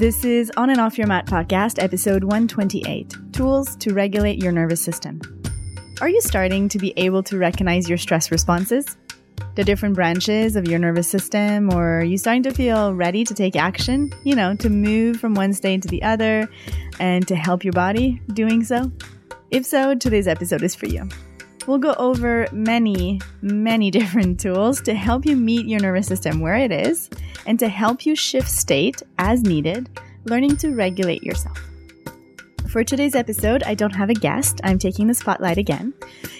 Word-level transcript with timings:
This 0.00 0.24
is 0.24 0.50
On 0.56 0.70
and 0.70 0.80
Off 0.80 0.96
Your 0.96 1.06
Mat 1.06 1.26
podcast, 1.26 1.78
episode 1.78 2.24
128 2.24 3.34
Tools 3.34 3.76
to 3.76 3.92
Regulate 3.92 4.42
Your 4.42 4.50
Nervous 4.50 4.82
System. 4.82 5.20
Are 6.00 6.08
you 6.08 6.22
starting 6.22 6.70
to 6.70 6.78
be 6.78 6.94
able 6.96 7.22
to 7.24 7.36
recognize 7.36 7.86
your 7.86 7.98
stress 7.98 8.30
responses? 8.30 8.96
The 9.56 9.62
different 9.62 9.94
branches 9.94 10.56
of 10.56 10.66
your 10.66 10.78
nervous 10.78 11.06
system, 11.06 11.70
or 11.74 11.98
are 11.98 12.02
you 12.02 12.16
starting 12.16 12.42
to 12.44 12.50
feel 12.50 12.94
ready 12.94 13.24
to 13.24 13.34
take 13.34 13.56
action? 13.56 14.10
You 14.24 14.36
know, 14.36 14.54
to 14.54 14.70
move 14.70 15.20
from 15.20 15.34
one 15.34 15.52
state 15.52 15.82
to 15.82 15.88
the 15.88 16.02
other 16.02 16.48
and 16.98 17.28
to 17.28 17.36
help 17.36 17.62
your 17.62 17.74
body 17.74 18.22
doing 18.32 18.64
so? 18.64 18.90
If 19.50 19.66
so, 19.66 19.94
today's 19.94 20.26
episode 20.26 20.62
is 20.62 20.74
for 20.74 20.86
you. 20.86 21.10
We'll 21.70 21.78
go 21.78 21.94
over 21.98 22.48
many, 22.50 23.20
many 23.42 23.90
different 23.98 24.40
tools 24.40 24.80
to 24.80 24.92
help 24.92 25.24
you 25.24 25.36
meet 25.36 25.66
your 25.66 25.78
nervous 25.78 26.08
system 26.08 26.40
where 26.40 26.56
it 26.56 26.72
is 26.72 27.08
and 27.46 27.60
to 27.60 27.68
help 27.68 28.04
you 28.04 28.16
shift 28.16 28.50
state 28.50 29.04
as 29.20 29.44
needed, 29.44 29.88
learning 30.24 30.56
to 30.56 30.74
regulate 30.74 31.22
yourself. 31.22 31.56
For 32.70 32.82
today's 32.82 33.14
episode, 33.14 33.62
I 33.62 33.76
don't 33.76 33.94
have 33.94 34.10
a 34.10 34.14
guest. 34.14 34.60
I'm 34.64 34.80
taking 34.80 35.06
the 35.06 35.14
spotlight 35.14 35.58
again. 35.58 35.94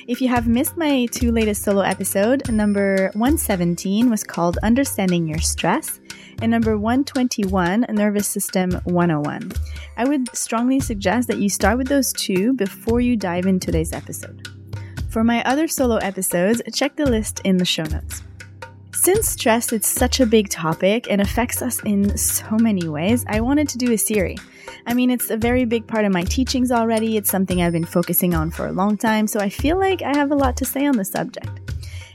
If 0.08 0.20
you 0.20 0.26
have 0.26 0.48
missed 0.48 0.76
my 0.76 1.06
two 1.12 1.30
latest 1.30 1.62
solo 1.62 1.82
episode, 1.82 2.50
number 2.50 3.12
117 3.12 4.10
was 4.10 4.24
called 4.24 4.58
Understanding 4.64 5.28
Your 5.28 5.38
Stress, 5.38 6.00
and 6.42 6.50
number 6.50 6.76
121, 6.76 7.86
Nervous 7.90 8.26
System 8.26 8.72
101. 8.82 9.52
I 9.96 10.08
would 10.08 10.34
strongly 10.34 10.80
suggest 10.80 11.28
that 11.28 11.38
you 11.38 11.48
start 11.48 11.78
with 11.78 11.86
those 11.86 12.12
two 12.12 12.52
before 12.54 13.00
you 13.00 13.16
dive 13.16 13.46
into 13.46 13.66
today's 13.66 13.92
episode. 13.92 14.59
For 15.10 15.24
my 15.24 15.42
other 15.42 15.66
solo 15.66 15.96
episodes, 15.96 16.62
check 16.72 16.94
the 16.94 17.04
list 17.04 17.40
in 17.42 17.56
the 17.56 17.64
show 17.64 17.82
notes. 17.82 18.22
Since 18.94 19.30
stress 19.30 19.72
is 19.72 19.84
such 19.84 20.20
a 20.20 20.26
big 20.26 20.50
topic 20.50 21.08
and 21.10 21.20
affects 21.20 21.62
us 21.62 21.82
in 21.82 22.16
so 22.16 22.56
many 22.58 22.88
ways, 22.88 23.24
I 23.28 23.40
wanted 23.40 23.68
to 23.70 23.78
do 23.78 23.90
a 23.90 23.98
series. 23.98 24.38
I 24.86 24.94
mean, 24.94 25.10
it's 25.10 25.30
a 25.30 25.36
very 25.36 25.64
big 25.64 25.88
part 25.88 26.04
of 26.04 26.12
my 26.12 26.22
teachings 26.22 26.70
already. 26.70 27.16
It's 27.16 27.28
something 27.28 27.60
I've 27.60 27.72
been 27.72 27.84
focusing 27.84 28.34
on 28.34 28.52
for 28.52 28.68
a 28.68 28.72
long 28.72 28.96
time, 28.96 29.26
so 29.26 29.40
I 29.40 29.48
feel 29.48 29.80
like 29.80 30.00
I 30.02 30.16
have 30.16 30.30
a 30.30 30.36
lot 30.36 30.56
to 30.58 30.64
say 30.64 30.86
on 30.86 30.96
the 30.96 31.04
subject. 31.04 31.48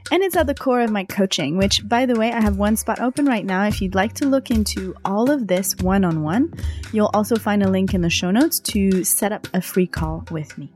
And 0.09 0.23
it's 0.23 0.37
at 0.37 0.47
the 0.47 0.55
core 0.55 0.79
of 0.79 0.89
my 0.89 1.03
coaching, 1.03 1.57
which, 1.57 1.85
by 1.89 2.05
the 2.05 2.15
way, 2.15 2.31
I 2.31 2.39
have 2.39 2.55
one 2.55 2.77
spot 2.77 3.01
open 3.01 3.25
right 3.25 3.45
now. 3.45 3.65
If 3.67 3.81
you'd 3.81 3.95
like 3.95 4.13
to 4.13 4.25
look 4.25 4.51
into 4.51 4.95
all 5.03 5.29
of 5.29 5.47
this 5.47 5.75
one 5.81 6.05
on 6.05 6.23
one, 6.23 6.53
you'll 6.93 7.11
also 7.13 7.35
find 7.35 7.61
a 7.61 7.69
link 7.69 7.93
in 7.93 8.01
the 8.01 8.09
show 8.09 8.31
notes 8.31 8.59
to 8.61 9.03
set 9.03 9.33
up 9.33 9.47
a 9.53 9.61
free 9.61 9.87
call 9.87 10.23
with 10.31 10.57
me. 10.57 10.71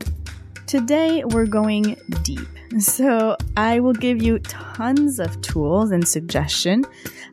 Today, 0.70 1.24
we're 1.24 1.46
going 1.46 1.96
deep. 2.22 2.46
So, 2.78 3.36
I 3.56 3.80
will 3.80 3.92
give 3.92 4.22
you 4.22 4.38
tons 4.38 5.18
of 5.18 5.42
tools 5.42 5.90
and 5.90 6.06
suggestion. 6.06 6.84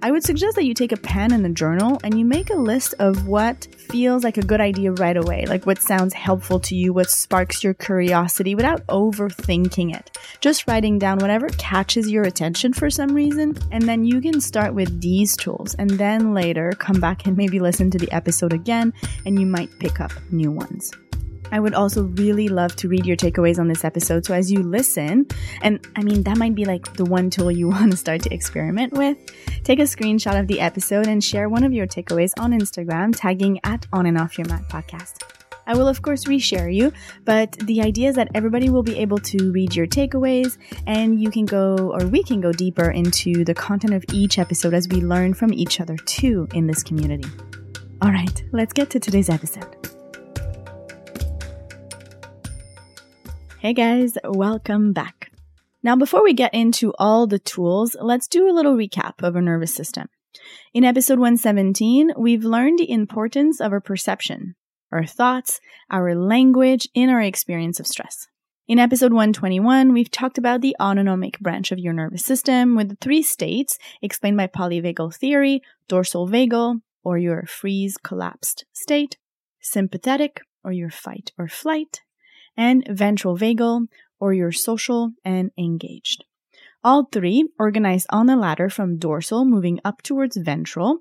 I 0.01 0.09
would 0.09 0.23
suggest 0.23 0.55
that 0.55 0.63
you 0.63 0.73
take 0.73 0.91
a 0.91 0.97
pen 0.97 1.31
and 1.31 1.45
a 1.45 1.49
journal 1.49 1.99
and 2.03 2.17
you 2.17 2.25
make 2.25 2.49
a 2.49 2.55
list 2.55 2.95
of 2.97 3.27
what 3.27 3.67
feels 3.77 4.23
like 4.23 4.37
a 4.37 4.41
good 4.41 4.59
idea 4.59 4.91
right 4.93 5.15
away, 5.15 5.45
like 5.45 5.67
what 5.67 5.83
sounds 5.83 6.15
helpful 6.15 6.59
to 6.61 6.75
you, 6.75 6.93
what 6.93 7.11
sparks 7.11 7.63
your 7.63 7.75
curiosity 7.75 8.55
without 8.55 8.83
overthinking 8.87 9.95
it. 9.95 10.17
Just 10.41 10.67
writing 10.67 10.97
down 10.97 11.19
whatever 11.19 11.47
catches 11.59 12.09
your 12.09 12.23
attention 12.23 12.73
for 12.73 12.89
some 12.89 13.13
reason, 13.13 13.55
and 13.71 13.83
then 13.83 14.03
you 14.03 14.19
can 14.19 14.41
start 14.41 14.73
with 14.73 14.99
these 14.99 15.37
tools 15.37 15.75
and 15.75 15.91
then 15.91 16.33
later 16.33 16.71
come 16.79 16.99
back 16.99 17.27
and 17.27 17.37
maybe 17.37 17.59
listen 17.59 17.91
to 17.91 17.99
the 17.99 18.11
episode 18.11 18.51
again 18.51 18.91
and 19.27 19.39
you 19.39 19.45
might 19.45 19.69
pick 19.77 19.99
up 19.99 20.11
new 20.31 20.49
ones. 20.51 20.91
I 21.51 21.59
would 21.59 21.73
also 21.73 22.03
really 22.03 22.47
love 22.47 22.75
to 22.77 22.87
read 22.87 23.05
your 23.05 23.17
takeaways 23.17 23.59
on 23.59 23.67
this 23.67 23.85
episode. 23.85 24.25
So 24.25 24.33
as 24.33 24.51
you 24.51 24.63
listen, 24.63 25.27
and 25.61 25.85
I 25.95 26.03
mean, 26.03 26.23
that 26.23 26.37
might 26.37 26.55
be 26.55 26.65
like 26.65 26.93
the 26.93 27.05
one 27.05 27.29
tool 27.29 27.51
you 27.51 27.69
want 27.69 27.91
to 27.91 27.97
start 27.97 28.21
to 28.23 28.33
experiment 28.33 28.93
with, 28.93 29.17
take 29.63 29.79
a 29.79 29.83
screenshot 29.83 30.39
of 30.39 30.47
the 30.47 30.59
episode 30.59 31.07
and 31.07 31.23
share 31.23 31.49
one 31.49 31.63
of 31.63 31.73
your 31.73 31.87
takeaways 31.87 32.31
on 32.37 32.51
Instagram, 32.51 33.13
tagging 33.15 33.59
at 33.63 33.85
On 33.93 34.05
and 34.05 34.17
Off 34.17 34.37
Your 34.37 34.47
Mat 34.47 34.67
podcast. 34.69 35.23
I 35.67 35.75
will, 35.75 35.89
of 35.89 36.01
course, 36.01 36.23
reshare 36.23 36.73
you, 36.73 36.93
but 37.25 37.51
the 37.51 37.81
idea 37.81 38.07
is 38.07 38.15
that 38.15 38.29
everybody 38.33 38.69
will 38.69 38.83
be 38.83 38.97
able 38.97 39.17
to 39.19 39.51
read 39.51 39.75
your 39.75 39.85
takeaways 39.85 40.57
and 40.87 41.21
you 41.21 41.29
can 41.29 41.45
go, 41.45 41.91
or 41.91 42.07
we 42.07 42.23
can 42.23 42.39
go 42.39 42.53
deeper 42.53 42.89
into 42.89 43.43
the 43.43 43.53
content 43.53 43.93
of 43.93 44.05
each 44.13 44.39
episode 44.39 44.73
as 44.73 44.87
we 44.87 45.01
learn 45.01 45.33
from 45.33 45.53
each 45.53 45.81
other 45.81 45.97
too 46.05 46.47
in 46.53 46.67
this 46.67 46.83
community. 46.83 47.29
All 48.01 48.11
right, 48.11 48.43
let's 48.53 48.71
get 48.71 48.89
to 48.91 48.99
today's 48.99 49.29
episode. 49.29 49.96
Hey 53.59 53.73
guys, 53.73 54.19
welcome 54.23 54.93
back. 54.93 55.31
Now, 55.81 55.95
before 55.95 56.23
we 56.23 56.33
get 56.33 56.53
into 56.53 56.93
all 56.99 57.25
the 57.25 57.39
tools, 57.39 57.95
let's 57.99 58.27
do 58.27 58.47
a 58.47 58.53
little 58.53 58.75
recap 58.75 59.23
of 59.23 59.35
our 59.35 59.41
nervous 59.41 59.73
system. 59.73 60.09
In 60.75 60.83
episode 60.83 61.17
117, 61.17 62.11
we've 62.15 62.43
learned 62.43 62.77
the 62.77 62.91
importance 62.91 63.59
of 63.59 63.71
our 63.71 63.81
perception, 63.81 64.53
our 64.91 65.05
thoughts, 65.05 65.59
our 65.89 66.13
language 66.13 66.87
in 66.93 67.09
our 67.09 67.19
experience 67.19 67.79
of 67.79 67.87
stress. 67.87 68.27
In 68.67 68.77
episode 68.77 69.11
121, 69.11 69.91
we've 69.91 70.11
talked 70.11 70.37
about 70.37 70.61
the 70.61 70.75
autonomic 70.79 71.39
branch 71.39 71.71
of 71.71 71.79
your 71.79 71.93
nervous 71.93 72.23
system 72.23 72.75
with 72.75 72.89
the 72.89 72.97
three 73.01 73.23
states 73.23 73.79
explained 74.03 74.37
by 74.37 74.45
polyvagal 74.45 75.15
theory, 75.15 75.63
dorsal 75.87 76.27
vagal, 76.27 76.81
or 77.03 77.17
your 77.17 77.47
freeze 77.47 77.97
collapsed 77.97 78.65
state, 78.71 79.17
sympathetic, 79.59 80.41
or 80.63 80.71
your 80.71 80.91
fight 80.91 81.31
or 81.39 81.47
flight, 81.47 82.01
and 82.57 82.83
ventral 82.89 83.37
vagal, 83.37 83.87
or 84.19 84.33
your 84.33 84.51
social 84.51 85.11
and 85.23 85.51
engaged. 85.57 86.23
All 86.83 87.07
three 87.11 87.47
organized 87.59 88.07
on 88.09 88.29
a 88.29 88.37
ladder 88.37 88.69
from 88.69 88.97
dorsal 88.97 89.45
moving 89.45 89.79
up 89.85 90.01
towards 90.01 90.37
ventral. 90.37 90.99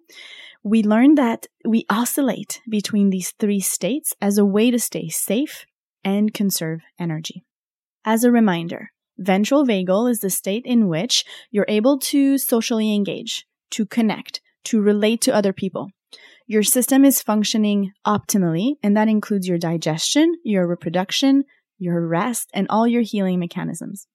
We 0.62 0.82
learned 0.82 1.16
that 1.18 1.46
we 1.64 1.86
oscillate 1.88 2.60
between 2.68 3.10
these 3.10 3.32
three 3.38 3.60
states 3.60 4.14
as 4.20 4.36
a 4.36 4.44
way 4.44 4.70
to 4.70 4.78
stay 4.78 5.08
safe 5.08 5.64
and 6.02 6.34
conserve 6.34 6.80
energy. 6.98 7.44
As 8.04 8.24
a 8.24 8.32
reminder, 8.32 8.90
ventral 9.18 9.64
vagal 9.64 10.10
is 10.10 10.20
the 10.20 10.30
state 10.30 10.64
in 10.64 10.88
which 10.88 11.24
you're 11.50 11.66
able 11.68 11.98
to 11.98 12.38
socially 12.38 12.94
engage, 12.94 13.46
to 13.70 13.86
connect, 13.86 14.40
to 14.64 14.80
relate 14.80 15.20
to 15.22 15.34
other 15.34 15.52
people. 15.52 15.90
Your 16.48 16.62
system 16.62 17.04
is 17.04 17.22
functioning 17.22 17.92
optimally, 18.06 18.74
and 18.82 18.96
that 18.96 19.08
includes 19.08 19.48
your 19.48 19.58
digestion, 19.58 20.34
your 20.44 20.66
reproduction, 20.66 21.44
your 21.76 22.06
rest, 22.06 22.50
and 22.54 22.68
all 22.70 22.86
your 22.86 23.02
healing 23.02 23.40
mechanisms. 23.40 24.06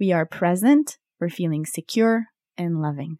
We 0.00 0.10
are 0.10 0.24
present, 0.24 0.96
we're 1.20 1.28
feeling 1.28 1.66
secure 1.66 2.26
and 2.56 2.80
loving. 2.80 3.18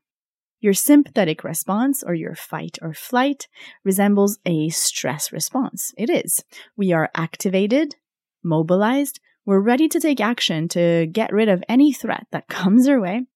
Your 0.60 0.72
sympathetic 0.72 1.44
response, 1.44 2.02
or 2.02 2.14
your 2.14 2.34
fight 2.34 2.78
or 2.80 2.94
flight, 2.94 3.46
resembles 3.84 4.38
a 4.46 4.70
stress 4.70 5.30
response. 5.32 5.92
It 5.98 6.08
is. 6.08 6.42
We 6.78 6.92
are 6.92 7.10
activated, 7.14 7.96
mobilized, 8.42 9.20
we're 9.44 9.60
ready 9.60 9.86
to 9.88 10.00
take 10.00 10.20
action 10.20 10.66
to 10.68 11.06
get 11.06 11.32
rid 11.32 11.48
of 11.48 11.62
any 11.68 11.92
threat 11.92 12.26
that 12.32 12.48
comes 12.48 12.88
our 12.88 13.00
way. 13.00 13.26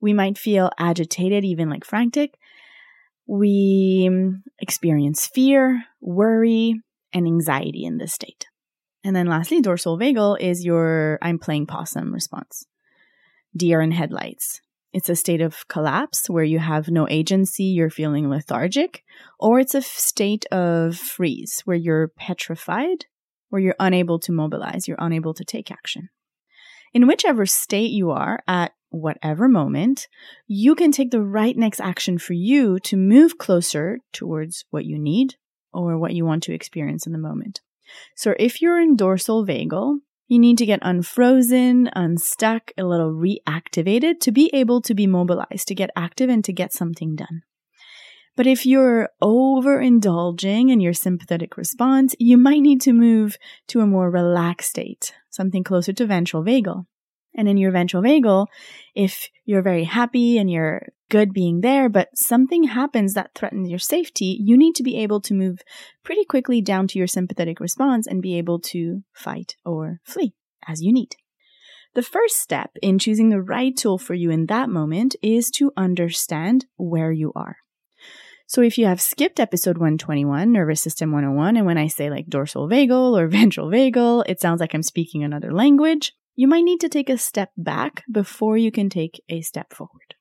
We 0.00 0.12
might 0.12 0.38
feel 0.38 0.70
agitated, 0.78 1.44
even 1.44 1.70
like 1.70 1.84
frantic, 1.84 2.36
we 3.26 4.06
um, 4.08 4.42
experience 4.58 5.26
fear, 5.26 5.82
worry, 6.00 6.80
and 7.12 7.26
anxiety 7.26 7.84
in 7.84 7.98
this 7.98 8.12
state. 8.12 8.46
And 9.04 9.14
then 9.14 9.26
lastly, 9.26 9.60
dorsal 9.60 9.98
vagal 9.98 10.40
is 10.40 10.64
your 10.64 11.18
I'm 11.22 11.38
playing 11.38 11.66
possum 11.66 12.12
response. 12.12 12.66
Deer 13.56 13.80
in 13.80 13.92
headlights. 13.92 14.60
It's 14.92 15.08
a 15.08 15.16
state 15.16 15.40
of 15.40 15.68
collapse 15.68 16.28
where 16.28 16.44
you 16.44 16.58
have 16.58 16.88
no 16.88 17.06
agency, 17.08 17.64
you're 17.64 17.90
feeling 17.90 18.30
lethargic, 18.30 19.04
or 19.38 19.60
it's 19.60 19.74
a 19.74 19.82
state 19.82 20.46
of 20.46 20.96
freeze 20.96 21.60
where 21.64 21.76
you're 21.76 22.08
petrified, 22.08 23.04
where 23.50 23.60
you're 23.60 23.76
unable 23.78 24.18
to 24.20 24.32
mobilize, 24.32 24.88
you're 24.88 24.96
unable 24.98 25.34
to 25.34 25.44
take 25.44 25.70
action. 25.70 26.08
In 26.94 27.06
whichever 27.06 27.44
state 27.44 27.90
you 27.90 28.10
are 28.10 28.40
at 28.48 28.72
whatever 28.90 29.48
moment, 29.48 30.08
you 30.46 30.74
can 30.74 30.92
take 30.92 31.10
the 31.10 31.22
right 31.22 31.56
next 31.56 31.80
action 31.80 32.18
for 32.18 32.32
you 32.32 32.78
to 32.80 32.96
move 32.96 33.38
closer 33.38 33.98
towards 34.12 34.64
what 34.70 34.84
you 34.84 34.98
need 34.98 35.34
or 35.72 35.98
what 35.98 36.14
you 36.14 36.24
want 36.24 36.42
to 36.44 36.54
experience 36.54 37.06
in 37.06 37.12
the 37.12 37.18
moment. 37.18 37.60
So 38.14 38.34
if 38.38 38.60
you're 38.60 38.80
in 38.80 38.96
dorsal 38.96 39.46
vagal, 39.46 39.98
you 40.28 40.38
need 40.38 40.58
to 40.58 40.66
get 40.66 40.80
unfrozen, 40.82 41.88
unstuck, 41.94 42.72
a 42.76 42.82
little 42.82 43.12
reactivated 43.12 44.18
to 44.20 44.32
be 44.32 44.50
able 44.52 44.80
to 44.82 44.94
be 44.94 45.06
mobilized, 45.06 45.68
to 45.68 45.74
get 45.74 45.90
active 45.94 46.28
and 46.28 46.44
to 46.44 46.52
get 46.52 46.72
something 46.72 47.14
done. 47.14 47.42
But 48.36 48.46
if 48.46 48.66
you're 48.66 49.08
overindulging 49.22 50.70
in 50.70 50.80
your 50.80 50.92
sympathetic 50.92 51.56
response, 51.56 52.14
you 52.18 52.36
might 52.36 52.60
need 52.60 52.82
to 52.82 52.92
move 52.92 53.38
to 53.68 53.80
a 53.80 53.86
more 53.86 54.10
relaxed 54.10 54.70
state, 54.70 55.14
something 55.30 55.64
closer 55.64 55.92
to 55.94 56.06
ventral 56.06 56.42
vagal. 56.42 56.86
And 57.36 57.48
in 57.48 57.58
your 57.58 57.70
ventral 57.70 58.02
vagal, 58.02 58.46
if 58.94 59.28
you're 59.44 59.62
very 59.62 59.84
happy 59.84 60.38
and 60.38 60.50
you're 60.50 60.88
good 61.10 61.32
being 61.32 61.60
there, 61.60 61.88
but 61.88 62.08
something 62.16 62.64
happens 62.64 63.14
that 63.14 63.34
threatens 63.34 63.68
your 63.68 63.78
safety, 63.78 64.38
you 64.40 64.56
need 64.56 64.74
to 64.76 64.82
be 64.82 64.96
able 64.96 65.20
to 65.20 65.34
move 65.34 65.60
pretty 66.02 66.24
quickly 66.24 66.60
down 66.60 66.88
to 66.88 66.98
your 66.98 67.06
sympathetic 67.06 67.60
response 67.60 68.06
and 68.06 68.22
be 68.22 68.38
able 68.38 68.58
to 68.58 69.02
fight 69.12 69.56
or 69.64 70.00
flee 70.02 70.34
as 70.66 70.82
you 70.82 70.92
need. 70.92 71.14
The 71.94 72.02
first 72.02 72.36
step 72.36 72.72
in 72.82 72.98
choosing 72.98 73.28
the 73.28 73.40
right 73.40 73.74
tool 73.76 73.98
for 73.98 74.14
you 74.14 74.30
in 74.30 74.46
that 74.46 74.68
moment 74.68 75.16
is 75.22 75.50
to 75.52 75.72
understand 75.76 76.66
where 76.76 77.12
you 77.12 77.32
are. 77.34 77.56
So 78.48 78.62
if 78.62 78.78
you 78.78 78.86
have 78.86 79.00
skipped 79.00 79.40
episode 79.40 79.78
121, 79.78 80.52
nervous 80.52 80.80
system 80.80 81.10
101, 81.10 81.56
and 81.56 81.66
when 81.66 81.78
I 81.78 81.88
say 81.88 82.10
like 82.10 82.26
dorsal 82.26 82.68
vagal 82.68 83.18
or 83.18 83.26
ventral 83.28 83.68
vagal, 83.68 84.24
it 84.28 84.40
sounds 84.40 84.60
like 84.60 84.74
I'm 84.74 84.82
speaking 84.82 85.24
another 85.24 85.52
language, 85.52 86.12
you 86.36 86.46
might 86.46 86.64
need 86.64 86.80
to 86.80 86.88
take 86.88 87.10
a 87.10 87.18
step 87.18 87.50
back 87.56 88.04
before 88.10 88.56
you 88.56 88.70
can 88.70 88.88
take 88.88 89.22
a 89.28 89.40
step 89.40 89.72
forward. 89.72 90.14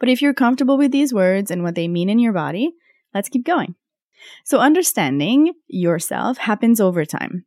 But 0.00 0.08
if 0.08 0.22
you're 0.22 0.34
comfortable 0.34 0.78
with 0.78 0.90
these 0.90 1.12
words 1.12 1.50
and 1.50 1.62
what 1.62 1.74
they 1.74 1.86
mean 1.86 2.08
in 2.08 2.18
your 2.18 2.32
body, 2.32 2.72
let's 3.14 3.28
keep 3.28 3.44
going. 3.44 3.74
So 4.44 4.58
understanding 4.58 5.52
yourself 5.68 6.38
happens 6.38 6.80
over 6.80 7.04
time. 7.04 7.44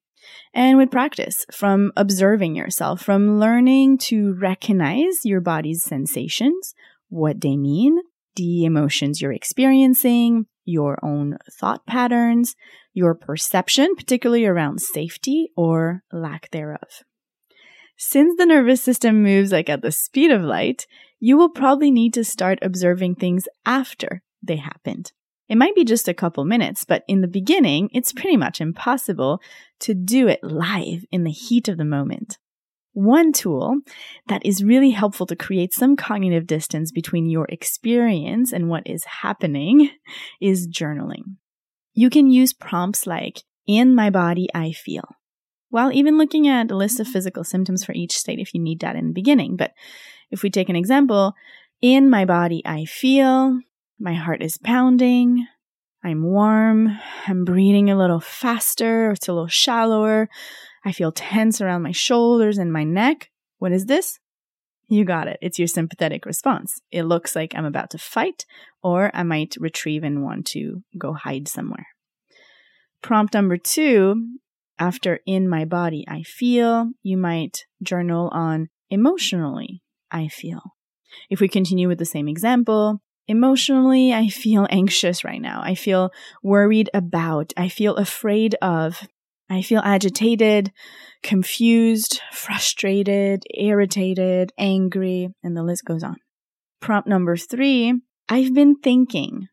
And 0.53 0.77
with 0.77 0.91
practice, 0.91 1.45
from 1.51 1.91
observing 1.97 2.55
yourself, 2.55 3.01
from 3.01 3.39
learning 3.39 3.97
to 4.09 4.33
recognize 4.39 5.25
your 5.25 5.41
body's 5.41 5.83
sensations, 5.83 6.73
what 7.09 7.41
they 7.41 7.57
mean, 7.57 7.97
the 8.35 8.63
emotions 8.63 9.21
you're 9.21 9.33
experiencing, 9.33 10.45
your 10.65 10.97
own 11.03 11.37
thought 11.59 11.85
patterns, 11.85 12.55
your 12.93 13.15
perception, 13.15 13.95
particularly 13.95 14.45
around 14.45 14.79
safety 14.79 15.49
or 15.57 16.03
lack 16.11 16.49
thereof. 16.51 17.03
Since 17.97 18.35
the 18.37 18.45
nervous 18.45 18.81
system 18.81 19.23
moves 19.23 19.51
like 19.51 19.69
at 19.69 19.81
the 19.81 19.91
speed 19.91 20.31
of 20.31 20.41
light, 20.41 20.87
you 21.19 21.37
will 21.37 21.49
probably 21.49 21.91
need 21.91 22.13
to 22.15 22.23
start 22.23 22.59
observing 22.61 23.15
things 23.15 23.47
after 23.65 24.21
they 24.41 24.57
happened. 24.57 25.11
It 25.47 25.57
might 25.57 25.75
be 25.75 25.83
just 25.83 26.07
a 26.07 26.13
couple 26.13 26.45
minutes, 26.45 26.83
but 26.85 27.03
in 27.07 27.21
the 27.21 27.27
beginning, 27.27 27.89
it's 27.93 28.13
pretty 28.13 28.37
much 28.37 28.59
impossible 28.59 29.39
to 29.81 29.93
do 29.93 30.27
it 30.27 30.43
live 30.43 31.05
in 31.11 31.23
the 31.23 31.31
heat 31.31 31.67
of 31.67 31.77
the 31.77 31.85
moment. 31.85 32.37
One 32.93 33.33
tool 33.33 33.77
that 34.27 34.45
is 34.45 34.63
really 34.63 34.91
helpful 34.91 35.25
to 35.27 35.35
create 35.35 35.73
some 35.73 35.95
cognitive 35.95 36.45
distance 36.47 36.91
between 36.91 37.29
your 37.29 37.45
experience 37.49 38.53
and 38.53 38.69
what 38.69 38.87
is 38.87 39.03
happening 39.21 39.89
is 40.41 40.67
journaling. 40.67 41.37
You 41.93 42.09
can 42.09 42.29
use 42.29 42.53
prompts 42.53 43.05
like, 43.07 43.43
in 43.65 43.95
my 43.95 44.09
body, 44.09 44.47
I 44.53 44.71
feel. 44.71 45.07
While 45.73 45.91
even 45.91 46.19
looking 46.19 46.47
at 46.47 46.69
a 46.69 46.77
list 46.77 46.99
of 46.99 47.07
mm-hmm. 47.07 47.13
physical 47.13 47.43
symptoms 47.43 47.83
for 47.83 47.93
each 47.93 48.15
state 48.15 48.37
if 48.37 48.53
you 48.53 48.59
need 48.59 48.81
that 48.81 48.95
in 48.95 49.07
the 49.07 49.11
beginning. 49.11 49.55
But 49.55 49.71
if 50.29 50.43
we 50.43 50.51
take 50.51 50.69
an 50.69 50.75
example, 50.75 51.33
in 51.81 52.11
my 52.11 52.25
body, 52.25 52.61
I 52.63 52.85
feel, 52.85 53.59
my 53.99 54.13
heart 54.13 54.43
is 54.43 54.59
pounding, 54.59 55.47
I'm 56.03 56.21
warm, 56.21 56.95
I'm 57.25 57.43
breathing 57.43 57.89
a 57.89 57.97
little 57.97 58.19
faster, 58.19 59.13
it's 59.13 59.27
a 59.27 59.33
little 59.33 59.47
shallower, 59.47 60.29
I 60.85 60.91
feel 60.91 61.11
tense 61.11 61.59
around 61.59 61.81
my 61.81 61.91
shoulders 61.91 62.59
and 62.59 62.71
my 62.71 62.83
neck. 62.83 63.31
What 63.57 63.71
is 63.71 63.87
this? 63.87 64.19
You 64.89 65.05
got 65.05 65.27
it. 65.27 65.39
It's 65.41 65.57
your 65.57 65.67
sympathetic 65.67 66.27
response. 66.27 66.81
It 66.91 67.01
looks 67.01 67.35
like 67.35 67.55
I'm 67.55 67.65
about 67.65 67.89
to 67.91 67.97
fight, 67.97 68.45
or 68.83 69.09
I 69.11 69.23
might 69.23 69.55
retrieve 69.59 70.03
and 70.03 70.23
want 70.23 70.45
to 70.49 70.83
go 70.99 71.13
hide 71.13 71.47
somewhere. 71.47 71.87
Prompt 73.01 73.33
number 73.33 73.57
two 73.57 74.37
after 74.79 75.19
in 75.25 75.47
my 75.47 75.65
body 75.65 76.05
I 76.07 76.23
feel, 76.23 76.91
you 77.01 77.17
might 77.17 77.65
journal 77.81 78.29
on 78.29 78.69
emotionally 78.89 79.81
I 80.11 80.27
feel. 80.27 80.61
If 81.29 81.39
we 81.39 81.47
continue 81.47 81.87
with 81.87 81.99
the 81.99 82.05
same 82.05 82.27
example, 82.27 83.01
emotionally 83.27 84.13
I 84.13 84.27
feel 84.27 84.67
anxious 84.69 85.23
right 85.23 85.41
now. 85.41 85.61
I 85.63 85.75
feel 85.75 86.11
worried 86.41 86.89
about, 86.93 87.53
I 87.57 87.69
feel 87.69 87.95
afraid 87.95 88.55
of, 88.61 89.07
I 89.49 89.61
feel 89.61 89.81
agitated, 89.83 90.71
confused, 91.21 92.21
frustrated, 92.31 93.43
irritated, 93.53 94.51
angry, 94.57 95.29
and 95.43 95.55
the 95.55 95.63
list 95.63 95.85
goes 95.85 96.03
on. 96.03 96.17
Prompt 96.81 97.07
number 97.07 97.37
three 97.37 97.93
I've 98.29 98.53
been 98.53 98.75
thinking, 98.77 99.47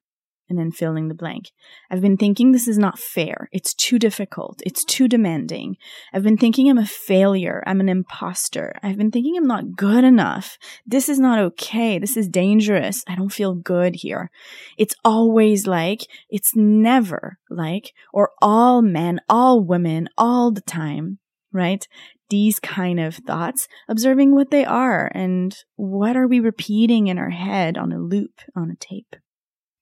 and 0.51 0.59
then 0.59 0.73
filling 0.73 1.09
the 1.09 1.15
blank. 1.15 1.53
I've 1.91 2.01
been 2.01 2.17
thinking 2.17 2.51
this 2.53 2.69
is 2.69 2.77
not 2.77 2.99
fair. 2.99 3.49
It's 3.53 3.73
too 3.73 3.99
difficult. 3.99 4.61
It's 4.67 4.85
too 4.85 5.09
demanding. 5.09 5.77
I've 6.13 6.25
been 6.25 6.37
thinking 6.37 6.69
I'm 6.69 6.79
a 6.79 6.85
failure. 6.85 7.63
I'm 7.67 7.81
an 7.81 7.89
imposter. 7.89 8.75
I've 8.83 8.99
been 8.99 9.13
thinking 9.13 9.37
I'm 9.37 9.47
not 9.47 9.77
good 9.77 10.05
enough. 10.05 10.59
This 10.85 11.09
is 11.09 11.21
not 11.21 11.39
okay. 11.39 11.99
This 11.99 12.17
is 12.17 12.29
dangerous. 12.29 13.05
I 13.09 13.15
don't 13.15 13.33
feel 13.33 13.55
good 13.55 13.95
here. 13.97 14.31
It's 14.77 14.97
always 15.05 15.67
like, 15.67 16.07
it's 16.29 16.55
never 16.55 17.39
like, 17.49 17.93
or 18.13 18.33
all 18.43 18.83
men, 18.83 19.21
all 19.29 19.63
women, 19.63 20.09
all 20.19 20.51
the 20.51 20.61
time, 20.61 21.19
right? 21.53 21.87
These 22.29 22.59
kind 22.61 23.01
of 23.01 23.17
thoughts, 23.17 23.69
observing 23.89 24.35
what 24.35 24.51
they 24.51 24.65
are 24.65 25.11
and 25.15 25.57
what 25.77 26.17
are 26.17 26.29
we 26.29 26.41
repeating 26.41 27.07
in 27.07 27.19
our 27.19 27.31
head 27.31 27.79
on 27.79 27.93
a 27.93 27.99
loop, 27.99 28.41
on 28.57 28.71
a 28.71 28.77
tape. 28.77 29.17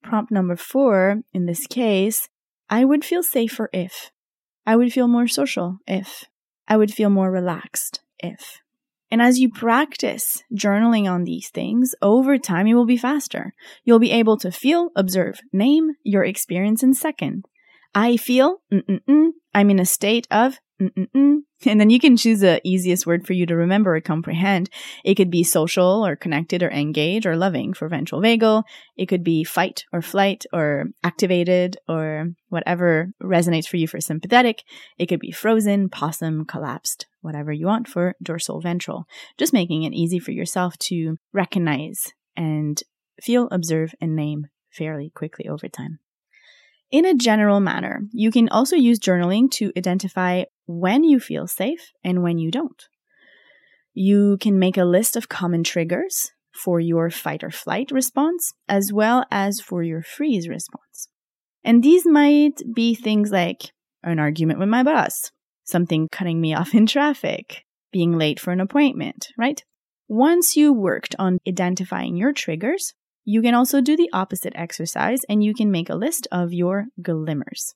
Prompt 0.02 0.30
number 0.30 0.56
four, 0.56 1.22
in 1.32 1.46
this 1.46 1.66
case, 1.66 2.28
I 2.70 2.84
would 2.84 3.04
feel 3.04 3.22
safer 3.22 3.68
if. 3.72 4.10
I 4.66 4.76
would 4.76 4.92
feel 4.92 5.08
more 5.08 5.28
social 5.28 5.78
if. 5.86 6.24
I 6.66 6.76
would 6.76 6.92
feel 6.92 7.10
more 7.10 7.30
relaxed 7.30 8.00
if. 8.18 8.60
And 9.10 9.22
as 9.22 9.38
you 9.38 9.50
practice 9.50 10.42
journaling 10.54 11.10
on 11.10 11.24
these 11.24 11.48
things, 11.48 11.94
over 12.02 12.36
time 12.36 12.66
you 12.66 12.76
will 12.76 12.84
be 12.84 12.98
faster. 12.98 13.54
You'll 13.84 13.98
be 13.98 14.10
able 14.10 14.36
to 14.38 14.52
feel, 14.52 14.90
observe, 14.94 15.40
name 15.52 15.92
your 16.02 16.24
experience 16.24 16.82
in 16.82 16.92
second. 16.92 17.46
I 17.94 18.18
feel, 18.18 18.58
mm-mm 18.72 19.30
I'm 19.54 19.70
in 19.70 19.78
a 19.78 19.86
state 19.86 20.28
of, 20.30 20.58
Mm-mm-mm. 20.80 21.38
And 21.66 21.80
then 21.80 21.90
you 21.90 21.98
can 21.98 22.16
choose 22.16 22.38
the 22.38 22.60
easiest 22.62 23.04
word 23.04 23.26
for 23.26 23.32
you 23.32 23.46
to 23.46 23.56
remember 23.56 23.96
or 23.96 24.00
comprehend. 24.00 24.70
It 25.04 25.16
could 25.16 25.30
be 25.30 25.42
social 25.42 26.06
or 26.06 26.14
connected 26.14 26.62
or 26.62 26.70
engage 26.70 27.26
or 27.26 27.36
loving 27.36 27.74
for 27.74 27.88
ventral 27.88 28.20
vagal. 28.20 28.62
It 28.96 29.06
could 29.06 29.24
be 29.24 29.42
fight 29.42 29.84
or 29.92 30.00
flight 30.00 30.44
or 30.52 30.84
activated 31.02 31.78
or 31.88 32.28
whatever 32.48 33.08
resonates 33.20 33.66
for 33.66 33.76
you 33.76 33.88
for 33.88 34.00
sympathetic. 34.00 34.62
It 34.98 35.06
could 35.06 35.18
be 35.18 35.32
frozen, 35.32 35.88
possum, 35.88 36.44
collapsed, 36.44 37.06
whatever 37.22 37.52
you 37.52 37.66
want 37.66 37.88
for 37.88 38.14
dorsal 38.22 38.60
ventral. 38.60 39.06
Just 39.36 39.52
making 39.52 39.82
it 39.82 39.92
easy 39.92 40.20
for 40.20 40.30
yourself 40.30 40.78
to 40.78 41.18
recognize 41.32 42.12
and 42.36 42.80
feel, 43.20 43.48
observe, 43.50 43.94
and 44.00 44.14
name 44.14 44.46
fairly 44.70 45.10
quickly 45.10 45.48
over 45.48 45.68
time. 45.68 45.98
In 46.90 47.04
a 47.04 47.14
general 47.14 47.60
manner, 47.60 48.02
you 48.12 48.30
can 48.30 48.48
also 48.48 48.76
use 48.76 48.98
journaling 48.98 49.50
to 49.52 49.72
identify 49.76 50.44
when 50.68 51.02
you 51.02 51.18
feel 51.18 51.48
safe 51.48 51.90
and 52.04 52.22
when 52.22 52.38
you 52.38 52.50
don't. 52.50 52.84
You 53.94 54.36
can 54.40 54.58
make 54.58 54.76
a 54.76 54.84
list 54.84 55.16
of 55.16 55.28
common 55.28 55.64
triggers 55.64 56.30
for 56.52 56.78
your 56.78 57.10
fight 57.10 57.42
or 57.42 57.50
flight 57.50 57.90
response, 57.90 58.52
as 58.68 58.92
well 58.92 59.24
as 59.30 59.60
for 59.60 59.82
your 59.82 60.02
freeze 60.02 60.48
response. 60.48 61.08
And 61.64 61.82
these 61.82 62.06
might 62.06 62.62
be 62.72 62.94
things 62.94 63.30
like 63.30 63.72
an 64.02 64.18
argument 64.18 64.58
with 64.58 64.68
my 64.68 64.82
boss, 64.82 65.32
something 65.64 66.08
cutting 66.12 66.40
me 66.40 66.54
off 66.54 66.74
in 66.74 66.86
traffic, 66.86 67.64
being 67.92 68.16
late 68.16 68.38
for 68.38 68.52
an 68.52 68.60
appointment, 68.60 69.28
right? 69.36 69.64
Once 70.08 70.56
you 70.56 70.72
worked 70.72 71.14
on 71.18 71.38
identifying 71.46 72.16
your 72.16 72.32
triggers, 72.32 72.94
you 73.24 73.42
can 73.42 73.54
also 73.54 73.80
do 73.80 73.96
the 73.96 74.10
opposite 74.12 74.54
exercise 74.56 75.20
and 75.28 75.44
you 75.44 75.54
can 75.54 75.70
make 75.70 75.90
a 75.90 75.94
list 75.94 76.26
of 76.32 76.52
your 76.52 76.86
glimmers. 77.02 77.74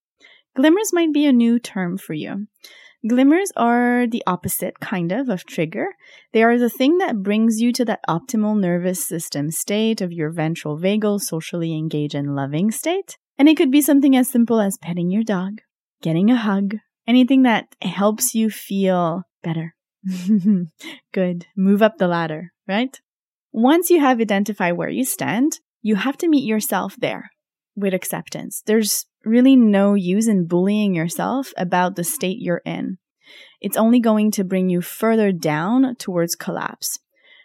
Glimmers 0.55 0.93
might 0.93 1.13
be 1.13 1.27
a 1.27 1.33
new 1.33 1.59
term 1.59 1.99
for 1.99 2.15
you. 2.15 2.47
Glimmers 3.07 3.51
are 3.57 4.07
the 4.07 4.23
opposite 4.27 4.79
kind 4.79 5.11
of 5.11 5.29
of 5.29 5.45
trigger. 5.45 5.89
They 6.33 6.43
are 6.43 6.57
the 6.57 6.71
thing 6.71 6.99
that 6.99 7.23
brings 7.23 7.61
you 7.61 7.73
to 7.73 7.85
that 7.87 8.01
optimal 8.09 8.59
nervous 8.59 9.05
system 9.05 9.51
state 9.51 10.01
of 10.01 10.13
your 10.13 10.31
ventral 10.31 10.79
vagal, 10.79 11.21
socially 11.23 11.75
engaged 11.75 12.15
and 12.15 12.37
loving 12.37 12.71
state. 12.71 13.19
And 13.39 13.49
it 13.49 13.57
could 13.57 13.73
be 13.73 13.81
something 13.81 14.17
as 14.17 14.31
simple 14.31 14.61
as 14.61 14.79
petting 14.79 15.11
your 15.11 15.25
dog, 15.25 15.63
getting 16.01 16.31
a 16.31 16.37
hug, 16.37 16.77
anything 17.09 17.43
that 17.43 17.75
helps 17.83 18.35
you 18.35 18.51
feel 18.51 19.25
better. 19.43 19.75
Good. 21.13 21.47
Move 21.57 21.83
up 21.83 21.99
the 21.99 22.09
ladder, 22.09 22.53
right? 22.69 23.01
Once 23.51 23.91
you 23.91 24.01
have 24.01 24.21
identified 24.21 24.77
where 24.77 24.89
you 24.89 25.05
stand, 25.05 25.59
you 25.81 25.97
have 25.97 26.17
to 26.19 26.29
meet 26.29 26.45
yourself 26.45 26.95
there 26.99 27.31
with 27.75 27.95
acceptance. 27.95 28.63
There's 28.65 29.07
really 29.25 29.57
no 29.57 29.95
use 29.95 30.29
in 30.29 30.47
bullying 30.47 30.95
yourself 30.95 31.53
about 31.57 31.97
the 31.97 32.05
state 32.05 32.39
you're 32.41 32.63
in. 32.65 32.99
It's 33.61 33.77
only 33.77 34.01
going 34.01 34.31
to 34.33 34.45
bring 34.45 34.69
you 34.69 34.81
further 34.81 35.33
down 35.33 35.95
towards 35.97 36.35
collapse. 36.35 36.99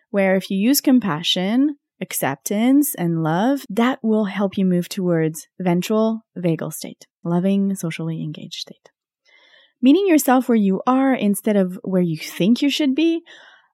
Where 0.10 0.36
if 0.36 0.50
you 0.50 0.58
use 0.58 0.82
compassion, 0.82 1.78
acceptance, 2.02 2.96
and 2.96 3.24
love, 3.24 3.66
that 3.70 4.00
will 4.02 4.26
help 4.26 4.58
you 4.58 4.66
move 4.66 4.90
towards 4.90 5.48
ventral 5.60 6.22
vagal 6.38 6.74
state, 6.74 7.06
loving, 7.24 7.76
socially 7.76 8.24
engaged 8.24 8.62
state. 8.62 8.90
Meeting 9.82 10.08
yourself 10.08 10.50
where 10.50 10.58
you 10.58 10.82
are 10.88 11.14
instead 11.14 11.56
of 11.56 11.80
where 11.84 12.02
you 12.02 12.18
think 12.18 12.62
you 12.62 12.70
should 12.70 12.96
be 12.96 13.22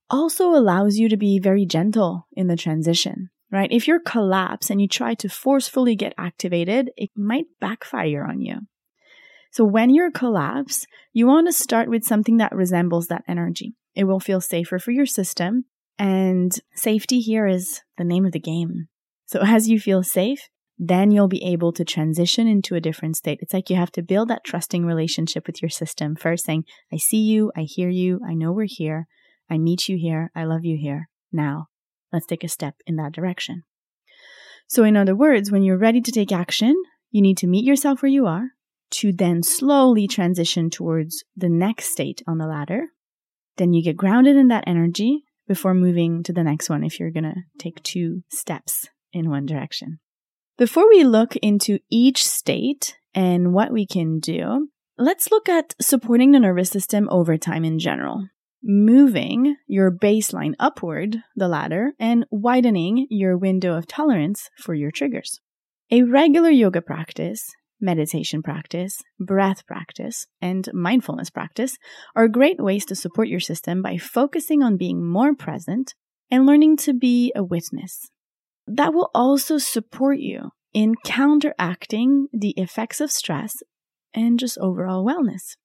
also 0.10 0.50
allows 0.50 0.98
you 0.98 1.07
to 1.10 1.17
be 1.17 1.39
very 1.39 1.65
gentle 1.65 2.27
in 2.33 2.48
the 2.48 2.57
transition, 2.57 3.29
right? 3.53 3.72
If 3.72 3.88
you're 3.88 4.01
collapsed 4.01 4.72
and 4.72 4.81
you 4.81 4.88
try 4.88 5.13
to 5.13 5.29
forcefully 5.29 5.95
get 5.95 6.13
activated, 6.17 6.89
it 6.98 7.12
might 7.15 7.45
backfire 7.62 8.25
on 8.27 8.41
you. 8.41 8.62
So 9.51 9.63
when 9.63 9.93
you're 9.93 10.12
collapsed, 10.12 10.88
you 11.13 11.27
want 11.27 11.48
to 11.48 11.53
start 11.53 11.88
with 11.88 12.03
something 12.03 12.38
that 12.38 12.55
resembles 12.55 13.07
that 13.07 13.24
energy. 13.27 13.75
It 13.95 14.05
will 14.05 14.19
feel 14.19 14.41
safer 14.41 14.79
for 14.79 14.89
your 14.89 15.05
system. 15.05 15.65
And 16.00 16.51
safety 16.74 17.19
here 17.19 17.45
is 17.45 17.81
the 17.95 18.03
name 18.03 18.25
of 18.25 18.31
the 18.31 18.39
game. 18.39 18.88
So 19.27 19.41
as 19.45 19.69
you 19.69 19.79
feel 19.79 20.01
safe, 20.01 20.50
then 20.79 21.12
you'll 21.12 21.27
be 21.27 21.43
able 21.45 21.72
to 21.74 21.86
transition 21.86 22.48
into 22.48 22.74
a 22.74 22.81
different 22.81 23.15
state. 23.15 23.38
It's 23.43 23.53
like 23.53 23.69
you 23.69 23.75
have 23.75 23.91
to 23.91 24.01
build 24.01 24.29
that 24.29 24.43
trusting 24.43 24.83
relationship 24.83 25.45
with 25.45 25.62
your 25.62 25.69
system 25.69 26.15
first, 26.15 26.45
saying, 26.45 26.63
I 26.91 26.98
see 26.98 27.19
you, 27.19 27.51
I 27.55 27.62
hear 27.62 27.89
you, 27.89 28.19
I 28.27 28.33
know 28.33 28.51
we're 28.51 28.65
here, 28.67 29.05
I 29.48 29.60
meet 29.60 29.88
you 29.88 29.98
here, 29.98 30.31
I 30.36 30.45
love 30.45 30.65
you 30.65 30.75
here. 30.75 31.10
Now, 31.31 31.67
let's 32.13 32.27
take 32.27 32.43
a 32.43 32.48
step 32.48 32.75
in 32.88 32.96
that 32.96 33.12
direction. 33.12 33.63
So, 34.67 34.84
in 34.84 34.96
other 34.96 35.15
words, 35.15 35.51
when 35.51 35.63
you're 35.63 35.77
ready 35.77 36.00
to 36.00 36.12
take 36.12 36.32
action, 36.32 36.75
you 37.12 37.22
need 37.22 37.38
to 37.39 37.48
meet 37.48 37.65
yourself 37.65 38.01
where 38.01 38.12
you 38.12 38.25
are 38.25 38.50
to 38.91 39.12
then 39.12 39.41
slowly 39.41 40.08
transition 40.08 40.70
towards 40.70 41.24
the 41.36 41.50
next 41.50 41.91
state 41.91 42.22
on 42.27 42.38
the 42.38 42.48
ladder. 42.48 42.88
Then 43.58 43.74
you 43.74 43.84
get 43.84 43.98
grounded 43.98 44.36
in 44.36 44.48
that 44.50 44.63
energy 44.67 45.24
before 45.48 45.74
moving 45.74 46.24
to 46.24 46.34
the 46.34 46.43
next 46.43 46.70
one 46.70 46.84
if 46.84 47.00
you're 47.00 47.12
going 47.12 47.24
to 47.24 47.36
take 47.58 47.82
two 47.84 48.24
steps 48.29 48.88
in 49.12 49.29
one 49.29 49.46
direction. 49.46 50.00
Before 50.58 50.88
we 50.88 51.03
look 51.03 51.36
into 51.38 51.79
each 51.89 52.25
state 52.25 52.96
and 53.15 53.53
what 53.53 53.72
we 53.72 53.88
can 53.88 54.20
do, 54.20 54.70
let's 54.98 55.32
look 55.32 55.50
at 55.50 55.75
supporting 55.82 56.32
the 56.32 56.39
nervous 56.39 56.70
system 56.70 57.08
over 57.12 57.38
time 57.38 57.65
in 57.65 57.79
general. 57.79 58.27
Moving 58.63 59.58
your 59.67 59.91
baseline 59.91 60.53
upward 60.60 61.17
the 61.36 61.50
ladder 61.50 61.91
and 62.00 62.25
widening 62.32 63.08
your 63.10 63.38
window 63.38 63.75
of 63.75 63.88
tolerance 63.88 64.50
for 64.58 64.74
your 64.74 64.89
triggers. 64.89 65.39
A 65.91 66.03
regular 66.03 66.50
yoga 66.50 66.82
practice, 66.82 67.43
meditation 67.82 68.41
practice, 68.41 69.01
breath 69.20 69.65
practice, 69.67 70.25
and 70.41 70.70
mindfulness 70.74 71.29
practice 71.29 71.77
are 72.15 72.29
great 72.29 72.62
ways 72.62 72.86
to 72.86 72.96
support 72.96 73.27
your 73.27 73.41
system 73.41 73.82
by 73.82 73.98
focusing 73.98 74.63
on 74.63 74.77
being 74.77 75.05
more 75.05 75.36
present 75.36 75.93
and 76.32 76.46
learning 76.46 76.77
to 76.77 76.93
be 76.93 77.34
a 77.36 77.43
witness 77.43 78.10
that 78.67 78.93
will 78.93 79.12
also 79.13 79.58
support 79.58 80.20
you 80.20 80.51
in 80.74 80.96
counteracting 81.03 82.27
the 82.32 82.51
effects 82.51 83.01
of 83.01 83.12
stress 83.12 83.62
and 84.13 84.39
just 84.39 84.58
overall 84.60 85.05
wellness. 85.05 85.55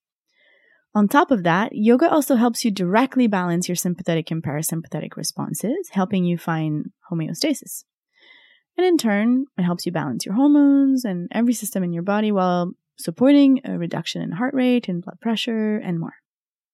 On 0.99 1.07
top 1.07 1.31
of 1.31 1.45
that, 1.45 1.77
yoga 1.77 2.11
also 2.11 2.35
helps 2.35 2.65
you 2.65 2.73
directly 2.73 3.29
balance 3.29 3.69
your 3.69 3.77
sympathetic 3.77 4.33
and 4.33 4.43
parasympathetic 4.43 5.15
responses, 5.15 5.91
helping 5.93 6.25
you 6.25 6.37
find 6.37 6.91
homeostasis. 7.09 7.85
And 8.77 8.85
in 8.85 8.99
turn, 8.99 9.45
it 9.57 9.63
helps 9.63 9.87
you 9.87 9.93
balance 9.93 10.27
your 10.27 10.35
hormones 10.35 11.05
and 11.05 11.29
every 11.31 11.53
system 11.53 11.85
in 11.85 11.93
your 11.93 12.03
body 12.03 12.33
while 12.33 12.73
supporting 12.99 13.61
a 13.65 13.79
reduction 13.79 14.23
in 14.23 14.33
heart 14.33 14.55
rate 14.55 14.89
and 14.89 15.01
blood 15.01 15.21
pressure 15.21 15.77
and 15.77 16.01
more. 16.01 16.15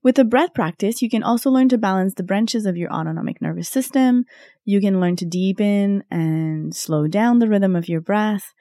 With 0.03 0.19
a 0.19 0.25
breath 0.25 0.55
practice, 0.55 1.03
you 1.03 1.11
can 1.11 1.23
also 1.23 1.51
learn 1.51 1.69
to 1.69 1.77
balance 1.77 2.15
the 2.15 2.23
branches 2.23 2.65
of 2.65 2.79
your 2.79 2.91
autonomic 2.91 3.43
nervous 3.43 3.69
system. 3.69 4.25
You 4.65 4.81
can 4.81 5.01
learn 5.01 5.17
to 5.17 5.27
deepen 5.27 6.03
and 6.11 6.75
slow 6.75 7.09
down 7.09 7.41
the 7.41 7.49
rhythm 7.51 7.77
of 7.77 7.91
your 7.91 8.01
breath, 8.01 8.55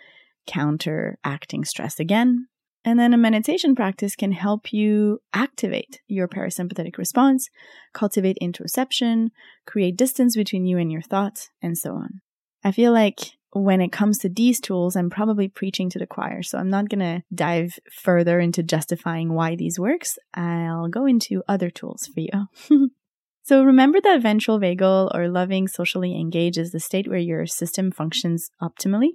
counteracting 0.46 1.64
stress 1.64 2.02
again. 2.02 2.48
And 2.86 3.00
then 3.00 3.14
a 3.14 3.18
meditation 3.18 3.76
practice 3.76 4.16
can 4.16 4.34
help 4.34 4.74
you 4.74 5.20
activate 5.34 6.02
your 6.08 6.28
parasympathetic 6.28 6.98
response, 6.98 7.50
cultivate 7.94 8.38
interoception, 8.42 9.30
create 9.66 9.96
distance 9.96 10.36
between 10.36 10.66
you 10.66 10.78
and 10.78 10.92
your 10.92 11.02
thoughts, 11.02 11.50
and 11.62 11.78
so 11.78 11.94
on. 11.94 12.22
I 12.64 12.72
feel 12.72 12.92
like 12.92 13.20
when 13.54 13.82
it 13.82 13.92
comes 13.92 14.18
to 14.20 14.30
these 14.30 14.60
tools, 14.60 14.96
I'm 14.96 15.10
probably 15.10 15.48
preaching 15.48 15.90
to 15.92 16.00
the 16.00 16.08
choir. 16.08 16.44
So 16.44 16.58
I'm 16.58 16.70
not 16.70 16.90
going 16.90 17.00
to 17.00 17.24
dive 17.34 17.78
further 17.92 18.40
into 18.40 18.64
justifying 18.64 19.34
why 19.34 19.56
these 19.56 19.80
works. 19.80 20.18
I'll 20.34 20.88
go 20.88 21.06
into 21.06 21.44
other 21.48 21.70
tools 21.70 22.10
for 22.14 22.20
you. 22.20 22.90
so 23.44 23.64
remember 23.64 24.02
that 24.02 24.22
ventral 24.22 24.60
vagal 24.60 25.14
or 25.14 25.30
loving 25.30 25.68
socially 25.68 26.20
engaged 26.20 26.58
is 26.58 26.72
the 26.72 26.80
state 26.80 27.08
where 27.08 27.20
your 27.20 27.46
system 27.46 27.92
functions 27.92 28.50
optimally. 28.62 29.12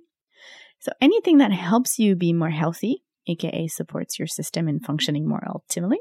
So 0.81 0.93
anything 1.01 1.39
that 1.39 1.53
helps 1.53 1.99
you 1.99 2.15
be 2.15 2.33
more 2.33 2.51
healthy, 2.51 3.03
aka 3.29 3.69
supports 3.69 4.19
your 4.19 4.27
system 4.29 4.69
in 4.69 4.81
functioning 4.81 5.29
more 5.29 5.43
optimally, 5.47 5.99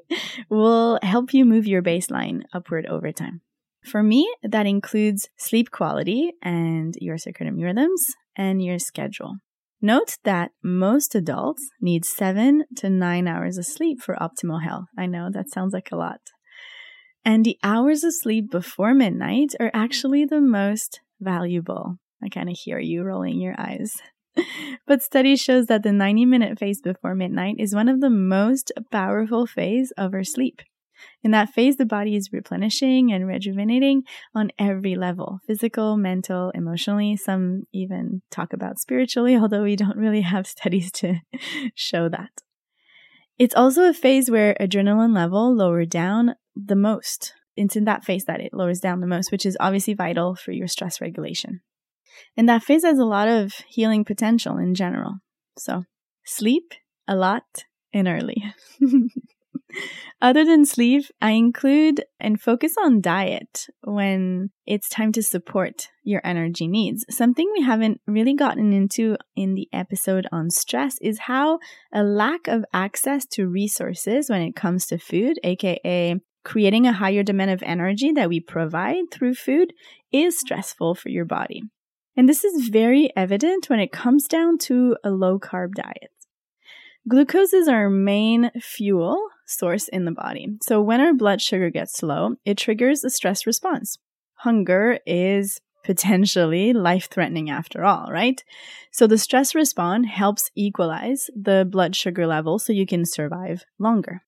will 0.50 1.00
help 1.03 1.34
you 1.34 1.46
move 1.46 1.67
your 1.67 1.84
baseline 1.84 2.41
upward 2.53 2.86
over 2.86 3.12
time. 3.12 3.41
For 3.86 4.03
me, 4.03 4.34
that 4.43 4.65
includes 4.65 5.29
sleep 5.38 5.72
quality 5.72 6.34
and 6.41 6.96
your 7.00 7.17
circadian 7.17 7.62
rhythms 7.63 8.15
and 8.36 8.63
your 8.63 8.79
schedule. 8.79 9.38
Note 9.81 10.17
that 10.24 10.51
most 10.63 11.13
adults 11.13 11.69
need 11.79 12.03
seven 12.03 12.65
to 12.77 12.89
nine 12.89 13.27
hours 13.27 13.57
of 13.57 13.65
sleep 13.65 14.01
for 14.01 14.15
optimal 14.15 14.63
health. 14.63 14.86
I 14.98 15.05
know 15.05 15.29
that 15.31 15.51
sounds 15.51 15.74
like 15.74 15.91
a 15.91 15.96
lot. 15.96 16.19
And 17.24 17.46
the 17.46 17.60
hours 17.62 18.03
of 18.03 18.13
sleep 18.13 18.50
before 18.50 18.93
midnight 18.93 19.53
are 19.60 19.72
actually 19.74 20.25
the 20.25 20.41
most 20.41 21.01
valuable. 21.19 21.98
I 22.24 22.29
kind 22.29 22.50
of 22.50 22.57
hear 22.57 22.79
you 22.79 23.03
rolling 23.03 23.39
your 23.39 23.55
eyes. 23.57 24.01
But 24.88 25.01
study 25.01 25.36
shows 25.36 25.67
that 25.67 25.84
the 25.84 25.91
90 25.91 26.25
minute 26.25 26.60
phase 26.60 26.82
before 26.82 27.15
midnight 27.15 27.56
is 27.60 27.75
one 27.75 27.89
of 27.89 28.01
the 28.01 28.10
most 28.10 28.72
powerful 28.91 29.46
phase 29.46 29.91
of 29.98 30.13
our 30.13 30.24
sleep. 30.24 30.62
In 31.24 31.32
that 31.32 31.50
phase, 31.50 31.77
the 31.77 31.86
body 31.86 32.15
is 32.15 32.34
replenishing 32.34 33.12
and 33.12 33.27
rejuvenating 33.27 34.03
on 34.34 34.51
every 34.58 34.96
level 34.96 35.39
physical, 35.46 35.98
mental, 35.98 36.51
emotionally. 36.51 37.15
Some 37.15 37.63
even 37.74 38.22
talk 38.32 38.53
about 38.53 38.79
spiritually, 38.79 39.36
although 39.38 39.63
we 39.63 39.75
don't 39.75 39.98
really 39.98 40.22
have 40.22 40.48
studies 40.58 40.91
to 40.94 41.22
show 41.75 42.10
that. 42.10 42.32
It's 43.38 43.56
also 43.56 43.88
a 43.88 43.94
phase 43.94 44.32
where 44.32 44.56
adrenaline 44.60 45.13
level 45.13 45.56
lower 45.56 45.86
down 45.86 46.36
the 46.56 46.75
most. 46.75 47.34
It's 47.56 47.75
in 47.75 47.86
that 47.86 48.03
phase 48.03 48.25
that 48.25 48.41
it 48.41 48.53
lowers 48.53 48.79
down 48.79 49.00
the 49.00 49.08
most, 49.08 49.32
which 49.32 49.46
is 49.46 49.58
obviously 49.60 49.94
vital 49.94 50.36
for 50.36 50.51
your 50.51 50.67
stress 50.67 51.01
regulation. 51.01 51.62
And 52.36 52.47
that 52.50 52.63
phase 52.63 52.83
has 52.83 53.00
a 53.00 53.05
lot 53.05 53.27
of 53.27 53.53
healing 53.67 54.05
potential 54.05 54.57
in 54.57 54.75
general. 54.75 55.15
So 55.57 55.83
sleep 56.25 56.74
a 57.07 57.15
lot 57.15 57.65
and 57.93 58.07
early. 58.07 58.43
Other 60.21 60.43
than 60.43 60.65
sleep, 60.65 61.05
I 61.21 61.31
include 61.31 62.03
and 62.19 62.41
focus 62.41 62.74
on 62.81 63.01
diet 63.01 63.67
when 63.83 64.50
it's 64.65 64.89
time 64.89 65.12
to 65.13 65.21
support 65.21 65.89
your 66.03 66.21
energy 66.24 66.67
needs. 66.67 67.05
Something 67.09 67.50
we 67.55 67.63
haven't 67.63 68.01
really 68.07 68.33
gotten 68.33 68.74
into 68.74 69.17
in 69.36 69.53
the 69.53 69.67
episode 69.71 70.25
on 70.31 70.50
stress 70.50 70.97
is 71.01 71.19
how 71.19 71.59
a 71.93 72.03
lack 72.03 72.47
of 72.47 72.65
access 72.74 73.25
to 73.27 73.47
resources 73.47 74.29
when 74.29 74.41
it 74.41 74.55
comes 74.55 74.88
to 74.88 74.97
food, 74.97 75.39
aka 75.43 76.15
creating 76.43 76.88
a 76.88 76.93
higher 76.93 77.24
demand 77.24 77.51
of 77.51 77.62
energy 77.63 78.12
that 78.13 78.29
we 78.29 78.39
provide 78.39 79.03
through 79.12 79.36
food, 79.36 79.74
is 80.12 80.39
stressful 80.39 80.95
for 80.95 81.09
your 81.09 81.25
body. 81.25 81.62
And 82.17 82.27
this 82.27 82.43
is 82.43 82.69
very 82.69 83.12
evident 83.15 83.69
when 83.69 83.79
it 83.79 83.91
comes 83.91 84.27
down 84.27 84.57
to 84.59 84.97
a 85.03 85.12
low 85.12 85.39
carb 85.39 85.75
diet. 85.75 86.12
Glucose 87.07 87.53
is 87.53 87.67
our 87.67 87.89
main 87.89 88.51
fuel 88.59 89.29
source 89.45 89.88
in 89.88 90.05
the 90.05 90.12
body. 90.12 90.57
So 90.63 90.81
when 90.81 91.00
our 91.00 91.13
blood 91.13 91.41
sugar 91.41 91.69
gets 91.69 92.03
low, 92.03 92.36
it 92.43 92.57
triggers 92.57 93.03
a 93.03 93.09
stress 93.09 93.45
response. 93.45 93.97
Hunger 94.33 95.00
is 95.05 95.62
potentially 95.86 96.74
life 96.74 97.07
threatening 97.09 97.50
after 97.50 97.86
all, 97.86 98.12
right? 98.12 98.43
So 98.91 99.07
the 99.07 99.17
stress 99.17 99.55
response 99.55 100.07
helps 100.07 100.51
equalize 100.55 101.29
the 101.33 101.65
blood 101.69 101.95
sugar 101.95 102.27
level 102.27 102.59
so 102.59 102.74
you 102.74 102.86
can 102.86 103.05
survive 103.05 103.63
longer. 103.79 104.24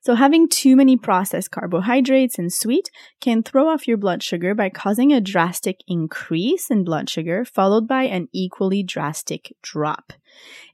So, 0.00 0.14
having 0.14 0.48
too 0.48 0.76
many 0.76 0.96
processed 0.96 1.50
carbohydrates 1.50 2.38
and 2.38 2.52
sweet 2.52 2.90
can 3.20 3.42
throw 3.42 3.68
off 3.68 3.88
your 3.88 3.96
blood 3.96 4.22
sugar 4.22 4.54
by 4.54 4.70
causing 4.70 5.12
a 5.12 5.20
drastic 5.20 5.80
increase 5.86 6.70
in 6.70 6.84
blood 6.84 7.08
sugar, 7.08 7.44
followed 7.44 7.88
by 7.88 8.04
an 8.04 8.28
equally 8.32 8.82
drastic 8.82 9.54
drop. 9.62 10.12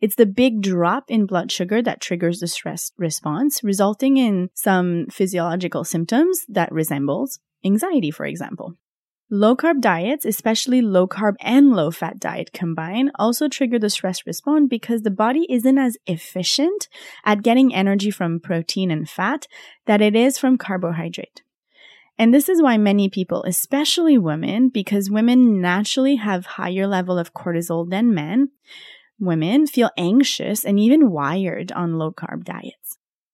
It's 0.01 0.17
the 0.17 0.27
big 0.27 0.63
drop 0.63 1.05
in 1.09 1.27
blood 1.27 1.53
sugar 1.53 1.83
that 1.83 2.01
triggers 2.01 2.41
the 2.41 2.49
stress 2.49 2.93
response, 2.97 3.63
resulting 3.63 4.17
in 4.17 4.51
some 4.55 5.07
physiological 5.11 5.85
symptoms 5.85 6.41
that 6.49 6.73
resembles 6.73 7.39
anxiety, 7.65 8.11
for 8.11 8.27
example. 8.27 8.77
Low 9.33 9.55
carb 9.55 9.81
diets, 9.81 10.25
especially 10.25 10.83
low 10.83 11.07
carb 11.07 11.35
and 11.41 11.71
low 11.71 11.93
fat 11.93 12.19
diet 12.19 12.53
combined, 12.53 13.13
also 13.15 13.47
trigger 13.47 13.79
the 13.79 13.89
stress 13.89 14.27
response 14.27 14.67
because 14.69 15.03
the 15.03 15.11
body 15.11 15.47
isn't 15.49 15.79
as 15.79 15.97
efficient 16.09 16.89
at 17.25 17.45
getting 17.45 17.73
energy 17.73 18.11
from 18.11 18.41
protein 18.41 18.91
and 18.91 19.09
fat 19.09 19.47
that 19.87 20.01
it 20.01 20.17
is 20.17 20.37
from 20.37 20.59
carbohydrate. 20.59 21.43
And 22.19 22.35
this 22.35 22.49
is 22.49 22.61
why 22.61 22.77
many 22.77 23.09
people, 23.09 23.45
especially 23.45 24.19
women, 24.19 24.69
because 24.69 25.13
women 25.13 25.61
naturally 25.61 26.17
have 26.17 26.45
higher 26.45 26.89
level 26.89 27.17
of 27.17 27.33
cortisol 27.33 27.89
than 27.89 28.13
men, 28.13 28.49
women 29.21 29.69
feel 29.69 29.91
anxious 29.97 30.65
and 30.65 30.81
even 30.81 31.09
wired 31.09 31.71
on 31.71 31.99
low 31.99 32.11
carb 32.11 32.43
diets. 32.43 32.80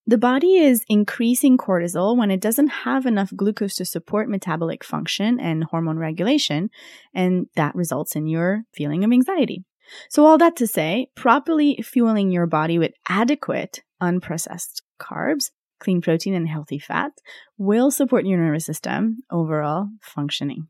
The 0.08 0.18
body 0.18 0.58
is 0.58 0.84
increasing 0.88 1.58
cortisol 1.58 2.16
when 2.16 2.30
it 2.30 2.40
doesn't 2.40 2.68
have 2.68 3.06
enough 3.06 3.32
glucose 3.34 3.74
to 3.76 3.84
support 3.84 4.28
metabolic 4.28 4.84
function 4.84 5.40
and 5.40 5.64
hormone 5.64 5.98
regulation, 5.98 6.70
and 7.12 7.48
that 7.56 7.74
results 7.74 8.14
in 8.14 8.28
your 8.28 8.62
feeling 8.72 9.02
of 9.02 9.10
anxiety. 9.10 9.64
So, 10.08 10.24
all 10.24 10.38
that 10.38 10.54
to 10.56 10.66
say, 10.68 11.08
properly 11.16 11.82
fueling 11.82 12.30
your 12.30 12.46
body 12.46 12.78
with 12.78 12.92
adequate 13.08 13.82
unprocessed 14.00 14.82
carbs, 15.00 15.50
clean 15.80 16.00
protein, 16.00 16.34
and 16.34 16.48
healthy 16.48 16.78
fat 16.78 17.12
will 17.58 17.90
support 17.90 18.26
your 18.26 18.38
nervous 18.38 18.64
system 18.64 19.18
overall 19.30 19.88
functioning. 20.02 20.68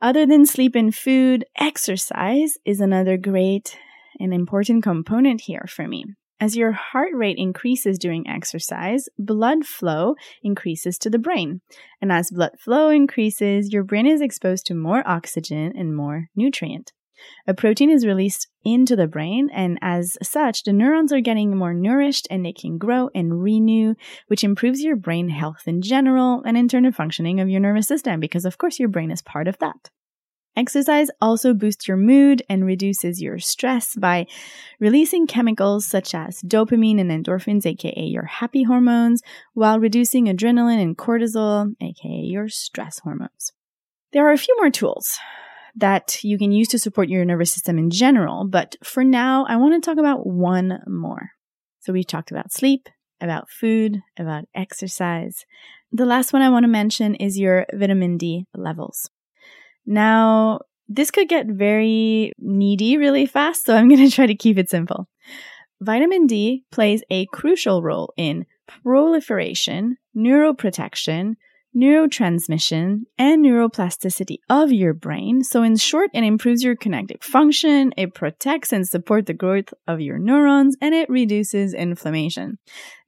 Other 0.00 0.24
than 0.24 0.46
sleep 0.46 0.76
and 0.76 0.94
food, 0.94 1.44
exercise 1.58 2.56
is 2.64 2.80
another 2.80 3.16
great 3.16 3.76
an 4.20 4.32
important 4.32 4.82
component 4.82 5.42
here 5.42 5.64
for 5.68 5.86
me. 5.86 6.04
As 6.40 6.56
your 6.56 6.70
heart 6.70 7.10
rate 7.14 7.36
increases 7.36 7.98
during 7.98 8.28
exercise, 8.28 9.08
blood 9.18 9.64
flow 9.64 10.14
increases 10.42 10.96
to 10.98 11.10
the 11.10 11.18
brain. 11.18 11.62
And 12.00 12.12
as 12.12 12.30
blood 12.30 12.52
flow 12.60 12.90
increases, 12.90 13.72
your 13.72 13.82
brain 13.82 14.06
is 14.06 14.20
exposed 14.20 14.64
to 14.66 14.74
more 14.74 15.02
oxygen 15.04 15.72
and 15.76 15.96
more 15.96 16.28
nutrient. 16.36 16.92
A 17.48 17.54
protein 17.54 17.90
is 17.90 18.06
released 18.06 18.46
into 18.64 18.94
the 18.94 19.08
brain, 19.08 19.50
and 19.52 19.76
as 19.82 20.16
such, 20.22 20.62
the 20.62 20.72
neurons 20.72 21.12
are 21.12 21.20
getting 21.20 21.56
more 21.56 21.74
nourished 21.74 22.28
and 22.30 22.44
they 22.46 22.52
can 22.52 22.78
grow 22.78 23.10
and 23.12 23.42
renew, 23.42 23.94
which 24.28 24.44
improves 24.44 24.82
your 24.82 24.94
brain 24.94 25.30
health 25.30 25.62
in 25.66 25.82
general 25.82 26.42
and 26.46 26.56
in 26.56 26.68
turn 26.68 26.84
the 26.84 26.92
functioning 26.92 27.40
of 27.40 27.48
your 27.48 27.60
nervous 27.60 27.88
system, 27.88 28.20
because 28.20 28.44
of 28.44 28.58
course 28.58 28.78
your 28.78 28.88
brain 28.88 29.10
is 29.10 29.22
part 29.22 29.48
of 29.48 29.58
that. 29.58 29.90
Exercise 30.58 31.08
also 31.20 31.54
boosts 31.54 31.86
your 31.86 31.96
mood 31.96 32.42
and 32.48 32.66
reduces 32.66 33.22
your 33.22 33.38
stress 33.38 33.94
by 33.94 34.26
releasing 34.80 35.28
chemicals 35.28 35.86
such 35.86 36.16
as 36.16 36.42
dopamine 36.42 37.00
and 37.00 37.12
endorphins, 37.12 37.64
aka 37.64 38.02
your 38.02 38.24
happy 38.24 38.64
hormones, 38.64 39.22
while 39.54 39.78
reducing 39.78 40.24
adrenaline 40.24 40.82
and 40.82 40.98
cortisol, 40.98 41.72
aka 41.80 42.10
your 42.10 42.48
stress 42.48 42.98
hormones. 42.98 43.52
There 44.12 44.26
are 44.26 44.32
a 44.32 44.36
few 44.36 44.56
more 44.58 44.68
tools 44.68 45.16
that 45.76 46.24
you 46.24 46.36
can 46.36 46.50
use 46.50 46.66
to 46.68 46.78
support 46.80 47.08
your 47.08 47.24
nervous 47.24 47.52
system 47.52 47.78
in 47.78 47.88
general, 47.88 48.44
but 48.44 48.74
for 48.82 49.04
now, 49.04 49.46
I 49.48 49.54
want 49.58 49.80
to 49.80 49.88
talk 49.88 49.98
about 49.98 50.26
one 50.26 50.80
more. 50.88 51.30
So 51.78 51.92
we've 51.92 52.04
talked 52.04 52.32
about 52.32 52.52
sleep, 52.52 52.88
about 53.20 53.48
food, 53.48 54.00
about 54.18 54.46
exercise. 54.56 55.46
The 55.92 56.04
last 56.04 56.32
one 56.32 56.42
I 56.42 56.50
want 56.50 56.64
to 56.64 56.68
mention 56.68 57.14
is 57.14 57.38
your 57.38 57.64
vitamin 57.72 58.18
D 58.18 58.46
levels. 58.56 59.08
Now, 59.88 60.60
this 60.86 61.10
could 61.10 61.30
get 61.30 61.46
very 61.46 62.32
needy 62.38 62.98
really 62.98 63.24
fast, 63.24 63.64
so 63.64 63.74
I'm 63.74 63.88
going 63.94 64.06
to 64.06 64.14
try 64.14 64.26
to 64.26 64.34
keep 64.34 64.58
it 64.58 64.68
simple. 64.68 65.08
Vitamin 65.80 66.26
D 66.26 66.64
plays 66.70 67.02
a 67.10 67.26
crucial 67.26 67.82
role 67.82 68.12
in 68.16 68.44
proliferation, 68.66 69.96
neuroprotection, 70.14 71.36
neurotransmission, 71.78 73.02
and 73.18 73.44
neuroplasticity 73.44 74.38
of 74.50 74.72
your 74.72 74.94
brain. 74.94 75.44
So, 75.44 75.62
in 75.62 75.76
short, 75.76 76.10
it 76.12 76.24
improves 76.24 76.62
your 76.62 76.74
cognitive 76.74 77.22
function, 77.22 77.92
it 77.96 78.14
protects 78.14 78.72
and 78.72 78.86
supports 78.86 79.26
the 79.26 79.34
growth 79.34 79.72
of 79.86 80.00
your 80.00 80.18
neurons, 80.18 80.76
and 80.80 80.94
it 80.94 81.08
reduces 81.08 81.74
inflammation. 81.74 82.58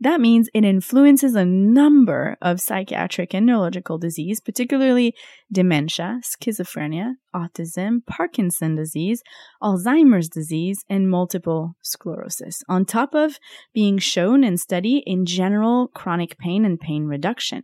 That 0.00 0.20
means 0.20 0.48
it 0.54 0.64
influences 0.64 1.34
a 1.34 1.44
number 1.44 2.36
of 2.40 2.60
psychiatric 2.60 3.34
and 3.34 3.44
neurological 3.44 3.98
disease, 3.98 4.40
particularly 4.40 5.14
dementia, 5.52 6.20
schizophrenia, 6.24 7.14
autism, 7.34 8.04
Parkinson 8.06 8.76
disease, 8.76 9.22
Alzheimer's 9.62 10.28
disease, 10.28 10.84
and 10.88 11.10
multiple 11.10 11.74
sclerosis, 11.82 12.62
on 12.68 12.84
top 12.84 13.14
of 13.14 13.38
being 13.74 13.98
shown 13.98 14.44
and 14.44 14.58
studied 14.58 15.02
in 15.06 15.26
general 15.26 15.88
chronic 15.88 16.38
pain 16.38 16.64
and 16.64 16.80
pain 16.80 17.04
reduction. 17.04 17.62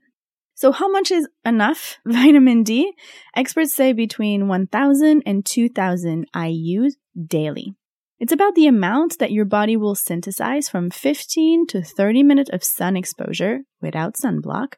So, 0.56 0.72
how 0.72 0.88
much 0.88 1.10
is 1.10 1.28
enough 1.44 1.98
vitamin 2.06 2.62
D? 2.62 2.92
Experts 3.36 3.75
say 3.75 3.92
between 3.92 4.48
1,000 4.48 5.22
and 5.26 5.44
2,000 5.44 6.26
IUs 6.34 6.94
daily. 7.26 7.75
It's 8.18 8.32
about 8.32 8.54
the 8.54 8.66
amount 8.66 9.18
that 9.18 9.32
your 9.32 9.44
body 9.44 9.76
will 9.76 9.94
synthesize 9.94 10.70
from 10.70 10.88
15 10.88 11.66
to 11.66 11.82
30 11.82 12.22
minutes 12.22 12.48
of 12.50 12.64
sun 12.64 12.96
exposure 12.96 13.60
without 13.82 14.14
sunblock, 14.14 14.76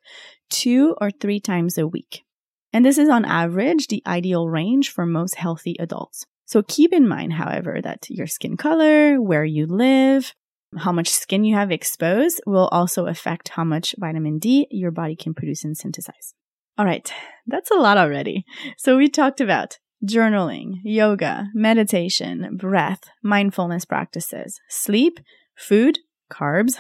two 0.51 0.97
or 1.01 1.13
three 1.13 1.39
times 1.39 1.79
a 1.79 1.87
week. 1.87 2.25
And 2.73 2.85
this 2.85 2.99
is 2.99 3.09
on 3.09 3.25
average 3.25 3.87
the 3.87 4.03
ideal 4.05 4.49
range 4.49 4.91
for 4.91 5.07
most 5.07 5.37
healthy 5.37 5.77
adults. 5.79 6.27
So 6.45 6.63
keep 6.63 6.93
in 6.93 7.07
mind, 7.07 7.35
however, 7.35 7.79
that 7.81 8.11
your 8.11 8.27
skin 8.27 8.57
color, 8.57 9.23
where 9.23 9.45
you 9.45 9.67
live, 9.67 10.35
how 10.77 10.93
much 10.93 11.09
skin 11.09 11.45
you 11.45 11.55
have 11.55 11.71
exposed 11.71 12.41
will 12.47 12.69
also 12.69 13.07
affect 13.07 13.51
how 13.51 13.65
much 13.65 13.95
vitamin 13.99 14.39
D 14.39 14.67
your 14.71 14.91
body 14.91 15.17
can 15.17 15.35
produce 15.35 15.65
and 15.65 15.77
synthesize. 15.77 16.35
All 16.77 16.85
right, 16.85 17.13
that's 17.47 17.71
a 17.71 17.77
lot 17.77 17.99
already. 17.99 18.45
So 18.77 18.97
we 18.97 19.09
talked 19.09 19.41
about 19.41 19.79
journaling, 20.07 20.75
yoga, 20.85 21.49
meditation, 21.55 22.57
breath, 22.57 23.11
mindfulness 23.23 23.85
practices, 23.85 24.61
sleep, 24.69 25.19
food, 25.57 25.99
carbs, 26.31 26.77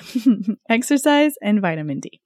exercise, 0.68 1.34
and 1.42 1.60
vitamin 1.60 2.00
D. 2.00 2.20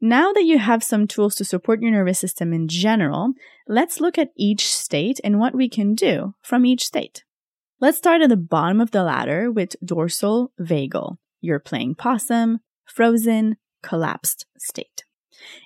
Now 0.00 0.32
that 0.32 0.44
you 0.44 0.58
have 0.58 0.82
some 0.82 1.06
tools 1.06 1.34
to 1.36 1.44
support 1.44 1.82
your 1.82 1.92
nervous 1.92 2.18
system 2.18 2.52
in 2.52 2.68
general, 2.68 3.34
let's 3.68 4.00
look 4.00 4.16
at 4.16 4.30
each 4.34 4.66
state 4.66 5.20
and 5.22 5.38
what 5.38 5.54
we 5.54 5.68
can 5.68 5.94
do 5.94 6.34
from 6.42 6.64
each 6.64 6.84
state. 6.84 7.22
Let's 7.82 7.96
start 7.96 8.20
at 8.20 8.28
the 8.28 8.36
bottom 8.36 8.78
of 8.78 8.90
the 8.90 9.02
ladder 9.02 9.50
with 9.50 9.74
dorsal 9.82 10.52
vagal. 10.60 11.16
You're 11.40 11.58
playing 11.58 11.94
possum, 11.94 12.58
frozen, 12.84 13.56
collapsed 13.82 14.44
state. 14.58 15.04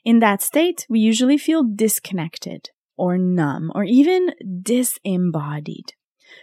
In 0.05 0.20
that 0.20 0.40
state, 0.40 0.87
we 0.88 1.00
usually 1.00 1.37
feel 1.37 1.64
disconnected 1.64 2.70
or 2.96 3.18
numb 3.18 3.72
or 3.74 3.83
even 3.83 4.31
disembodied. 4.62 5.94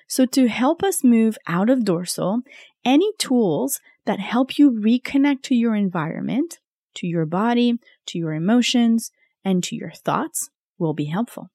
So 0.10 0.26
to 0.26 0.50
help 0.50 0.84
us 0.84 1.06
move 1.06 1.38
out 1.48 1.70
of 1.70 1.86
dorsal, 1.86 2.42
any 2.84 3.10
tools 3.18 3.80
that 4.06 4.20
help 4.20 4.58
you 4.58 4.72
reconnect 4.72 5.44
to 5.44 5.56
your 5.56 5.74
environment, 5.74 6.60
to 6.96 7.08
your 7.08 7.26
body, 7.26 7.80
to 8.08 8.20
your 8.20 8.34
emotions, 8.34 9.10
and 9.46 9.64
to 9.64 9.78
your 9.78 9.92
thoughts 9.92 10.50
will 10.78 10.94
be 10.94 11.06
helpful. 11.06 11.50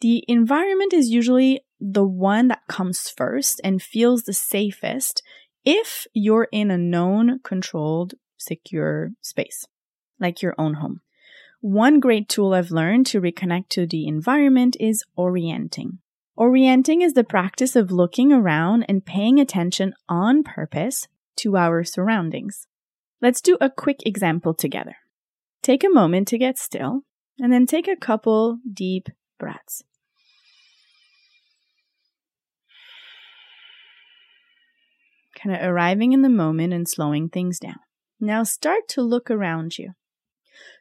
The 0.00 0.24
environment 0.28 0.94
is 0.94 1.10
usually 1.10 1.60
the 1.78 2.04
one 2.04 2.48
that 2.48 2.66
comes 2.68 3.10
first 3.10 3.60
and 3.62 3.82
feels 3.82 4.22
the 4.22 4.32
safest 4.32 5.22
if 5.64 6.06
you're 6.14 6.48
in 6.52 6.70
a 6.70 6.78
known, 6.78 7.40
controlled, 7.40 8.14
secure 8.38 9.10
space, 9.20 9.66
like 10.18 10.40
your 10.40 10.54
own 10.56 10.74
home. 10.74 11.00
One 11.60 12.00
great 12.00 12.30
tool 12.30 12.54
I've 12.54 12.70
learned 12.70 13.06
to 13.08 13.20
reconnect 13.20 13.68
to 13.70 13.86
the 13.86 14.06
environment 14.06 14.76
is 14.80 15.04
orienting. 15.16 15.98
Orienting 16.34 17.02
is 17.02 17.12
the 17.12 17.24
practice 17.24 17.76
of 17.76 17.90
looking 17.90 18.32
around 18.32 18.86
and 18.88 19.04
paying 19.04 19.38
attention 19.38 19.92
on 20.08 20.42
purpose 20.42 21.08
to 21.36 21.58
our 21.58 21.84
surroundings. 21.84 22.66
Let's 23.20 23.42
do 23.42 23.58
a 23.60 23.68
quick 23.68 24.00
example 24.06 24.54
together. 24.54 24.96
Take 25.62 25.84
a 25.84 25.90
moment 25.90 26.28
to 26.28 26.38
get 26.38 26.56
still 26.56 27.02
and 27.38 27.52
then 27.52 27.66
take 27.66 27.86
a 27.86 27.96
couple 27.96 28.60
deep 28.72 29.10
breaths. 29.38 29.84
Kind 35.42 35.54
of 35.54 35.62
arriving 35.62 36.12
in 36.12 36.22
the 36.22 36.28
moment 36.28 36.72
and 36.72 36.88
slowing 36.88 37.28
things 37.28 37.58
down. 37.58 37.80
Now 38.20 38.42
start 38.42 38.88
to 38.88 39.02
look 39.02 39.30
around 39.30 39.78
you. 39.78 39.92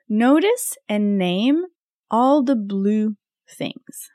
Notice 0.08 0.78
and 0.88 1.18
name 1.18 1.66
all 2.12 2.44
the 2.44 2.56
blue 2.56 3.16
things. 3.50 4.10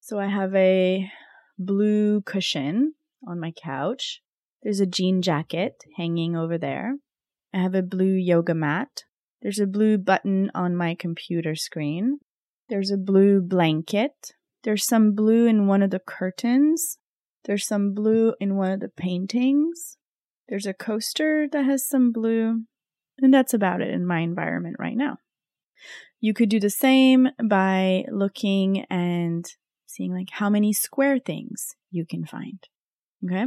So 0.00 0.18
I 0.18 0.26
have 0.26 0.54
a 0.54 1.10
blue 1.58 2.20
cushion 2.22 2.94
on 3.26 3.40
my 3.40 3.52
couch. 3.52 4.22
There's 4.62 4.80
a 4.80 4.86
jean 4.86 5.22
jacket 5.22 5.82
hanging 5.96 6.36
over 6.36 6.58
there. 6.58 6.96
I 7.52 7.58
have 7.58 7.74
a 7.74 7.82
blue 7.82 8.14
yoga 8.14 8.54
mat. 8.54 9.04
There's 9.42 9.58
a 9.58 9.66
blue 9.66 9.98
button 9.98 10.50
on 10.54 10.76
my 10.76 10.94
computer 10.94 11.54
screen. 11.54 12.18
There's 12.68 12.90
a 12.90 12.98
blue 12.98 13.40
blanket. 13.40 14.34
There's 14.62 14.86
some 14.86 15.12
blue 15.12 15.46
in 15.46 15.66
one 15.66 15.82
of 15.82 15.90
the 15.90 15.98
curtains. 15.98 16.98
There's 17.44 17.66
some 17.66 17.94
blue 17.94 18.34
in 18.40 18.56
one 18.56 18.72
of 18.72 18.80
the 18.80 18.88
paintings. 18.88 19.96
There's 20.48 20.66
a 20.66 20.74
coaster 20.74 21.48
that 21.50 21.64
has 21.64 21.88
some 21.88 22.12
blue. 22.12 22.64
And 23.18 23.32
that's 23.32 23.54
about 23.54 23.80
it 23.80 23.90
in 23.90 24.06
my 24.06 24.20
environment 24.20 24.76
right 24.78 24.96
now. 24.96 25.18
You 26.20 26.34
could 26.34 26.48
do 26.48 26.60
the 26.60 26.70
same 26.70 27.28
by 27.42 28.04
looking 28.10 28.84
and 28.90 29.46
seeing 29.86 30.14
like 30.14 30.30
how 30.30 30.50
many 30.50 30.72
square 30.72 31.18
things 31.18 31.76
you 31.90 32.04
can 32.06 32.24
find. 32.24 32.58
Okay. 33.24 33.46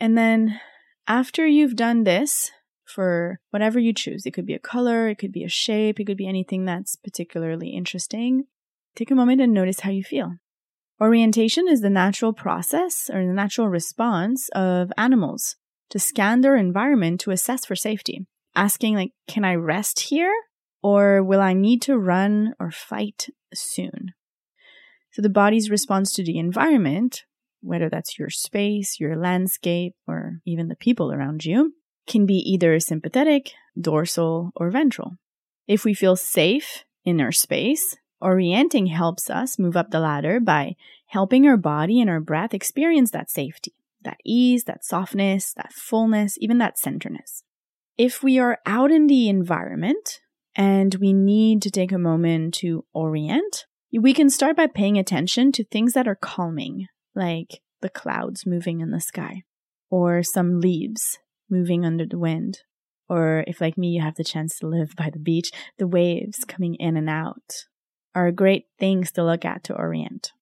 And 0.00 0.16
then 0.16 0.60
after 1.06 1.46
you've 1.46 1.76
done 1.76 2.04
this 2.04 2.50
for 2.84 3.40
whatever 3.50 3.78
you 3.78 3.92
choose, 3.92 4.26
it 4.26 4.32
could 4.32 4.46
be 4.46 4.54
a 4.54 4.58
color, 4.58 5.08
it 5.08 5.18
could 5.18 5.32
be 5.32 5.44
a 5.44 5.48
shape, 5.48 6.00
it 6.00 6.04
could 6.04 6.16
be 6.16 6.28
anything 6.28 6.64
that's 6.64 6.96
particularly 6.96 7.70
interesting. 7.70 8.44
Take 8.96 9.10
a 9.10 9.14
moment 9.14 9.40
and 9.40 9.52
notice 9.52 9.80
how 9.80 9.90
you 9.90 10.04
feel. 10.04 10.34
Orientation 11.00 11.66
is 11.68 11.80
the 11.80 11.90
natural 11.90 12.32
process 12.32 13.10
or 13.12 13.26
the 13.26 13.32
natural 13.32 13.68
response 13.68 14.48
of 14.50 14.92
animals 14.96 15.56
to 15.90 15.98
scan 15.98 16.40
their 16.40 16.56
environment 16.56 17.20
to 17.20 17.30
assess 17.30 17.64
for 17.64 17.74
safety, 17.74 18.26
asking 18.54 18.94
like, 18.94 19.10
can 19.26 19.44
I 19.44 19.54
rest 19.54 20.00
here? 20.00 20.32
Or 20.82 21.22
will 21.22 21.40
I 21.40 21.54
need 21.54 21.82
to 21.82 21.98
run 21.98 22.54
or 22.60 22.70
fight 22.70 23.28
soon? 23.52 24.12
So 25.12 25.22
the 25.22 25.28
body's 25.28 25.70
response 25.70 26.12
to 26.14 26.24
the 26.24 26.38
environment, 26.38 27.24
whether 27.60 27.88
that's 27.88 28.18
your 28.18 28.30
space, 28.30 29.00
your 29.00 29.16
landscape, 29.16 29.94
or 30.06 30.40
even 30.44 30.68
the 30.68 30.76
people 30.76 31.12
around 31.12 31.44
you, 31.44 31.74
can 32.06 32.26
be 32.26 32.34
either 32.34 32.78
sympathetic, 32.80 33.52
dorsal, 33.80 34.52
or 34.54 34.70
ventral. 34.70 35.12
If 35.66 35.84
we 35.84 35.94
feel 35.94 36.16
safe 36.16 36.84
in 37.04 37.20
our 37.20 37.32
space, 37.32 37.96
Orienting 38.24 38.86
helps 38.86 39.28
us 39.28 39.58
move 39.58 39.76
up 39.76 39.90
the 39.90 40.00
ladder 40.00 40.40
by 40.40 40.76
helping 41.08 41.46
our 41.46 41.58
body 41.58 42.00
and 42.00 42.08
our 42.08 42.20
breath 42.20 42.54
experience 42.54 43.10
that 43.10 43.30
safety, 43.30 43.74
that 44.02 44.16
ease, 44.24 44.64
that 44.64 44.82
softness, 44.82 45.52
that 45.52 45.74
fullness, 45.74 46.38
even 46.40 46.56
that 46.56 46.78
centerness. 46.78 47.42
If 47.98 48.22
we 48.22 48.38
are 48.38 48.60
out 48.64 48.90
in 48.90 49.08
the 49.08 49.28
environment 49.28 50.20
and 50.56 50.94
we 50.94 51.12
need 51.12 51.60
to 51.62 51.70
take 51.70 51.92
a 51.92 51.98
moment 51.98 52.54
to 52.54 52.86
orient, 52.94 53.66
we 53.92 54.14
can 54.14 54.30
start 54.30 54.56
by 54.56 54.68
paying 54.68 54.96
attention 54.96 55.52
to 55.52 55.64
things 55.64 55.92
that 55.92 56.08
are 56.08 56.14
calming, 56.16 56.86
like 57.14 57.60
the 57.82 57.90
clouds 57.90 58.46
moving 58.46 58.80
in 58.80 58.90
the 58.90 59.00
sky, 59.00 59.42
or 59.90 60.22
some 60.22 60.60
leaves 60.60 61.18
moving 61.50 61.84
under 61.84 62.06
the 62.06 62.18
wind, 62.18 62.60
or 63.06 63.44
if, 63.46 63.60
like 63.60 63.76
me, 63.76 63.88
you 63.88 64.00
have 64.00 64.14
the 64.14 64.24
chance 64.24 64.58
to 64.58 64.66
live 64.66 64.96
by 64.96 65.10
the 65.10 65.18
beach, 65.18 65.50
the 65.76 65.86
waves 65.86 66.46
coming 66.46 66.74
in 66.76 66.96
and 66.96 67.10
out 67.10 67.66
are 68.14 68.30
great 68.30 68.66
things 68.78 69.10
to 69.12 69.24
look 69.24 69.44
at 69.44 69.64
to 69.64 69.74
orient. 69.74 70.32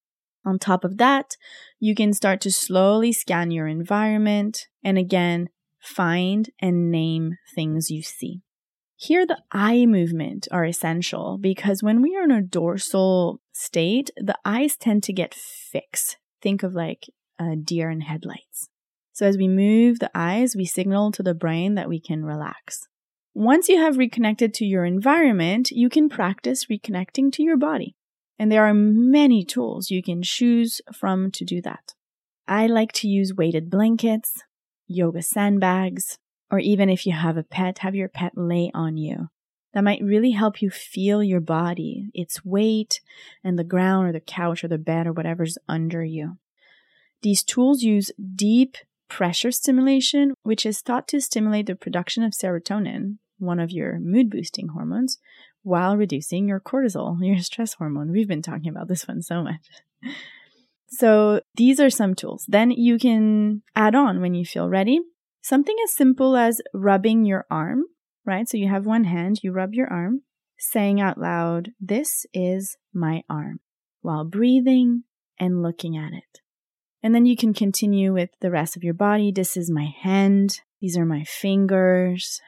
On 0.44 0.58
top 0.58 0.84
of 0.84 0.98
that, 0.98 1.36
you 1.78 1.94
can 1.94 2.12
start 2.12 2.40
to 2.42 2.50
slowly 2.50 3.12
scan 3.12 3.50
your 3.50 3.66
environment 3.66 4.66
and 4.82 4.98
again, 4.98 5.48
find 5.78 6.50
and 6.60 6.90
name 6.90 7.38
things 7.54 7.90
you 7.90 8.02
see. 8.02 8.42
Here, 8.96 9.26
the 9.26 9.42
eye 9.50 9.84
movement 9.86 10.46
are 10.52 10.64
essential 10.64 11.38
because 11.40 11.82
when 11.82 12.02
we 12.02 12.16
are 12.16 12.22
in 12.22 12.30
a 12.30 12.40
dorsal 12.40 13.40
state, 13.52 14.10
the 14.16 14.38
eyes 14.44 14.76
tend 14.76 15.02
to 15.04 15.12
get 15.12 15.34
fixed. 15.34 16.18
Think 16.40 16.62
of 16.62 16.74
like 16.74 17.06
a 17.38 17.56
deer 17.56 17.90
in 17.90 18.02
headlights. 18.02 18.68
So 19.12 19.26
as 19.26 19.36
we 19.36 19.48
move 19.48 19.98
the 19.98 20.10
eyes, 20.14 20.54
we 20.56 20.64
signal 20.64 21.12
to 21.12 21.22
the 21.22 21.34
brain 21.34 21.74
that 21.74 21.88
we 21.88 22.00
can 22.00 22.24
relax. 22.24 22.88
Once 23.34 23.68
you 23.68 23.78
have 23.78 23.96
reconnected 23.96 24.52
to 24.52 24.66
your 24.66 24.84
environment, 24.84 25.70
you 25.70 25.88
can 25.88 26.08
practice 26.08 26.66
reconnecting 26.66 27.32
to 27.32 27.42
your 27.42 27.56
body. 27.56 27.96
And 28.38 28.52
there 28.52 28.66
are 28.66 28.74
many 28.74 29.44
tools 29.44 29.90
you 29.90 30.02
can 30.02 30.22
choose 30.22 30.82
from 30.92 31.30
to 31.32 31.44
do 31.44 31.62
that. 31.62 31.94
I 32.46 32.66
like 32.66 32.92
to 32.92 33.08
use 33.08 33.34
weighted 33.34 33.70
blankets, 33.70 34.42
yoga 34.86 35.22
sandbags, 35.22 36.18
or 36.50 36.58
even 36.58 36.90
if 36.90 37.06
you 37.06 37.12
have 37.12 37.38
a 37.38 37.42
pet, 37.42 37.78
have 37.78 37.94
your 37.94 38.08
pet 38.08 38.32
lay 38.36 38.70
on 38.74 38.98
you. 38.98 39.28
That 39.72 39.84
might 39.84 40.02
really 40.02 40.32
help 40.32 40.60
you 40.60 40.68
feel 40.68 41.22
your 41.22 41.40
body, 41.40 42.10
its 42.12 42.44
weight, 42.44 43.00
and 43.42 43.58
the 43.58 43.64
ground 43.64 44.08
or 44.08 44.12
the 44.12 44.20
couch 44.20 44.62
or 44.62 44.68
the 44.68 44.76
bed 44.76 45.06
or 45.06 45.12
whatever's 45.12 45.56
under 45.66 46.04
you. 46.04 46.36
These 47.22 47.42
tools 47.42 47.82
use 47.82 48.10
deep 48.34 48.76
pressure 49.12 49.50
stimulation, 49.50 50.32
which 50.42 50.64
is 50.64 50.80
thought 50.80 51.06
to 51.06 51.20
stimulate 51.20 51.66
the 51.66 51.74
production 51.74 52.22
of 52.22 52.32
serotonin, 52.32 53.18
one 53.38 53.60
of 53.60 53.70
your 53.70 54.00
mood 54.00 54.30
boosting 54.30 54.68
hormones, 54.68 55.18
while 55.62 55.98
reducing 55.98 56.48
your 56.48 56.58
cortisol, 56.58 57.18
your 57.20 57.38
stress 57.40 57.74
hormone. 57.74 58.10
We've 58.10 58.26
been 58.26 58.40
talking 58.40 58.70
about 58.70 58.88
this 58.88 59.06
one 59.06 59.22
so 59.22 59.42
much. 59.42 59.60
So 60.94 61.40
these 61.56 61.80
are 61.80 61.88
some 61.88 62.14
tools. 62.14 62.44
Then 62.46 62.70
you 62.70 62.98
can 62.98 63.62
add 63.74 63.94
on 63.94 64.20
when 64.20 64.34
you 64.34 64.44
feel 64.44 64.68
ready. 64.68 65.00
Something 65.40 65.74
as 65.84 65.96
simple 65.96 66.36
as 66.36 66.60
rubbing 66.74 67.24
your 67.24 67.46
arm, 67.50 67.84
right? 68.26 68.46
So 68.46 68.58
you 68.58 68.68
have 68.68 68.84
one 68.84 69.04
hand, 69.04 69.40
you 69.42 69.52
rub 69.52 69.72
your 69.72 69.90
arm, 69.90 70.20
saying 70.58 71.00
out 71.00 71.16
loud, 71.16 71.70
This 71.80 72.26
is 72.34 72.76
my 72.92 73.22
arm, 73.30 73.60
while 74.02 74.26
breathing 74.26 75.04
and 75.40 75.62
looking 75.62 75.96
at 75.96 76.12
it. 76.12 76.41
And 77.02 77.14
then 77.14 77.26
you 77.26 77.36
can 77.36 77.52
continue 77.52 78.12
with 78.12 78.30
the 78.40 78.50
rest 78.50 78.76
of 78.76 78.84
your 78.84 78.94
body. 78.94 79.32
This 79.32 79.56
is 79.56 79.70
my 79.70 79.88
hand. 80.02 80.60
These 80.80 80.96
are 80.96 81.04
my 81.04 81.24
fingers. 81.24 82.40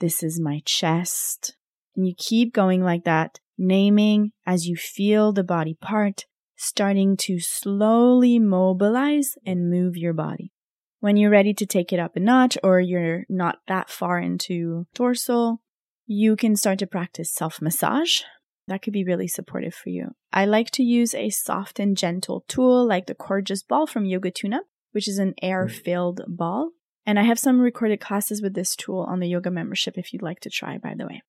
This 0.00 0.22
is 0.22 0.40
my 0.40 0.60
chest. 0.64 1.56
And 1.96 2.06
you 2.06 2.14
keep 2.16 2.52
going 2.52 2.82
like 2.82 3.04
that, 3.04 3.38
naming 3.56 4.32
as 4.44 4.66
you 4.66 4.76
feel 4.76 5.32
the 5.32 5.44
body 5.44 5.76
part, 5.80 6.26
starting 6.56 7.16
to 7.18 7.38
slowly 7.38 8.38
mobilize 8.38 9.36
and 9.46 9.70
move 9.70 9.96
your 9.96 10.12
body. 10.12 10.52
When 10.98 11.16
you're 11.16 11.30
ready 11.30 11.54
to 11.54 11.66
take 11.66 11.92
it 11.92 12.00
up 12.00 12.16
a 12.16 12.20
notch 12.20 12.58
or 12.62 12.80
you're 12.80 13.24
not 13.28 13.58
that 13.68 13.90
far 13.90 14.18
into 14.18 14.86
dorsal, 14.94 15.60
you 16.06 16.34
can 16.34 16.56
start 16.56 16.78
to 16.80 16.86
practice 16.86 17.32
self 17.32 17.60
massage. 17.62 18.22
That 18.66 18.82
could 18.82 18.92
be 18.92 19.04
really 19.04 19.28
supportive 19.28 19.74
for 19.74 19.90
you. 19.90 20.12
I 20.32 20.46
like 20.46 20.70
to 20.72 20.82
use 20.82 21.14
a 21.14 21.30
soft 21.30 21.78
and 21.78 21.96
gentle 21.96 22.44
tool 22.48 22.86
like 22.86 23.06
the 23.06 23.14
Coregeous 23.14 23.62
Ball 23.62 23.86
from 23.86 24.06
Yoga 24.06 24.30
Tune 24.30 24.54
Up, 24.54 24.64
which 24.92 25.06
is 25.06 25.18
an 25.18 25.34
air 25.42 25.68
filled 25.68 26.22
ball. 26.26 26.70
And 27.06 27.18
I 27.18 27.22
have 27.24 27.38
some 27.38 27.60
recorded 27.60 28.00
classes 28.00 28.40
with 28.40 28.54
this 28.54 28.74
tool 28.74 29.00
on 29.00 29.20
the 29.20 29.28
yoga 29.28 29.50
membership 29.50 29.98
if 29.98 30.12
you'd 30.12 30.22
like 30.22 30.40
to 30.40 30.50
try, 30.50 30.78
by 30.78 30.94
the 30.96 31.06
way. 31.06 31.22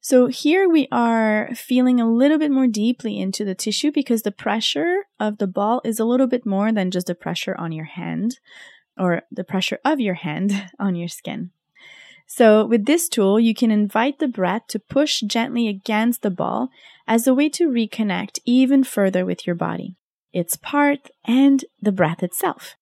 So 0.00 0.28
here 0.28 0.68
we 0.68 0.88
are 0.90 1.50
feeling 1.54 2.00
a 2.00 2.10
little 2.10 2.38
bit 2.38 2.50
more 2.50 2.66
deeply 2.66 3.18
into 3.18 3.44
the 3.44 3.54
tissue 3.54 3.92
because 3.92 4.22
the 4.22 4.32
pressure 4.32 5.04
of 5.20 5.38
the 5.38 5.46
ball 5.46 5.82
is 5.84 6.00
a 6.00 6.06
little 6.06 6.26
bit 6.26 6.46
more 6.46 6.72
than 6.72 6.90
just 6.90 7.06
the 7.06 7.14
pressure 7.14 7.54
on 7.58 7.70
your 7.70 7.84
hand 7.84 8.40
or 8.98 9.22
the 9.30 9.44
pressure 9.44 9.78
of 9.84 10.00
your 10.00 10.14
hand 10.14 10.70
on 10.80 10.96
your 10.96 11.08
skin. 11.08 11.50
So 12.32 12.64
with 12.64 12.84
this 12.86 13.08
tool, 13.08 13.40
you 13.40 13.56
can 13.56 13.72
invite 13.72 14.20
the 14.20 14.28
breath 14.28 14.68
to 14.68 14.78
push 14.78 15.20
gently 15.22 15.66
against 15.66 16.22
the 16.22 16.30
ball 16.30 16.68
as 17.08 17.26
a 17.26 17.34
way 17.34 17.48
to 17.48 17.68
reconnect 17.68 18.38
even 18.44 18.84
further 18.84 19.26
with 19.26 19.48
your 19.48 19.56
body, 19.56 19.96
its 20.32 20.54
part, 20.54 21.10
and 21.24 21.64
the 21.82 21.90
breath 21.90 22.22
itself. 22.22 22.76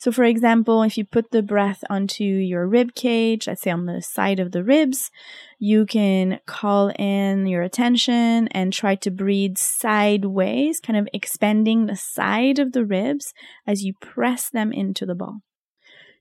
So 0.00 0.10
for 0.10 0.24
example, 0.24 0.82
if 0.82 0.98
you 0.98 1.04
put 1.04 1.30
the 1.30 1.44
breath 1.44 1.84
onto 1.88 2.24
your 2.24 2.66
rib 2.66 2.96
cage, 2.96 3.46
let's 3.46 3.62
say 3.62 3.70
on 3.70 3.86
the 3.86 4.02
side 4.02 4.40
of 4.40 4.50
the 4.50 4.64
ribs, 4.64 5.12
you 5.60 5.86
can 5.86 6.40
call 6.48 6.88
in 6.98 7.46
your 7.46 7.62
attention 7.62 8.48
and 8.48 8.72
try 8.72 8.96
to 8.96 9.12
breathe 9.12 9.58
sideways, 9.58 10.80
kind 10.80 10.98
of 10.98 11.08
expanding 11.12 11.86
the 11.86 11.94
side 11.94 12.58
of 12.58 12.72
the 12.72 12.84
ribs 12.84 13.32
as 13.64 13.84
you 13.84 13.94
press 14.00 14.50
them 14.50 14.72
into 14.72 15.06
the 15.06 15.14
ball. 15.14 15.38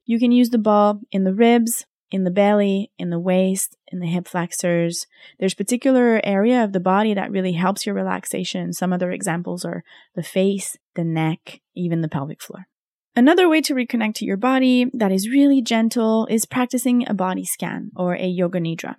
You 0.05 0.19
can 0.19 0.31
use 0.31 0.51
the 0.51 0.59
ball 0.59 1.01
in 1.11 1.23
the 1.23 1.33
ribs, 1.33 1.87
in 2.11 2.23
the 2.23 2.31
belly, 2.31 2.91
in 2.97 3.09
the 3.09 3.19
waist, 3.19 3.75
in 3.87 3.99
the 3.99 4.07
hip 4.07 4.27
flexors. 4.27 5.07
There's 5.39 5.53
particular 5.53 6.21
area 6.23 6.63
of 6.63 6.73
the 6.73 6.79
body 6.79 7.13
that 7.13 7.31
really 7.31 7.53
helps 7.53 7.85
your 7.85 7.95
relaxation. 7.95 8.73
Some 8.73 8.93
other 8.93 9.11
examples 9.11 9.65
are 9.65 9.83
the 10.15 10.23
face, 10.23 10.77
the 10.95 11.03
neck, 11.03 11.61
even 11.75 12.01
the 12.01 12.07
pelvic 12.07 12.41
floor. 12.41 12.67
Another 13.15 13.49
way 13.49 13.61
to 13.61 13.73
reconnect 13.73 14.15
to 14.15 14.25
your 14.25 14.37
body 14.37 14.91
that 14.93 15.11
is 15.11 15.29
really 15.29 15.61
gentle 15.61 16.27
is 16.27 16.45
practicing 16.45 17.07
a 17.09 17.13
body 17.13 17.45
scan 17.45 17.91
or 17.95 18.13
a 18.13 18.27
yoga 18.27 18.59
nidra. 18.59 18.95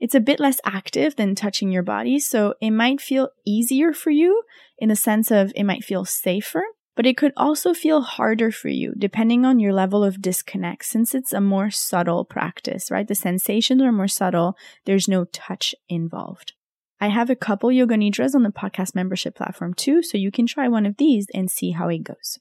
It's 0.00 0.16
a 0.16 0.20
bit 0.20 0.40
less 0.40 0.60
active 0.64 1.14
than 1.14 1.36
touching 1.36 1.70
your 1.70 1.84
body, 1.84 2.18
so 2.18 2.54
it 2.60 2.72
might 2.72 3.00
feel 3.00 3.28
easier 3.46 3.92
for 3.92 4.10
you 4.10 4.42
in 4.78 4.88
the 4.88 4.96
sense 4.96 5.30
of 5.30 5.52
it 5.54 5.62
might 5.62 5.84
feel 5.84 6.04
safer 6.04 6.64
but 6.94 7.06
it 7.06 7.16
could 7.16 7.32
also 7.36 7.72
feel 7.74 8.02
harder 8.02 8.50
for 8.50 8.68
you 8.68 8.94
depending 8.98 9.44
on 9.44 9.58
your 9.58 9.72
level 9.72 10.04
of 10.04 10.20
disconnect 10.20 10.84
since 10.84 11.14
it's 11.14 11.32
a 11.32 11.40
more 11.40 11.70
subtle 11.70 12.24
practice, 12.24 12.90
right? 12.90 13.08
The 13.08 13.14
sensations 13.14 13.82
are 13.82 13.92
more 13.92 14.08
subtle. 14.08 14.56
There's 14.84 15.08
no 15.08 15.24
touch 15.26 15.74
involved. 15.88 16.52
I 17.00 17.08
have 17.08 17.30
a 17.30 17.36
couple 17.36 17.72
yoga 17.72 17.96
nidras 17.96 18.34
on 18.34 18.44
the 18.44 18.50
podcast 18.50 18.94
membership 18.94 19.34
platform 19.34 19.74
too, 19.74 20.02
so 20.02 20.16
you 20.16 20.30
can 20.30 20.46
try 20.46 20.68
one 20.68 20.86
of 20.86 20.98
these 20.98 21.26
and 21.34 21.50
see 21.50 21.72
how 21.72 21.88
it 21.88 22.04
goes. 22.04 22.38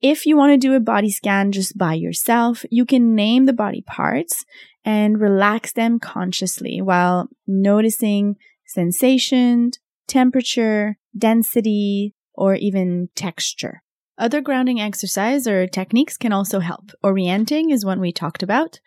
If 0.00 0.26
you 0.26 0.36
want 0.36 0.52
to 0.52 0.58
do 0.58 0.74
a 0.74 0.80
body 0.80 1.10
scan 1.10 1.50
just 1.50 1.76
by 1.76 1.94
yourself, 1.94 2.64
you 2.70 2.84
can 2.84 3.14
name 3.14 3.46
the 3.46 3.52
body 3.52 3.82
parts 3.82 4.44
and 4.84 5.20
relax 5.20 5.72
them 5.72 5.98
consciously 5.98 6.80
while 6.80 7.28
noticing 7.46 8.36
sensation, 8.66 9.72
temperature, 10.06 10.98
density, 11.16 12.14
or 12.34 12.54
even 12.54 13.08
texture. 13.16 13.82
Other 14.18 14.40
grounding 14.40 14.80
exercise 14.80 15.46
or 15.46 15.66
techniques 15.66 16.16
can 16.16 16.32
also 16.32 16.60
help. 16.60 16.92
Orienting 17.02 17.70
is 17.70 17.84
one 17.84 18.00
we 18.00 18.12
talked 18.12 18.42
about, 18.42 18.80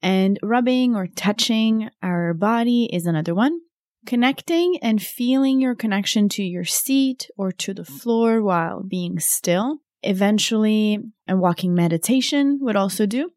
and 0.00 0.38
rubbing 0.42 0.94
or 0.94 1.08
touching 1.08 1.90
our 2.02 2.32
body 2.32 2.88
is 2.92 3.04
another 3.04 3.34
one. 3.34 3.60
Connecting 4.06 4.78
and 4.80 5.02
feeling 5.02 5.60
your 5.60 5.74
connection 5.74 6.28
to 6.30 6.44
your 6.44 6.64
seat 6.64 7.28
or 7.36 7.50
to 7.52 7.74
the 7.74 7.84
floor 7.84 8.40
while 8.40 8.82
being 8.82 9.18
still. 9.18 9.78
Eventually, 10.04 11.00
a 11.26 11.36
walking 11.36 11.74
meditation 11.74 12.60
would 12.62 12.76
also 12.76 13.04
do. 13.04 13.32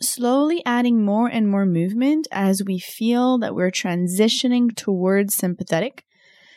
Slowly 0.00 0.62
adding 0.66 1.02
more 1.02 1.28
and 1.28 1.48
more 1.48 1.64
movement 1.64 2.28
as 2.30 2.62
we 2.62 2.78
feel 2.78 3.38
that 3.38 3.54
we're 3.54 3.70
transitioning 3.70 4.76
towards 4.76 5.34
sympathetic. 5.34 6.04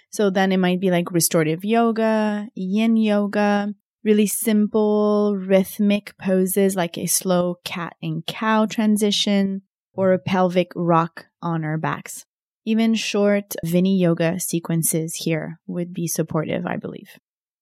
So 0.10 0.30
then 0.30 0.52
it 0.52 0.58
might 0.58 0.82
be 0.82 0.92
like 0.92 1.12
restorative 1.12 1.64
yoga, 1.64 2.50
yin 2.54 2.98
yoga, 2.98 3.74
really 4.06 4.28
simple 4.28 5.36
rhythmic 5.36 6.16
poses 6.20 6.76
like 6.76 6.96
a 6.98 7.08
slow 7.08 7.56
cat 7.66 7.96
and 8.02 8.26
cow 8.28 8.68
transition 8.68 9.64
or 9.94 10.14
a 10.14 10.20
pelvic 10.20 10.72
rock 10.76 11.26
on 11.42 11.66
our 11.66 11.78
backs. 11.78 12.26
Even 12.66 12.94
short 12.94 13.56
Vini 13.64 13.98
yoga 13.98 14.40
sequences 14.40 15.16
here 15.16 15.60
would 15.66 15.94
be 15.94 16.08
supportive, 16.08 16.66
I 16.66 16.78
believe. 16.78 17.18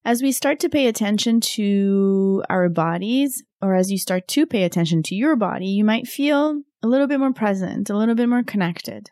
As 0.06 0.22
we 0.22 0.34
start 0.34 0.60
to 0.60 0.70
pay 0.70 0.88
attention 0.88 1.40
to 1.40 2.44
our 2.50 2.68
bodies, 2.68 3.42
or 3.62 3.74
as 3.74 3.90
you 3.90 3.98
start 3.98 4.28
to 4.30 4.46
pay 4.46 4.64
attention 4.64 5.02
to 5.04 5.16
your 5.16 5.38
body, 5.38 5.68
you 5.68 5.86
might 5.86 6.08
feel 6.08 6.62
a 6.82 6.88
little 6.88 7.08
bit 7.08 7.20
more 7.20 7.32
present, 7.32 7.90
a 7.90 7.98
little 7.98 8.16
bit 8.16 8.28
more 8.28 8.44
connected. 8.44 9.12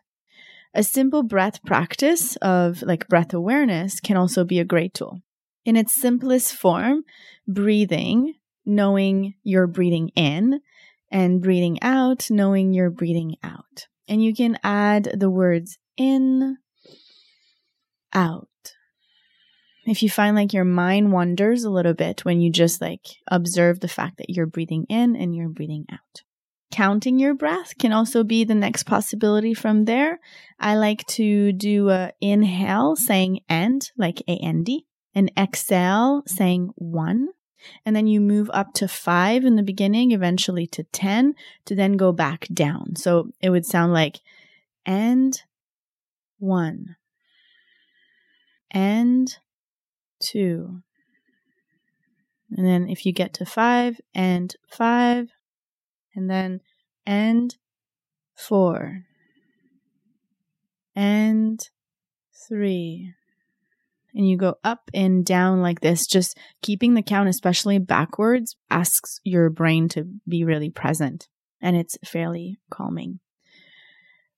A 0.74 0.82
simple 0.82 1.22
breath 1.22 1.62
practice 1.64 2.36
of 2.36 2.82
like 2.82 3.08
breath 3.08 3.32
awareness 3.32 4.00
can 4.00 4.18
also 4.18 4.44
be 4.44 4.58
a 4.58 4.64
great 4.64 4.92
tool. 4.92 5.22
In 5.64 5.76
its 5.76 5.92
simplest 5.92 6.54
form, 6.54 7.04
breathing 7.46 8.34
knowing 8.64 9.34
you're 9.42 9.66
breathing 9.66 10.10
in 10.14 10.60
and 11.10 11.42
breathing 11.42 11.78
out, 11.82 12.30
knowing 12.30 12.72
you're 12.72 12.90
breathing 12.90 13.36
out. 13.42 13.86
And 14.08 14.22
you 14.22 14.34
can 14.34 14.58
add 14.62 15.10
the 15.14 15.30
words 15.30 15.78
in, 15.96 16.58
out. 18.12 18.48
If 19.84 20.02
you 20.02 20.10
find 20.10 20.36
like 20.36 20.52
your 20.52 20.64
mind 20.64 21.12
wanders 21.12 21.64
a 21.64 21.70
little 21.70 21.94
bit 21.94 22.24
when 22.24 22.40
you 22.40 22.50
just 22.50 22.80
like 22.80 23.06
observe 23.28 23.80
the 23.80 23.88
fact 23.88 24.18
that 24.18 24.30
you're 24.30 24.46
breathing 24.46 24.86
in 24.88 25.16
and 25.16 25.34
you're 25.34 25.48
breathing 25.48 25.86
out. 25.90 26.22
Counting 26.70 27.18
your 27.18 27.34
breath 27.34 27.76
can 27.78 27.92
also 27.92 28.24
be 28.24 28.44
the 28.44 28.54
next 28.54 28.84
possibility 28.84 29.52
from 29.52 29.84
there. 29.84 30.20
I 30.58 30.76
like 30.76 31.04
to 31.08 31.52
do 31.52 31.90
a 31.90 32.12
inhale 32.20 32.96
saying 32.96 33.40
end, 33.48 33.90
like 33.98 34.20
a 34.20 34.32
A-N-D, 34.32 34.86
and 35.14 35.30
exhale 35.36 36.22
saying 36.26 36.70
one. 36.76 37.28
And 37.84 37.94
then 37.94 38.06
you 38.06 38.20
move 38.20 38.50
up 38.52 38.72
to 38.74 38.88
five 38.88 39.44
in 39.44 39.56
the 39.56 39.62
beginning, 39.62 40.10
eventually 40.10 40.66
to 40.68 40.82
10, 40.82 41.34
to 41.66 41.74
then 41.74 41.96
go 41.96 42.12
back 42.12 42.48
down. 42.52 42.96
So 42.96 43.30
it 43.40 43.50
would 43.50 43.64
sound 43.64 43.92
like 43.92 44.20
end 44.84 45.42
one, 46.38 46.96
end 48.72 49.38
two. 50.20 50.82
And 52.50 52.66
then 52.66 52.88
if 52.88 53.06
you 53.06 53.12
get 53.12 53.32
to 53.34 53.46
five, 53.46 54.00
and 54.14 54.54
five, 54.68 55.30
and 56.14 56.28
then 56.28 56.60
end 57.06 57.56
four, 58.34 59.04
and 60.94 61.70
three. 62.48 63.14
And 64.14 64.28
you 64.28 64.36
go 64.36 64.56
up 64.62 64.90
and 64.92 65.24
down 65.24 65.62
like 65.62 65.80
this, 65.80 66.06
just 66.06 66.36
keeping 66.60 66.94
the 66.94 67.02
count, 67.02 67.28
especially 67.28 67.78
backwards, 67.78 68.56
asks 68.70 69.20
your 69.24 69.48
brain 69.48 69.88
to 69.90 70.06
be 70.28 70.44
really 70.44 70.70
present. 70.70 71.28
And 71.60 71.76
it's 71.76 71.96
fairly 72.04 72.58
calming. 72.70 73.20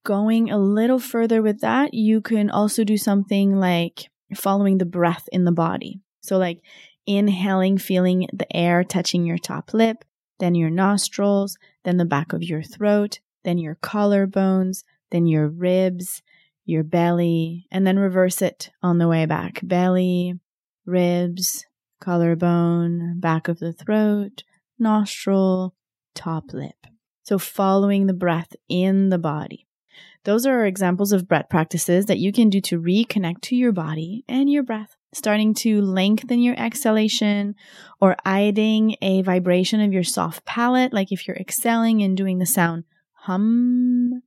Going 0.05 0.51
a 0.51 0.59
little 0.59 0.99
further 0.99 1.43
with 1.43 1.61
that, 1.61 1.95
you 1.95 2.21
can 2.21 2.51
also 2.51 2.85
do 2.85 2.99
something 2.99 3.57
like 3.57 4.11
following 4.35 4.79
the 4.79 4.85
breath 4.85 5.29
in 5.33 5.45
the 5.45 5.53
body. 5.53 6.01
So, 6.21 6.39
like 6.39 6.61
inhaling, 7.07 7.79
feeling 7.79 8.29
the 8.33 8.55
air 8.55 8.85
touching 8.85 9.25
your 9.25 9.39
top 9.39 9.75
lip, 9.75 10.05
then 10.39 10.55
your 10.55 10.71
nostrils, 10.71 11.57
then 11.85 11.97
the 11.97 12.05
back 12.05 12.33
of 12.33 12.43
your 12.43 12.63
throat, 12.63 13.21
then 13.45 13.59
your 13.59 13.77
collarbones, 13.77 14.85
then 15.11 15.27
your 15.27 15.49
ribs, 15.49 16.23
your 16.65 16.83
belly, 16.83 17.67
and 17.71 17.87
then 17.87 17.99
reverse 17.99 18.43
it 18.43 18.71
on 18.83 18.99
the 18.99 19.09
way 19.09 19.27
back. 19.27 19.61
Belly, 19.63 20.35
ribs, 20.87 21.65
collarbone, 22.01 23.21
back 23.21 23.49
of 23.49 23.59
the 23.59 23.73
throat, 23.73 24.43
nostril, 24.79 25.75
top 26.15 26.53
lip. 26.53 26.87
So 27.23 27.39
following 27.39 28.07
the 28.07 28.13
breath 28.13 28.55
in 28.69 29.09
the 29.09 29.19
body. 29.19 29.67
Those 30.25 30.47
are 30.47 30.65
examples 30.65 31.13
of 31.13 31.29
breath 31.29 31.49
practices 31.51 32.07
that 32.07 32.19
you 32.19 32.33
can 32.33 32.49
do 32.49 32.61
to 32.63 32.81
reconnect 32.81 33.43
to 33.43 33.57
your 33.57 33.73
body 33.73 34.25
and 34.29 34.51
your 34.51 34.63
breath 34.63 34.97
starting 35.15 35.55
to 35.55 35.81
lengthen 35.81 36.41
your 36.43 36.59
exhalation 36.59 37.55
or 38.01 38.17
adding 38.25 38.97
a 39.01 39.23
vibration 39.23 39.81
of 39.81 39.93
your 39.93 40.03
soft 40.03 40.45
palate, 40.45 40.93
like 40.93 41.13
if 41.13 41.27
you're 41.27 41.37
exhaling 41.37 42.03
and 42.03 42.17
doing 42.17 42.39
the 42.39 42.47
sound 42.47 42.85
hum, 43.13 44.23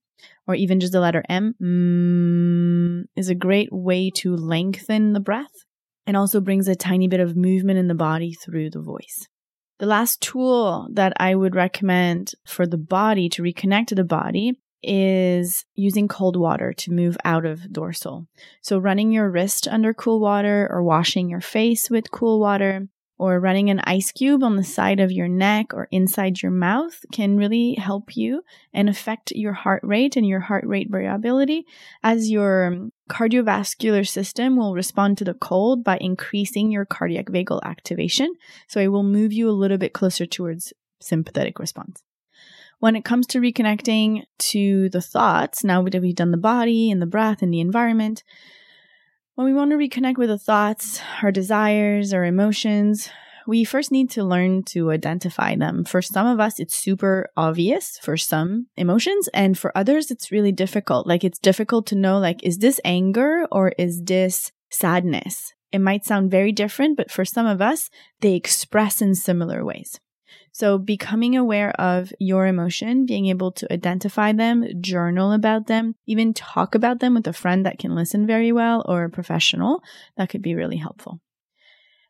or 0.48 0.56
even 0.56 0.80
just 0.80 0.94
the 0.94 1.00
letter 1.00 1.24
M, 1.30 1.56
mm, 1.62 3.04
is 3.16 3.30
a 3.30 3.36
great 3.36 3.70
way 3.72 4.10
to 4.16 4.36
lengthen 4.36 5.14
the 5.14 5.20
breath 5.20 5.66
and 6.06 6.16
also 6.16 6.40
brings 6.40 6.68
a 6.68 6.76
tiny 6.76 7.08
bit 7.08 7.20
of 7.20 7.36
movement 7.36 7.78
in 7.78 7.88
the 7.88 7.96
body 7.96 8.34
through 8.34 8.70
the 8.70 8.82
voice. 8.82 9.28
The 9.80 9.86
last 9.86 10.22
tool 10.22 10.88
that 10.94 11.14
I 11.20 11.36
would 11.36 11.54
recommend 11.54 12.32
for 12.46 12.66
the 12.66 12.78
body 12.78 13.30
to 13.30 13.44
reconnect 13.44 13.88
to 13.88 13.96
the 13.96 14.04
body 14.04 14.54
is 14.82 15.66
using 15.76 16.08
cold 16.08 16.38
water 16.38 16.72
to 16.72 16.92
move 16.92 17.18
out 17.26 17.46
of 17.46 17.72
dorsal. 17.72 18.28
So 18.62 18.78
running 18.80 19.12
your 19.12 19.30
wrist 19.30 19.68
under 19.68 19.94
cool 19.94 20.20
water 20.20 20.68
or 20.72 20.82
washing 20.84 21.30
your 21.30 21.42
face 21.42 21.90
with 21.90 22.12
cool 22.12 22.40
water 22.40 22.88
or 23.18 23.40
running 23.40 23.70
an 23.70 23.80
ice 23.84 24.12
cube 24.12 24.44
on 24.44 24.56
the 24.56 24.64
side 24.64 25.00
of 25.00 25.12
your 25.12 25.28
neck 25.28 25.74
or 25.74 25.88
inside 25.92 26.42
your 26.42 26.52
mouth 26.52 27.04
can 27.12 27.38
really 27.38 27.74
help 27.76 28.16
you 28.16 28.44
and 28.74 28.88
affect 28.88 29.32
your 29.32 29.54
heart 29.54 29.82
rate 29.84 30.16
and 30.16 30.28
your 30.28 30.40
heart 30.40 30.66
rate 30.68 30.90
variability 30.90 31.66
as 32.04 32.30
your 32.30 32.90
cardiovascular 33.10 34.08
system 34.08 34.56
will 34.56 34.76
respond 34.76 35.18
to 35.18 35.24
the 35.24 35.34
cold 35.34 35.84
by 35.84 35.98
increasing 35.98 36.72
your 36.72 36.86
cardiac 36.86 37.28
vagal 37.28 37.64
activation. 37.64 38.32
So 38.68 38.80
it 38.80 38.88
will 38.88 39.04
move 39.04 39.34
you 39.34 39.50
a 39.50 39.52
little 39.52 39.78
bit 39.78 39.94
closer 39.94 40.26
towards 40.26 40.74
sympathetic 41.00 41.60
response. 41.60 42.04
When 42.80 42.96
it 42.96 43.06
comes 43.06 43.26
to 43.28 43.40
reconnecting 43.40 44.24
to 44.38 44.90
the 44.90 45.02
thoughts, 45.02 45.64
now 45.64 45.82
that 45.82 46.02
we've 46.02 46.14
done 46.14 46.30
the 46.30 46.38
body 46.38 46.92
and 46.92 47.02
the 47.02 47.08
breath 47.08 47.42
and 47.42 47.52
the 47.52 47.60
environment, 47.60 48.24
when 49.38 49.46
we 49.46 49.54
want 49.54 49.70
to 49.70 49.78
reconnect 49.78 50.18
with 50.18 50.30
the 50.30 50.38
thoughts, 50.40 51.00
our 51.22 51.32
desires, 51.32 52.12
our 52.12 52.26
emotions, 52.26 53.08
we 53.46 53.64
first 53.64 53.92
need 53.92 54.10
to 54.10 54.24
learn 54.24 54.64
to 54.64 54.90
identify 54.90 55.56
them. 55.56 55.86
For 55.86 56.02
some 56.02 56.26
of 56.26 56.40
us, 56.40 56.60
it's 56.60 56.76
super 56.76 57.30
obvious 57.38 58.00
for 58.02 58.18
some 58.18 58.66
emotions, 58.76 59.30
and 59.36 59.56
for 59.56 59.78
others, 59.78 60.10
it's 60.10 60.32
really 60.32 60.52
difficult. 60.52 61.06
Like, 61.06 61.24
it's 61.24 61.38
difficult 61.38 61.86
to 61.88 61.96
know, 61.96 62.18
like, 62.18 62.42
is 62.42 62.58
this 62.58 62.82
anger 62.84 63.46
or 63.52 63.74
is 63.78 64.02
this 64.02 64.52
sadness? 64.72 65.54
It 65.72 65.82
might 65.82 66.04
sound 66.04 66.32
very 66.32 66.52
different, 66.52 66.98
but 66.98 67.12
for 67.12 67.24
some 67.24 67.46
of 67.46 67.62
us, 67.62 67.92
they 68.22 68.34
express 68.34 69.04
in 69.04 69.14
similar 69.14 69.64
ways. 69.64 70.00
So 70.58 70.80
becoming 70.80 71.38
aware 71.38 71.70
of 71.80 72.12
your 72.20 72.48
emotion, 72.48 73.06
being 73.06 73.28
able 73.28 73.52
to 73.52 73.72
identify 73.72 74.32
them, 74.32 74.66
journal 74.82 75.32
about 75.32 75.68
them, 75.68 75.94
even 76.08 76.34
talk 76.34 76.74
about 76.74 77.00
them 77.00 77.14
with 77.14 77.28
a 77.28 77.32
friend 77.32 77.64
that 77.68 77.78
can 77.78 77.94
listen 77.94 78.26
very 78.26 78.52
well 78.52 78.84
or 78.88 79.04
a 79.04 79.10
professional, 79.12 79.84
that 80.16 80.30
could 80.30 80.42
be 80.42 80.56
really 80.56 80.78
helpful. 80.78 81.22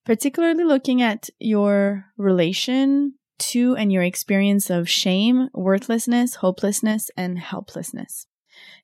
Particularly 0.06 0.64
looking 0.64 1.02
at 1.02 1.30
your 1.40 2.06
relation 2.18 3.16
to 3.40 3.76
and 3.76 3.92
your 3.92 4.04
experience 4.04 4.70
of 4.70 4.90
shame, 4.90 5.50
worthlessness, 5.54 6.36
hopelessness, 6.36 7.12
and 7.18 7.38
helplessness. 7.38 8.28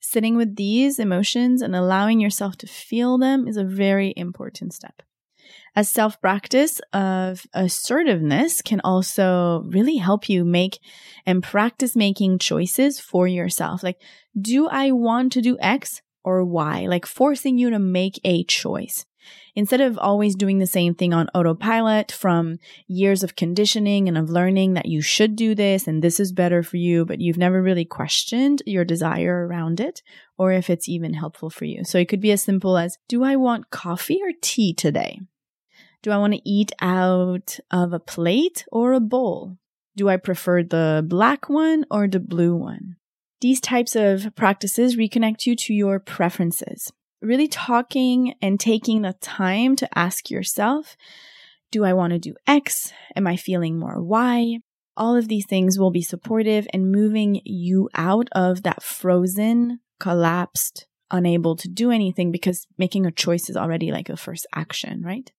Sitting 0.01 0.35
with 0.35 0.57
these 0.57 0.99
emotions 0.99 1.61
and 1.61 1.73
allowing 1.73 2.19
yourself 2.19 2.57
to 2.57 2.67
feel 2.67 3.17
them 3.17 3.47
is 3.47 3.55
a 3.55 3.63
very 3.63 4.13
important 4.17 4.73
step 4.73 5.03
a 5.75 5.83
self 5.83 6.19
practice 6.21 6.79
of 6.91 7.45
assertiveness 7.53 8.61
can 8.61 8.81
also 8.83 9.63
really 9.67 9.97
help 9.97 10.29
you 10.29 10.45
make 10.45 10.79
and 11.25 11.43
practice 11.43 11.95
making 11.95 12.39
choices 12.39 12.99
for 12.99 13.27
yourself. 13.27 13.83
Like, 13.83 13.99
do 14.39 14.67
I 14.67 14.91
want 14.91 15.31
to 15.33 15.41
do 15.41 15.57
X 15.59 16.01
or 16.23 16.43
Y? 16.45 16.85
Like 16.87 17.05
forcing 17.05 17.57
you 17.57 17.69
to 17.71 17.79
make 17.79 18.19
a 18.23 18.43
choice. 18.43 19.05
Instead 19.55 19.81
of 19.81 19.97
always 19.97 20.35
doing 20.35 20.59
the 20.59 20.67
same 20.67 20.93
thing 20.93 21.13
on 21.13 21.29
autopilot 21.33 22.11
from 22.11 22.57
years 22.87 23.23
of 23.23 23.35
conditioning 23.35 24.07
and 24.07 24.17
of 24.17 24.29
learning 24.29 24.73
that 24.73 24.87
you 24.87 25.01
should 25.01 25.35
do 25.35 25.55
this 25.55 25.87
and 25.87 26.03
this 26.03 26.19
is 26.19 26.33
better 26.33 26.61
for 26.61 26.77
you, 26.77 27.05
but 27.05 27.21
you've 27.21 27.37
never 27.37 27.61
really 27.61 27.85
questioned 27.85 28.61
your 28.65 28.83
desire 28.83 29.47
around 29.47 29.79
it 29.79 30.01
or 30.37 30.51
if 30.51 30.69
it's 30.69 30.89
even 30.89 31.13
helpful 31.13 31.49
for 31.49 31.65
you. 31.65 31.83
So 31.85 31.97
it 31.97 32.09
could 32.09 32.19
be 32.19 32.31
as 32.31 32.41
simple 32.43 32.77
as, 32.77 32.97
do 33.07 33.23
I 33.23 33.35
want 33.37 33.69
coffee 33.69 34.19
or 34.21 34.31
tea 34.41 34.73
today? 34.73 35.19
Do 36.03 36.11
I 36.11 36.17
want 36.17 36.33
to 36.33 36.41
eat 36.43 36.73
out 36.81 37.59
of 37.71 37.93
a 37.93 37.99
plate 37.99 38.65
or 38.73 38.91
a 38.91 38.99
bowl? 38.99 39.57
Do 39.95 40.09
I 40.09 40.17
prefer 40.17 40.61
the 40.61 41.01
black 41.07 41.47
one 41.47 41.85
or 41.89 42.09
the 42.09 42.19
blue 42.19 42.55
one? 42.57 42.97
These 43.39 43.61
types 43.61 43.95
of 43.95 44.35
practices 44.35 44.97
reconnect 44.97 45.45
you 45.45 45.55
to 45.55 45.73
your 45.73 46.01
preferences. 46.01 46.91
Really 47.21 47.47
talking 47.47 48.33
and 48.41 48.59
taking 48.59 49.01
the 49.01 49.13
time 49.21 49.77
to 49.77 49.97
ask 49.97 50.29
yourself, 50.29 50.97
do 51.71 51.85
I 51.85 51.93
want 51.93 52.11
to 52.11 52.19
do 52.19 52.35
X? 52.45 52.91
Am 53.15 53.25
I 53.25 53.37
feeling 53.37 53.79
more 53.79 54.03
Y? 54.03 54.59
All 54.97 55.15
of 55.15 55.29
these 55.29 55.45
things 55.47 55.79
will 55.79 55.91
be 55.91 56.01
supportive 56.01 56.67
and 56.73 56.91
moving 56.91 57.39
you 57.45 57.89
out 57.95 58.27
of 58.33 58.63
that 58.63 58.83
frozen, 58.83 59.79
collapsed, 60.01 60.85
unable 61.11 61.55
to 61.55 61.69
do 61.69 61.91
anything 61.91 62.29
because 62.29 62.67
making 62.77 63.05
a 63.05 63.11
choice 63.11 63.49
is 63.49 63.55
already 63.55 63.89
like 63.91 64.09
a 64.09 64.17
first 64.17 64.45
action, 64.53 65.01
right? 65.01 65.31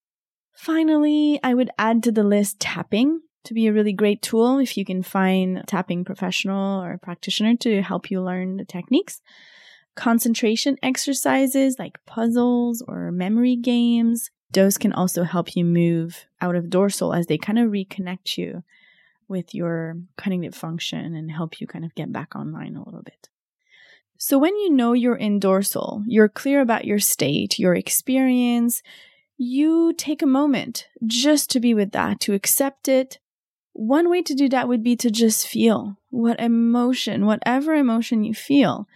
Finally, 0.54 1.40
I 1.42 1.54
would 1.54 1.70
add 1.78 2.02
to 2.04 2.12
the 2.12 2.22
list 2.22 2.60
tapping 2.60 3.20
to 3.44 3.54
be 3.54 3.66
a 3.66 3.72
really 3.72 3.92
great 3.92 4.22
tool 4.22 4.58
if 4.58 4.76
you 4.76 4.84
can 4.84 5.02
find 5.02 5.58
a 5.58 5.62
tapping 5.64 6.04
professional 6.04 6.82
or 6.82 6.98
practitioner 6.98 7.56
to 7.56 7.82
help 7.82 8.10
you 8.10 8.22
learn 8.22 8.56
the 8.56 8.64
techniques. 8.64 9.20
Concentration 9.94 10.76
exercises 10.82 11.76
like 11.78 12.04
puzzles 12.06 12.82
or 12.88 13.12
memory 13.12 13.56
games, 13.56 14.30
those 14.52 14.78
can 14.78 14.92
also 14.92 15.24
help 15.24 15.56
you 15.56 15.64
move 15.64 16.26
out 16.40 16.56
of 16.56 16.70
dorsal 16.70 17.12
as 17.12 17.26
they 17.26 17.36
kind 17.36 17.58
of 17.58 17.70
reconnect 17.70 18.38
you 18.38 18.62
with 19.28 19.54
your 19.54 19.96
cognitive 20.16 20.54
function 20.54 21.14
and 21.14 21.30
help 21.30 21.60
you 21.60 21.66
kind 21.66 21.84
of 21.84 21.94
get 21.94 22.12
back 22.12 22.34
online 22.34 22.76
a 22.76 22.84
little 22.84 23.02
bit. 23.02 23.28
So 24.16 24.38
when 24.38 24.56
you 24.56 24.70
know 24.70 24.92
you're 24.92 25.16
in 25.16 25.40
dorsal, 25.40 26.02
you're 26.06 26.28
clear 26.28 26.60
about 26.60 26.84
your 26.84 27.00
state, 27.00 27.58
your 27.58 27.74
experience, 27.74 28.82
you 29.36 29.92
take 29.92 30.22
a 30.22 30.26
moment 30.26 30.86
just 31.06 31.50
to 31.50 31.60
be 31.60 31.74
with 31.74 31.92
that, 31.92 32.20
to 32.20 32.34
accept 32.34 32.88
it, 32.88 33.18
one 33.72 34.08
way 34.08 34.22
to 34.22 34.34
do 34.34 34.48
that 34.48 34.68
would 34.68 34.82
be 34.82 34.96
to 34.96 35.10
just 35.10 35.48
feel 35.48 35.96
what 36.10 36.40
emotion, 36.40 37.26
whatever 37.26 37.74
emotion 37.74 38.22
you 38.22 38.32
feel, 38.32 38.86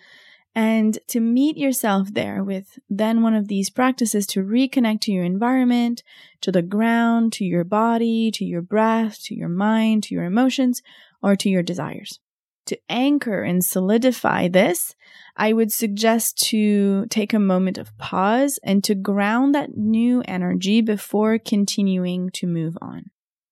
and 0.55 0.99
to 1.09 1.21
meet 1.21 1.57
yourself 1.57 2.15
there 2.15 2.43
with 2.45 2.79
then 2.89 3.23
one 3.23 3.35
of 3.35 3.49
these 3.49 3.71
practices 3.71 4.27
to 4.29 4.43
reconnect 4.43 5.01
to 5.03 5.13
your 5.13 5.25
environment, 5.25 6.03
to 6.41 6.53
the 6.53 6.63
ground, 6.63 7.33
to 7.35 7.45
your 7.45 7.65
body, 7.65 8.31
to 8.31 8.45
your 8.45 8.63
breath, 8.63 9.21
to 9.25 9.35
your 9.35 9.49
mind, 9.49 10.05
to 10.05 10.15
your 10.15 10.25
emotions, 10.25 10.81
or 11.23 11.35
to 11.37 11.49
your 11.49 11.63
desires. 11.63 12.21
To 12.69 12.79
anchor 12.91 13.45
and 13.45 13.65
solidify 13.65 14.49
this, 14.49 14.95
I 15.35 15.55
would 15.55 15.73
suggest 15.73 16.37
to 16.49 17.07
take 17.07 17.33
a 17.33 17.39
moment 17.39 17.79
of 17.79 17.97
pause 17.97 18.59
and 18.63 18.85
to 18.85 18.95
ground 18.95 19.55
that 19.55 19.75
new 19.75 20.23
energy 20.29 20.83
before 20.83 21.39
continuing 21.39 22.29
to 22.35 22.47
move 22.47 22.77
on. 22.83 23.07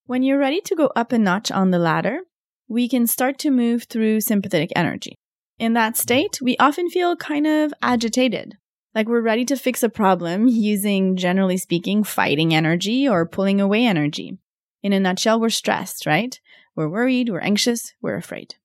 When 0.05 0.23
you're 0.23 0.39
ready 0.39 0.61
to 0.61 0.77
go 0.77 0.93
up 0.95 1.13
a 1.13 1.19
notch 1.19 1.51
on 1.51 1.71
the 1.71 1.79
ladder, 1.79 2.21
we 2.69 2.91
can 2.91 3.07
start 3.07 3.39
to 3.39 3.51
move 3.51 3.85
through 3.85 4.21
sympathetic 4.21 4.71
energy. 4.77 5.15
In 5.59 5.73
that 5.73 5.97
state, 5.97 6.39
we 6.43 6.59
often 6.59 6.91
feel 6.91 7.17
kind 7.17 7.47
of 7.47 7.73
agitated, 7.81 8.59
like 8.95 9.09
we're 9.09 9.23
ready 9.23 9.47
to 9.47 9.57
fix 9.57 9.83
a 9.83 9.89
problem 9.89 10.47
using, 10.47 11.17
generally 11.17 11.57
speaking, 11.57 12.05
fighting 12.05 12.55
energy 12.55 13.09
or 13.09 13.25
pulling 13.25 13.63
away 13.63 13.87
energy. 13.87 14.37
In 14.83 14.93
a 14.93 15.01
nutshell, 15.01 15.41
we're 15.41 15.49
stressed, 15.49 16.05
right? 16.05 16.39
We're 16.75 16.91
worried, 16.91 17.31
we're 17.31 17.41
anxious, 17.41 17.95
we're 18.03 18.17
afraid. 18.17 18.57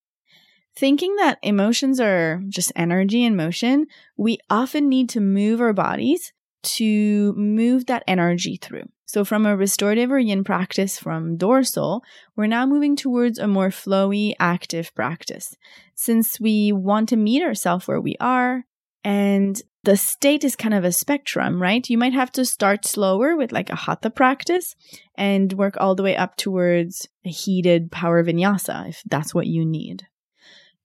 Thinking 0.76 1.16
that 1.18 1.38
emotions 1.44 2.00
are 2.00 2.42
just 2.48 2.72
energy 2.76 3.26
and 3.26 3.36
motion, 3.36 3.88
we 4.18 4.38
often 4.50 4.88
need 4.88 5.10
to 5.10 5.20
move 5.20 5.60
our 5.62 5.74
bodies 5.74 6.32
to 6.64 7.34
move 7.34 7.88
that 7.88 8.04
energy 8.08 8.58
through. 8.62 8.86
So 9.06 9.26
from 9.26 9.46
a 9.46 9.58
restorative 9.58 10.12
or 10.12 10.20
yin 10.20 10.44
practice 10.44 10.98
from 10.98 11.36
dorsal, 11.36 12.02
we're 12.38 12.48
now 12.48 12.66
moving 12.66 12.96
towards 12.96 13.40
a 13.40 13.48
more 13.48 13.70
flowy, 13.70 14.34
active 14.40 14.96
practice. 14.96 15.56
Since 15.96 16.40
we 16.40 16.72
want 16.72 17.10
to 17.10 17.18
meet 17.18 17.44
ourselves 17.44 17.88
where 17.88 18.00
we 18.00 18.16
are, 18.22 18.64
and 19.04 19.62
the 19.84 19.98
state 19.98 20.44
is 20.44 20.56
kind 20.56 20.74
of 20.74 20.84
a 20.84 20.92
spectrum, 20.92 21.62
right? 21.62 21.90
You 21.90 21.98
might 21.98 22.14
have 22.14 22.32
to 22.34 22.46
start 22.46 22.86
slower 22.86 23.36
with 23.36 23.52
like 23.52 23.70
a 23.70 23.76
hatha 23.76 24.12
practice 24.12 24.76
and 25.16 25.52
work 25.54 25.76
all 25.78 25.96
the 25.96 26.04
way 26.04 26.16
up 26.16 26.38
towards 26.38 27.08
a 27.26 27.30
heated 27.30 27.92
power 27.92 28.24
vinyasa 28.24 28.90
if 28.90 29.02
that's 29.08 29.34
what 29.34 29.48
you 29.48 29.66
need. 29.66 30.08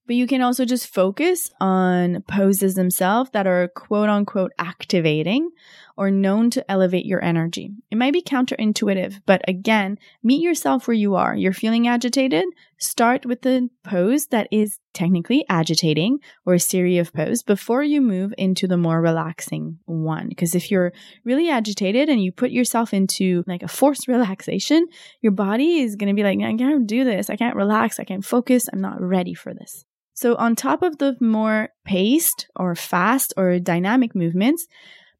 But 0.07 0.15
you 0.15 0.25
can 0.25 0.41
also 0.41 0.63
just 0.63 0.87
focus 0.87 1.51
on 1.59 2.23
poses 2.29 2.75
themselves 2.75 3.29
that 3.31 3.45
are 3.45 3.67
quote 3.67 4.07
unquote 4.07 4.53
activating 4.57 5.51
or 5.97 6.09
known 6.09 6.49
to 6.51 6.71
elevate 6.71 7.05
your 7.05 7.21
energy. 7.21 7.71
It 7.91 7.97
might 7.97 8.13
be 8.13 8.21
counterintuitive, 8.21 9.21
but 9.25 9.41
again, 9.49 9.97
meet 10.23 10.41
yourself 10.41 10.87
where 10.87 10.95
you 10.95 11.15
are. 11.15 11.35
You're 11.35 11.51
feeling 11.51 11.87
agitated? 11.87 12.45
Start 12.77 13.25
with 13.25 13.41
the 13.41 13.69
pose 13.83 14.27
that 14.27 14.47
is 14.49 14.79
technically 14.93 15.43
agitating 15.49 16.19
or 16.45 16.53
a 16.53 16.59
series 16.59 16.99
of 16.99 17.13
pose 17.13 17.43
before 17.43 17.83
you 17.83 17.99
move 17.99 18.33
into 18.37 18.67
the 18.67 18.77
more 18.77 19.01
relaxing 19.01 19.79
one. 19.85 20.29
Because 20.29 20.55
if 20.55 20.71
you're 20.71 20.93
really 21.25 21.49
agitated 21.49 22.07
and 22.07 22.23
you 22.23 22.31
put 22.31 22.51
yourself 22.51 22.93
into 22.93 23.43
like 23.45 23.63
a 23.63 23.67
forced 23.67 24.07
relaxation, 24.07 24.87
your 25.21 25.33
body 25.33 25.79
is 25.79 25.97
going 25.97 26.07
to 26.07 26.15
be 26.15 26.23
like, 26.23 26.39
I 26.39 26.55
can't 26.55 26.87
do 26.87 27.03
this. 27.03 27.29
I 27.29 27.35
can't 27.35 27.55
relax. 27.55 27.99
I 27.99 28.05
can't 28.05 28.23
focus. 28.23 28.69
I'm 28.71 28.81
not 28.81 29.01
ready 29.01 29.33
for 29.33 29.53
this. 29.53 29.83
So 30.17 30.33
on 30.37 30.55
top 30.55 30.81
of 30.81 30.97
the 30.97 31.15
more 31.21 31.69
paced 31.85 32.47
or 32.55 32.73
fast 32.73 33.35
or 33.37 33.59
dynamic 33.59 34.15
movements, 34.15 34.65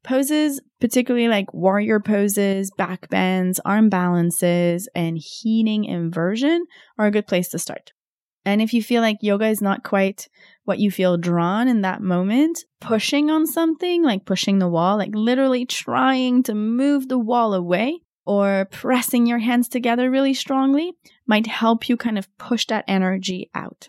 Poses, 0.02 0.60
particularly 0.80 1.28
like 1.28 1.52
warrior 1.52 2.00
poses, 2.00 2.70
back 2.76 3.08
bends, 3.10 3.60
arm 3.64 3.88
balances, 3.88 4.88
and 4.94 5.18
heating 5.18 5.84
inversion 5.84 6.64
are 6.98 7.06
a 7.06 7.10
good 7.10 7.26
place 7.26 7.48
to 7.50 7.58
start. 7.58 7.92
And 8.44 8.62
if 8.62 8.72
you 8.72 8.82
feel 8.82 9.02
like 9.02 9.18
yoga 9.20 9.46
is 9.46 9.60
not 9.60 9.84
quite 9.84 10.28
what 10.64 10.78
you 10.78 10.90
feel 10.90 11.16
drawn 11.16 11.68
in 11.68 11.82
that 11.82 12.00
moment, 12.00 12.64
pushing 12.80 13.30
on 13.30 13.46
something, 13.46 14.02
like 14.02 14.24
pushing 14.24 14.58
the 14.58 14.68
wall, 14.68 14.96
like 14.96 15.14
literally 15.14 15.66
trying 15.66 16.42
to 16.44 16.54
move 16.54 17.08
the 17.08 17.18
wall 17.18 17.54
away 17.54 18.00
or 18.24 18.66
pressing 18.72 19.26
your 19.26 19.38
hands 19.38 19.68
together 19.68 20.10
really 20.10 20.34
strongly, 20.34 20.92
might 21.26 21.46
help 21.46 21.88
you 21.88 21.96
kind 21.96 22.18
of 22.18 22.34
push 22.38 22.66
that 22.66 22.84
energy 22.88 23.50
out. 23.54 23.88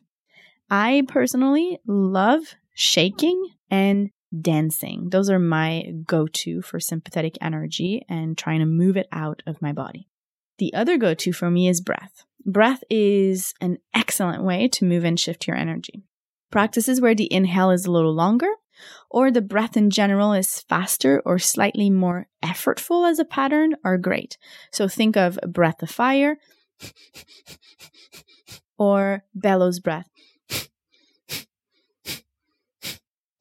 I 0.69 1.03
personally 1.07 1.79
love 1.87 2.55
shaking 2.73 3.49
and 3.71 4.11
dancing. 4.41 5.09
Those 5.09 5.29
are 5.29 5.39
my 5.39 5.91
go 6.05 6.27
to 6.27 6.61
for 6.61 6.79
sympathetic 6.79 7.37
energy 7.41 8.05
and 8.07 8.37
trying 8.37 8.59
to 8.59 8.65
move 8.65 8.95
it 8.97 9.07
out 9.11 9.41
of 9.47 9.61
my 9.61 9.73
body. 9.73 10.07
The 10.59 10.73
other 10.73 10.97
go 10.97 11.13
to 11.15 11.33
for 11.33 11.49
me 11.49 11.67
is 11.67 11.81
breath. 11.81 12.25
Breath 12.45 12.83
is 12.89 13.53
an 13.59 13.77
excellent 13.93 14.43
way 14.43 14.67
to 14.69 14.85
move 14.85 15.03
and 15.03 15.19
shift 15.19 15.47
your 15.47 15.57
energy. 15.57 16.03
Practices 16.51 17.01
where 17.01 17.15
the 17.15 17.31
inhale 17.31 17.71
is 17.71 17.85
a 17.85 17.91
little 17.91 18.13
longer 18.13 18.49
or 19.09 19.31
the 19.31 19.41
breath 19.41 19.75
in 19.75 19.89
general 19.89 20.33
is 20.33 20.61
faster 20.61 21.21
or 21.25 21.39
slightly 21.39 21.89
more 21.89 22.27
effortful 22.43 23.09
as 23.09 23.19
a 23.19 23.25
pattern 23.25 23.75
are 23.83 23.97
great. 23.97 24.37
So 24.71 24.87
think 24.87 25.17
of 25.17 25.39
breath 25.47 25.81
of 25.81 25.89
fire 25.89 26.37
or 28.77 29.23
bellows 29.35 29.79
breath. 29.79 30.09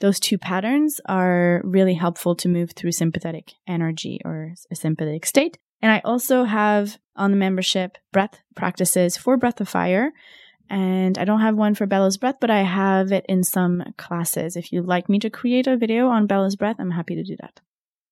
Those 0.01 0.21
two 0.21 0.39
patterns 0.39 1.01
are 1.07 1.61
really 1.65 1.95
helpful 1.95 2.35
to 2.37 2.49
move 2.49 2.73
through 2.73 2.93
sympathetic 2.93 3.53
energy 3.67 4.21
or 4.25 4.55
a 4.71 4.77
sympathetic 4.77 5.27
state. 5.27 5.59
And 5.83 5.93
I 5.93 6.01
also 6.05 6.45
have 6.45 6.99
on 7.17 7.31
the 7.31 7.37
membership 7.37 7.99
breath 8.13 8.41
practices 8.55 9.17
for 9.17 9.37
Breath 9.37 9.61
of 9.61 9.69
Fire. 9.69 10.13
And 10.71 11.17
I 11.19 11.25
don't 11.25 11.41
have 11.41 11.57
one 11.57 11.75
for 11.75 11.87
Bellows 11.87 12.17
Breath, 12.17 12.37
but 12.41 12.51
I 12.51 12.63
have 12.63 13.11
it 13.11 13.25
in 13.29 13.43
some 13.43 13.83
classes. 13.97 14.57
If 14.57 14.73
you'd 14.73 14.87
like 14.87 15.09
me 15.09 15.19
to 15.21 15.31
create 15.31 15.67
a 15.67 15.77
video 15.77 16.09
on 16.09 16.27
Bellows 16.27 16.57
Breath, 16.57 16.77
I'm 16.79 16.91
happy 16.91 17.15
to 17.15 17.25
do 17.25 17.37
that. 17.41 17.61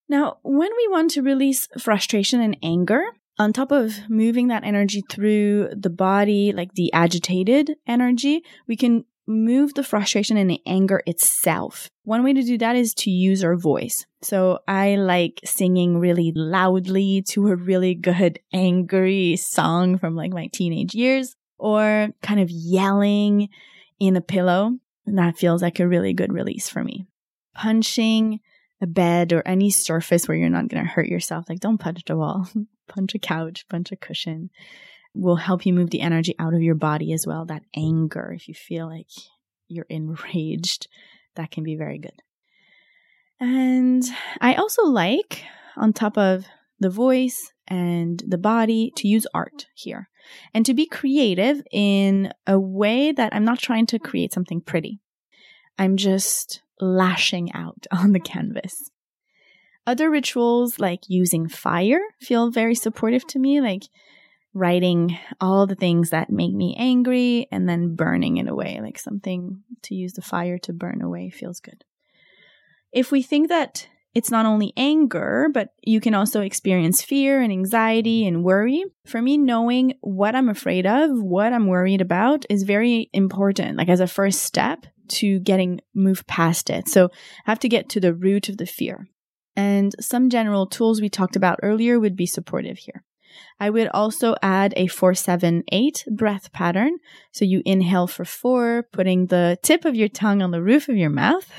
Now, 0.09 0.39
when 0.43 0.71
we 0.77 0.89
want 0.89 1.11
to 1.13 1.23
release 1.23 1.69
frustration 1.79 2.41
and 2.41 2.57
anger, 2.63 3.03
on 3.39 3.53
top 3.53 3.71
of 3.71 4.09
moving 4.09 4.49
that 4.49 4.65
energy 4.65 5.03
through 5.11 5.69
the 5.77 5.91
body, 5.91 6.53
like 6.53 6.73
the 6.73 6.91
agitated 6.93 7.77
energy, 7.87 8.43
we 8.67 8.77
can 8.77 9.05
move 9.27 9.75
the 9.75 9.83
frustration 9.83 10.37
and 10.37 10.49
the 10.49 10.61
anger 10.67 11.03
itself. 11.07 11.89
One 12.05 12.23
way 12.23 12.33
to 12.33 12.43
do 12.43 12.59
that 12.59 12.77
is 12.77 12.95
to 12.95 13.11
use 13.11 13.43
our 13.43 13.57
voice. 13.57 14.07
So 14.23 14.61
I 14.69 14.97
like 14.97 15.41
singing 15.45 15.99
really 15.99 16.33
loudly 16.35 17.23
to 17.29 17.49
a 17.49 17.57
really 17.57 17.95
good 17.95 18.39
angry 18.53 19.37
song 19.37 19.99
from 19.99 20.15
like 20.15 20.33
my 20.33 20.49
teenage 20.53 20.95
years 20.95 21.35
or 21.59 22.09
kind 22.23 22.41
of 22.41 22.51
yelling 22.51 23.49
in 23.99 24.17
a 24.17 24.21
pillow. 24.21 24.79
That 25.07 25.39
feels 25.39 25.63
like 25.63 25.81
a 25.81 25.89
really 25.89 26.13
good 26.13 26.33
release 26.33 26.69
for 26.69 26.83
me. 26.83 27.07
Punching 27.55 28.41
a 28.81 28.87
bed 28.87 29.33
or 29.33 29.43
any 29.47 29.71
surface 29.71 30.29
where 30.29 30.37
you're 30.37 30.51
not 30.51 30.69
going 30.69 30.85
to 30.85 30.91
hurt 30.91 31.09
yourself. 31.09 31.49
Like 31.49 31.61
don't 31.61 31.79
punch 31.79 32.03
the 32.07 32.17
wall, 32.17 32.49
punch 32.89 33.15
a 33.15 33.19
couch, 33.19 33.67
punch 33.69 33.91
a 33.93 33.97
cushion 33.97 34.51
will 35.17 35.37
help 35.37 35.65
you 35.67 35.73
move 35.73 35.91
the 35.91 36.01
energy 36.01 36.35
out 36.39 36.55
of 36.55 36.63
your 36.63 36.75
body 36.75 37.13
as 37.13 37.27
well. 37.27 37.45
That 37.45 37.63
anger, 37.75 38.33
if 38.35 38.49
you 38.49 38.55
feel 38.55 38.87
like 38.87 39.09
you're 39.69 39.87
enraged, 39.89 40.89
that 41.35 41.51
can 41.51 41.65
be 41.65 41.77
very 41.77 41.99
good. 41.99 42.23
And 43.41 44.03
I 44.41 44.55
also 44.55 44.85
like, 44.85 45.43
on 45.77 45.93
top 45.93 46.17
of 46.17 46.47
the 46.81 46.91
voice 46.91 47.53
and 47.67 48.23
the 48.27 48.39
body, 48.39 48.93
to 48.97 49.09
use 49.09 49.27
art 49.35 49.67
here 49.75 50.09
and 50.55 50.65
to 50.67 50.75
be 50.75 50.87
creative 50.87 51.63
in 51.71 52.33
a 52.47 52.59
way 52.59 53.13
that 53.13 53.35
I'm 53.35 53.45
not 53.45 53.59
trying 53.59 53.87
to 53.87 53.99
create 53.99 54.33
something 54.33 54.61
pretty. 54.61 55.01
I'm 55.79 55.97
just 55.97 56.63
lashing 56.81 57.53
out 57.53 57.87
on 57.93 58.13
the 58.13 58.21
canvas. 58.21 58.91
Other 59.87 60.11
rituals 60.11 60.81
like 60.81 61.03
using 61.07 61.49
fire 61.49 62.01
feel 62.21 62.51
very 62.51 62.75
supportive 62.75 63.27
to 63.29 63.39
me. 63.39 63.61
Like 63.61 63.85
writing 64.57 65.19
all 65.39 65.67
the 65.67 65.75
things 65.75 66.11
that 66.11 66.31
make 66.31 66.55
me 66.55 66.75
angry 66.79 67.47
and 67.53 67.69
then 67.69 67.95
burning 67.95 68.39
it 68.39 68.49
away, 68.49 68.81
like 68.81 68.99
something 68.99 69.63
to 69.83 69.95
use 69.95 70.15
the 70.15 70.23
fire 70.23 70.57
to 70.57 70.73
burn 70.73 71.03
away 71.03 71.29
feels 71.29 71.61
good. 71.61 71.85
If 72.91 73.13
we 73.13 73.23
think 73.23 73.49
that 73.49 73.87
it's 74.15 74.31
not 74.31 74.47
only 74.47 74.73
anger, 74.79 75.49
but 75.53 75.75
you 75.83 76.01
can 76.01 76.15
also 76.15 76.41
experience 76.41 77.03
fear 77.03 77.43
and 77.43 77.53
anxiety 77.53 78.27
and 78.27 78.43
worry. 78.43 78.83
For 79.05 79.21
me, 79.21 79.37
knowing 79.37 79.93
what 80.01 80.35
I'm 80.35 80.49
afraid 80.49 80.87
of, 80.87 81.11
what 81.11 81.53
I'm 81.53 81.67
worried 81.67 82.01
about 82.01 82.47
is 82.49 82.63
very 82.63 83.11
important, 83.13 83.77
like 83.77 83.91
as 83.91 84.01
a 84.01 84.07
first 84.07 84.41
step 84.43 84.87
to 85.09 85.39
getting 85.41 85.81
moved 85.95 86.27
past 86.27 86.71
it. 86.71 86.89
So 86.89 87.11
I 87.47 87.51
have 87.51 87.59
to 87.59 87.69
get 87.69 87.91
to 87.91 88.01
the 88.01 88.15
root 88.15 88.49
of 88.49 88.57
the 88.57 88.65
fear. 88.65 89.07
And 89.55 89.95
some 90.01 90.31
general 90.31 90.67
tools 90.67 91.03
we 91.03 91.11
talked 91.11 91.37
about 91.37 91.61
earlier 91.63 92.01
would 92.01 92.17
be 92.17 92.27
supportive 92.27 92.79
here. 92.79 93.05
I 93.59 93.71
would 93.71 93.89
also 93.89 94.35
add 94.43 94.75
a 94.77 94.87
478 94.87 96.05
breath 96.11 96.53
pattern. 96.53 96.99
So 97.33 97.45
you 97.45 97.63
inhale 97.65 98.07
for 98.07 98.25
four, 98.25 98.87
putting 98.93 99.27
the 99.27 99.59
tip 99.63 99.85
of 99.85 99.95
your 99.95 100.09
tongue 100.09 100.43
on 100.43 100.51
the 100.51 100.63
roof 100.63 100.89
of 100.89 100.97
your 100.97 101.11
mouth. 101.11 101.51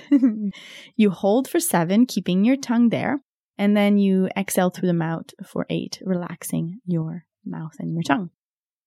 you 0.95 1.09
hold 1.09 1.47
for 1.47 1.59
seven, 1.59 2.05
keeping 2.05 2.45
your 2.45 2.57
tongue 2.57 2.89
there. 2.89 3.19
And 3.57 3.75
then 3.75 3.97
you 3.97 4.29
exhale 4.37 4.69
through 4.69 4.87
the 4.87 4.93
mouth 4.93 5.31
for 5.45 5.65
eight, 5.69 5.99
relaxing 6.05 6.79
your 6.85 7.25
mouth 7.45 7.73
and 7.79 7.93
your 7.93 8.03
tongue. 8.03 8.29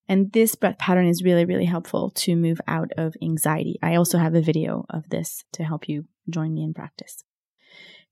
And 0.08 0.32
this 0.32 0.54
breath 0.54 0.78
pattern 0.78 1.06
is 1.06 1.22
really, 1.22 1.44
really 1.44 1.64
helpful 1.64 2.10
to 2.10 2.34
move 2.34 2.60
out 2.66 2.90
of 2.96 3.14
anxiety. 3.22 3.78
I 3.82 3.94
also 3.94 4.18
have 4.18 4.34
a 4.34 4.40
video 4.40 4.84
of 4.90 5.08
this 5.08 5.44
to 5.52 5.64
help 5.64 5.88
you 5.88 6.06
join 6.28 6.52
me 6.54 6.64
in 6.64 6.74
practice. 6.74 7.24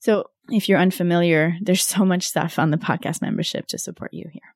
So 0.00 0.30
if 0.48 0.68
you're 0.68 0.78
unfamiliar, 0.78 1.56
there's 1.60 1.84
so 1.84 2.04
much 2.04 2.24
stuff 2.24 2.58
on 2.58 2.70
the 2.70 2.76
podcast 2.76 3.20
membership 3.20 3.66
to 3.68 3.78
support 3.78 4.14
you 4.14 4.26
here. 4.32 4.54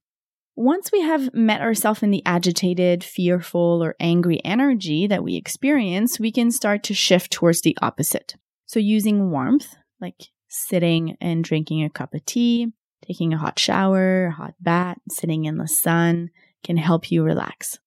Once 0.54 0.92
we 0.92 1.00
have 1.00 1.32
met 1.32 1.62
ourselves 1.62 2.02
in 2.02 2.10
the 2.10 2.22
agitated, 2.26 3.02
fearful, 3.02 3.82
or 3.82 3.96
angry 3.98 4.44
energy 4.44 5.06
that 5.06 5.24
we 5.24 5.34
experience, 5.34 6.20
we 6.20 6.30
can 6.30 6.50
start 6.50 6.82
to 6.82 6.92
shift 6.92 7.32
towards 7.32 7.62
the 7.62 7.76
opposite. 7.80 8.36
So 8.66 8.78
using 8.78 9.30
warmth, 9.30 9.74
like 10.00 10.28
sitting 10.48 11.16
and 11.20 11.42
drinking 11.42 11.82
a 11.84 11.90
cup 11.90 12.12
of 12.12 12.24
tea, 12.26 12.68
taking 13.06 13.32
a 13.32 13.38
hot 13.38 13.58
shower, 13.58 14.26
a 14.26 14.32
hot 14.32 14.54
bath, 14.60 14.98
sitting 15.10 15.46
in 15.46 15.56
the 15.56 15.66
sun 15.66 16.30
can 16.62 16.76
help 16.76 17.10
you 17.10 17.22
relax. 17.22 17.78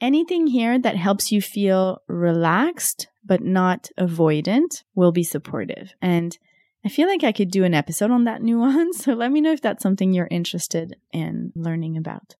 Anything 0.00 0.48
here 0.48 0.78
that 0.78 0.96
helps 0.96 1.30
you 1.30 1.40
feel 1.40 2.02
relaxed 2.08 3.06
but 3.24 3.42
not 3.42 3.88
avoidant 3.98 4.82
will 4.94 5.12
be 5.12 5.22
supportive. 5.22 5.94
And 6.02 6.36
I 6.84 6.90
feel 6.90 7.08
like 7.08 7.24
I 7.24 7.32
could 7.32 7.50
do 7.50 7.64
an 7.64 7.74
episode 7.74 8.10
on 8.10 8.24
that 8.24 8.42
nuance, 8.42 8.98
so 9.04 9.14
let 9.14 9.32
me 9.32 9.40
know 9.40 9.52
if 9.52 9.62
that's 9.62 9.82
something 9.82 10.12
you're 10.12 10.28
interested 10.30 10.96
in 11.12 11.52
learning 11.54 11.96
about. 11.96 12.36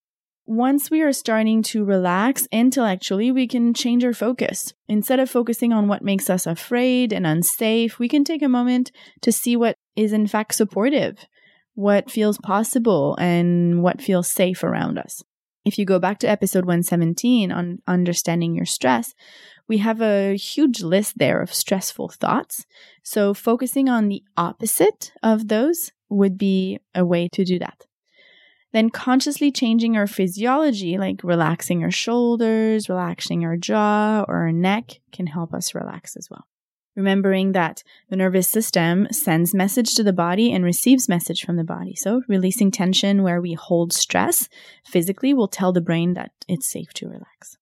Once 0.46 0.90
we 0.90 1.00
are 1.00 1.12
starting 1.12 1.62
to 1.62 1.86
relax 1.86 2.46
intellectually, 2.52 3.32
we 3.32 3.48
can 3.48 3.72
change 3.72 4.04
our 4.04 4.12
focus. 4.12 4.74
Instead 4.88 5.18
of 5.18 5.30
focusing 5.30 5.72
on 5.72 5.88
what 5.88 6.04
makes 6.04 6.28
us 6.28 6.46
afraid 6.46 7.14
and 7.14 7.26
unsafe, 7.26 7.98
we 7.98 8.08
can 8.08 8.24
take 8.24 8.42
a 8.42 8.48
moment 8.48 8.92
to 9.22 9.32
see 9.32 9.56
what 9.56 9.74
is 9.96 10.12
in 10.12 10.26
fact 10.26 10.54
supportive, 10.54 11.24
what 11.72 12.10
feels 12.10 12.36
possible, 12.36 13.16
and 13.18 13.82
what 13.82 14.02
feels 14.02 14.28
safe 14.28 14.62
around 14.62 14.98
us. 14.98 15.22
If 15.64 15.78
you 15.78 15.86
go 15.86 15.98
back 15.98 16.18
to 16.18 16.28
episode 16.28 16.66
117 16.66 17.50
on 17.50 17.78
understanding 17.88 18.54
your 18.54 18.66
stress, 18.66 19.14
we 19.68 19.78
have 19.78 20.00
a 20.00 20.36
huge 20.36 20.82
list 20.82 21.18
there 21.18 21.40
of 21.40 21.54
stressful 21.54 22.08
thoughts. 22.08 22.66
So 23.02 23.34
focusing 23.34 23.88
on 23.88 24.08
the 24.08 24.22
opposite 24.36 25.12
of 25.22 25.48
those 25.48 25.92
would 26.08 26.36
be 26.36 26.80
a 26.94 27.04
way 27.04 27.28
to 27.28 27.44
do 27.44 27.58
that. 27.58 27.86
Then 28.72 28.90
consciously 28.90 29.52
changing 29.52 29.96
our 29.96 30.08
physiology, 30.08 30.98
like 30.98 31.22
relaxing 31.22 31.84
our 31.84 31.92
shoulders, 31.92 32.88
relaxing 32.88 33.44
our 33.44 33.56
jaw 33.56 34.24
or 34.26 34.38
our 34.38 34.52
neck 34.52 35.00
can 35.12 35.28
help 35.28 35.54
us 35.54 35.74
relax 35.74 36.16
as 36.16 36.28
well. 36.28 36.46
Remembering 36.96 37.52
that 37.52 37.82
the 38.08 38.16
nervous 38.16 38.48
system 38.48 39.06
sends 39.10 39.54
message 39.54 39.94
to 39.94 40.02
the 40.02 40.12
body 40.12 40.52
and 40.52 40.64
receives 40.64 41.08
message 41.08 41.44
from 41.44 41.56
the 41.56 41.64
body. 41.64 41.94
So 41.96 42.22
releasing 42.28 42.70
tension 42.70 43.22
where 43.22 43.40
we 43.40 43.54
hold 43.54 43.92
stress 43.92 44.48
physically 44.84 45.34
will 45.34 45.48
tell 45.48 45.72
the 45.72 45.80
brain 45.80 46.14
that 46.14 46.32
it's 46.48 46.70
safe 46.70 46.92
to 46.94 47.08
relax. 47.08 47.56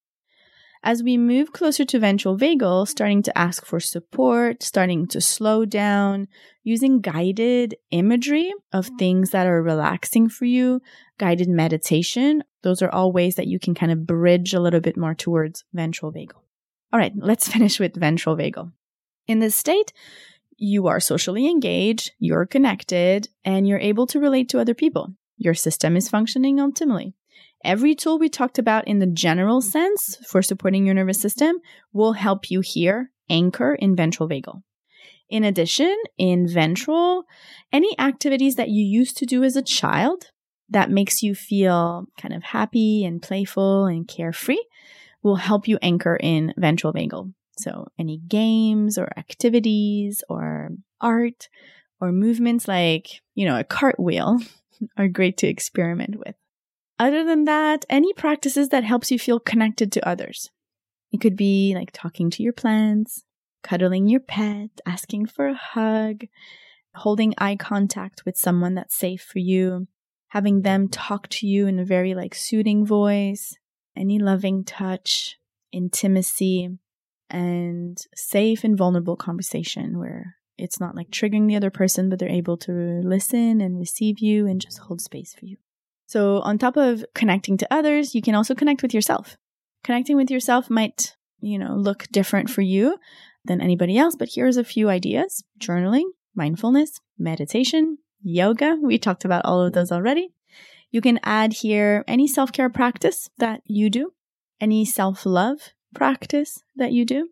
As 0.84 1.00
we 1.00 1.16
move 1.16 1.52
closer 1.52 1.84
to 1.84 2.00
ventral 2.00 2.36
vagal, 2.36 2.88
starting 2.88 3.22
to 3.22 3.38
ask 3.38 3.64
for 3.64 3.78
support, 3.78 4.64
starting 4.64 5.06
to 5.08 5.20
slow 5.20 5.64
down, 5.64 6.26
using 6.64 7.00
guided 7.00 7.76
imagery 7.92 8.52
of 8.72 8.90
things 8.98 9.30
that 9.30 9.46
are 9.46 9.62
relaxing 9.62 10.28
for 10.28 10.44
you, 10.44 10.82
guided 11.18 11.48
meditation, 11.48 12.42
those 12.62 12.82
are 12.82 12.90
all 12.90 13.12
ways 13.12 13.36
that 13.36 13.46
you 13.46 13.60
can 13.60 13.74
kind 13.74 13.92
of 13.92 14.06
bridge 14.06 14.54
a 14.54 14.60
little 14.60 14.80
bit 14.80 14.96
more 14.96 15.14
towards 15.14 15.64
ventral 15.72 16.12
vagal. 16.12 16.40
All 16.92 16.98
right, 16.98 17.12
let's 17.16 17.46
finish 17.52 17.78
with 17.78 17.94
ventral 17.94 18.36
vagal. 18.36 18.72
In 19.28 19.38
this 19.38 19.54
state, 19.54 19.92
you 20.56 20.88
are 20.88 20.98
socially 20.98 21.48
engaged, 21.48 22.10
you're 22.18 22.46
connected, 22.46 23.28
and 23.44 23.68
you're 23.68 23.78
able 23.78 24.08
to 24.08 24.18
relate 24.18 24.48
to 24.48 24.58
other 24.58 24.74
people. 24.74 25.14
Your 25.36 25.54
system 25.54 25.96
is 25.96 26.08
functioning 26.08 26.56
optimally. 26.56 27.14
Every 27.64 27.94
tool 27.94 28.18
we 28.18 28.28
talked 28.28 28.58
about 28.58 28.88
in 28.88 28.98
the 28.98 29.06
general 29.06 29.60
mm-hmm. 29.60 29.70
sense 29.70 30.16
for 30.26 30.42
supporting 30.42 30.84
your 30.84 30.94
nervous 30.94 31.20
system 31.20 31.56
will 31.92 32.14
help 32.14 32.50
you 32.50 32.60
here 32.60 33.10
anchor 33.30 33.74
in 33.74 33.96
ventral 33.96 34.28
vagal. 34.28 34.62
In 35.28 35.44
addition, 35.44 35.96
in 36.18 36.46
ventral, 36.46 37.24
any 37.72 37.98
activities 37.98 38.56
that 38.56 38.68
you 38.68 38.84
used 38.84 39.16
to 39.18 39.26
do 39.26 39.42
as 39.44 39.56
a 39.56 39.62
child 39.62 40.30
that 40.68 40.90
makes 40.90 41.22
you 41.22 41.34
feel 41.34 42.06
kind 42.20 42.34
of 42.34 42.42
happy 42.42 43.04
and 43.04 43.22
playful 43.22 43.86
and 43.86 44.06
carefree 44.06 44.62
will 45.22 45.36
help 45.36 45.68
you 45.68 45.78
anchor 45.80 46.16
in 46.16 46.52
ventral 46.58 46.92
vagal. 46.92 47.32
So, 47.58 47.88
any 47.98 48.18
games 48.18 48.98
or 48.98 49.10
activities 49.16 50.22
or 50.28 50.70
art 51.00 51.48
or 52.00 52.10
movements 52.12 52.66
like, 52.66 53.22
you 53.34 53.46
know, 53.46 53.58
a 53.58 53.64
cartwheel 53.64 54.40
are 54.96 55.08
great 55.08 55.36
to 55.38 55.46
experiment 55.46 56.16
with. 56.18 56.34
Other 56.98 57.24
than 57.24 57.44
that, 57.44 57.84
any 57.90 58.12
practices 58.12 58.68
that 58.68 58.84
helps 58.84 59.10
you 59.10 59.18
feel 59.18 59.40
connected 59.40 59.90
to 59.92 60.08
others. 60.08 60.50
It 61.10 61.20
could 61.20 61.36
be 61.36 61.74
like 61.74 61.90
talking 61.92 62.30
to 62.30 62.42
your 62.42 62.52
plants, 62.52 63.24
cuddling 63.62 64.08
your 64.08 64.20
pet, 64.20 64.70
asking 64.86 65.26
for 65.26 65.48
a 65.48 65.54
hug, 65.54 66.26
holding 66.94 67.34
eye 67.38 67.56
contact 67.56 68.24
with 68.24 68.36
someone 68.36 68.74
that's 68.74 68.96
safe 68.96 69.22
for 69.22 69.38
you, 69.38 69.88
having 70.28 70.62
them 70.62 70.88
talk 70.88 71.28
to 71.28 71.46
you 71.46 71.66
in 71.66 71.78
a 71.78 71.84
very 71.84 72.14
like 72.14 72.34
soothing 72.34 72.86
voice, 72.86 73.56
any 73.96 74.18
loving 74.18 74.64
touch, 74.64 75.38
intimacy, 75.72 76.78
and 77.28 77.98
safe 78.14 78.62
and 78.62 78.76
vulnerable 78.76 79.16
conversation 79.16 79.98
where 79.98 80.36
it's 80.58 80.78
not 80.78 80.94
like 80.94 81.10
triggering 81.10 81.48
the 81.48 81.56
other 81.56 81.70
person, 81.70 82.08
but 82.08 82.18
they're 82.18 82.28
able 82.28 82.56
to 82.58 82.72
listen 83.02 83.60
and 83.60 83.78
receive 83.78 84.18
you 84.18 84.46
and 84.46 84.60
just 84.60 84.78
hold 84.78 85.00
space 85.00 85.34
for 85.34 85.46
you. 85.46 85.56
So, 86.12 86.40
on 86.40 86.58
top 86.58 86.76
of 86.76 87.06
connecting 87.14 87.56
to 87.56 87.74
others, 87.74 88.14
you 88.14 88.20
can 88.20 88.34
also 88.34 88.54
connect 88.54 88.82
with 88.82 88.92
yourself. 88.92 89.38
Connecting 89.82 90.14
with 90.14 90.30
yourself 90.30 90.68
might, 90.68 91.16
you 91.40 91.58
know, 91.58 91.74
look 91.74 92.06
different 92.12 92.50
for 92.50 92.60
you 92.60 92.98
than 93.46 93.62
anybody 93.62 93.96
else, 93.96 94.14
but 94.14 94.28
here's 94.34 94.58
a 94.58 94.62
few 94.62 94.90
ideas 94.90 95.42
journaling, 95.58 96.04
mindfulness, 96.34 97.00
meditation, 97.18 97.96
yoga. 98.22 98.76
We 98.82 98.98
talked 98.98 99.24
about 99.24 99.46
all 99.46 99.62
of 99.62 99.72
those 99.72 99.90
already. 99.90 100.34
You 100.90 101.00
can 101.00 101.18
add 101.22 101.54
here 101.54 102.04
any 102.06 102.28
self 102.28 102.52
care 102.52 102.68
practice 102.68 103.30
that 103.38 103.62
you 103.64 103.88
do, 103.88 104.12
any 104.60 104.84
self 104.84 105.24
love 105.24 105.70
practice 105.94 106.62
that 106.76 106.92
you 106.92 107.06
do. 107.06 107.30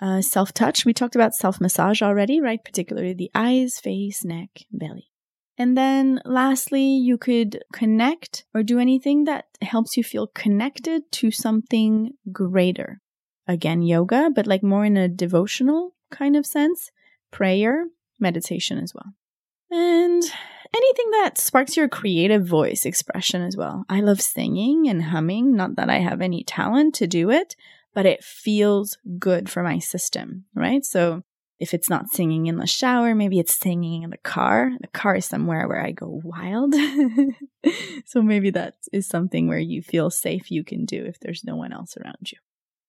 Uh, 0.00 0.22
self 0.22 0.54
touch, 0.54 0.86
we 0.86 0.94
talked 0.94 1.14
about 1.14 1.34
self 1.34 1.60
massage 1.60 2.00
already, 2.00 2.40
right? 2.40 2.64
Particularly 2.64 3.12
the 3.12 3.30
eyes, 3.34 3.78
face, 3.78 4.24
neck, 4.24 4.48
belly. 4.72 5.10
And 5.56 5.76
then 5.76 6.20
lastly, 6.24 6.82
you 6.82 7.16
could 7.16 7.62
connect 7.72 8.44
or 8.54 8.62
do 8.62 8.78
anything 8.78 9.24
that 9.24 9.46
helps 9.62 9.96
you 9.96 10.02
feel 10.02 10.26
connected 10.28 11.10
to 11.12 11.30
something 11.30 12.14
greater. 12.32 13.00
Again, 13.46 13.82
yoga, 13.82 14.30
but 14.34 14.46
like 14.46 14.62
more 14.62 14.84
in 14.84 14.96
a 14.96 15.08
devotional 15.08 15.94
kind 16.10 16.36
of 16.36 16.46
sense, 16.46 16.90
prayer, 17.30 17.86
meditation 18.18 18.78
as 18.78 18.92
well. 18.94 19.14
And 19.70 20.22
anything 20.76 21.10
that 21.12 21.38
sparks 21.38 21.76
your 21.76 21.88
creative 21.88 22.46
voice 22.46 22.84
expression 22.84 23.42
as 23.42 23.56
well. 23.56 23.84
I 23.88 24.00
love 24.00 24.20
singing 24.20 24.88
and 24.88 25.04
humming, 25.04 25.54
not 25.54 25.76
that 25.76 25.90
I 25.90 25.98
have 25.98 26.20
any 26.20 26.42
talent 26.42 26.94
to 26.96 27.06
do 27.06 27.30
it, 27.30 27.54
but 27.92 28.06
it 28.06 28.24
feels 28.24 28.98
good 29.18 29.48
for 29.48 29.62
my 29.62 29.78
system, 29.78 30.44
right? 30.54 30.84
So 30.84 31.22
if 31.58 31.72
it's 31.72 31.88
not 31.88 32.08
singing 32.08 32.46
in 32.46 32.56
the 32.56 32.66
shower, 32.66 33.14
maybe 33.14 33.38
it's 33.38 33.54
singing 33.54 34.02
in 34.02 34.10
the 34.10 34.16
car. 34.18 34.72
The 34.80 34.88
car 34.88 35.16
is 35.16 35.24
somewhere 35.24 35.68
where 35.68 35.80
I 35.80 35.92
go 35.92 36.20
wild. 36.24 36.74
so 38.06 38.22
maybe 38.22 38.50
that 38.50 38.74
is 38.92 39.06
something 39.06 39.46
where 39.46 39.58
you 39.58 39.80
feel 39.80 40.10
safe 40.10 40.50
you 40.50 40.64
can 40.64 40.84
do 40.84 41.04
if 41.04 41.20
there's 41.20 41.44
no 41.44 41.56
one 41.56 41.72
else 41.72 41.96
around 41.96 42.32
you. 42.32 42.38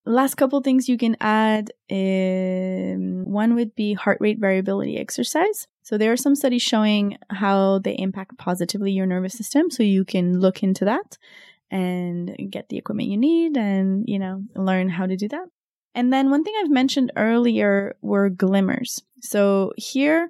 Last 0.07 0.35
couple 0.35 0.61
things 0.61 0.87
you 0.87 0.97
can 0.97 1.15
add. 1.19 1.71
Um, 1.91 3.25
one 3.25 3.55
would 3.55 3.75
be 3.75 3.93
heart 3.93 4.17
rate 4.19 4.39
variability 4.39 4.97
exercise. 4.97 5.67
So 5.81 5.97
there 5.97 6.11
are 6.11 6.17
some 6.17 6.35
studies 6.35 6.61
showing 6.61 7.17
how 7.29 7.79
they 7.79 7.93
impact 7.93 8.37
positively 8.37 8.91
your 8.91 9.07
nervous 9.07 9.33
system. 9.33 9.71
So 9.71 9.83
you 9.83 10.05
can 10.05 10.39
look 10.39 10.63
into 10.63 10.85
that 10.85 11.17
and 11.71 12.35
get 12.49 12.69
the 12.69 12.77
equipment 12.77 13.09
you 13.09 13.17
need 13.17 13.57
and, 13.57 14.05
you 14.07 14.19
know, 14.19 14.43
learn 14.55 14.89
how 14.89 15.05
to 15.05 15.15
do 15.15 15.27
that. 15.29 15.47
And 15.95 16.11
then 16.11 16.29
one 16.29 16.43
thing 16.43 16.53
I've 16.59 16.69
mentioned 16.69 17.13
earlier 17.15 17.95
were 18.01 18.29
glimmers. 18.29 19.01
So 19.21 19.71
here, 19.77 20.29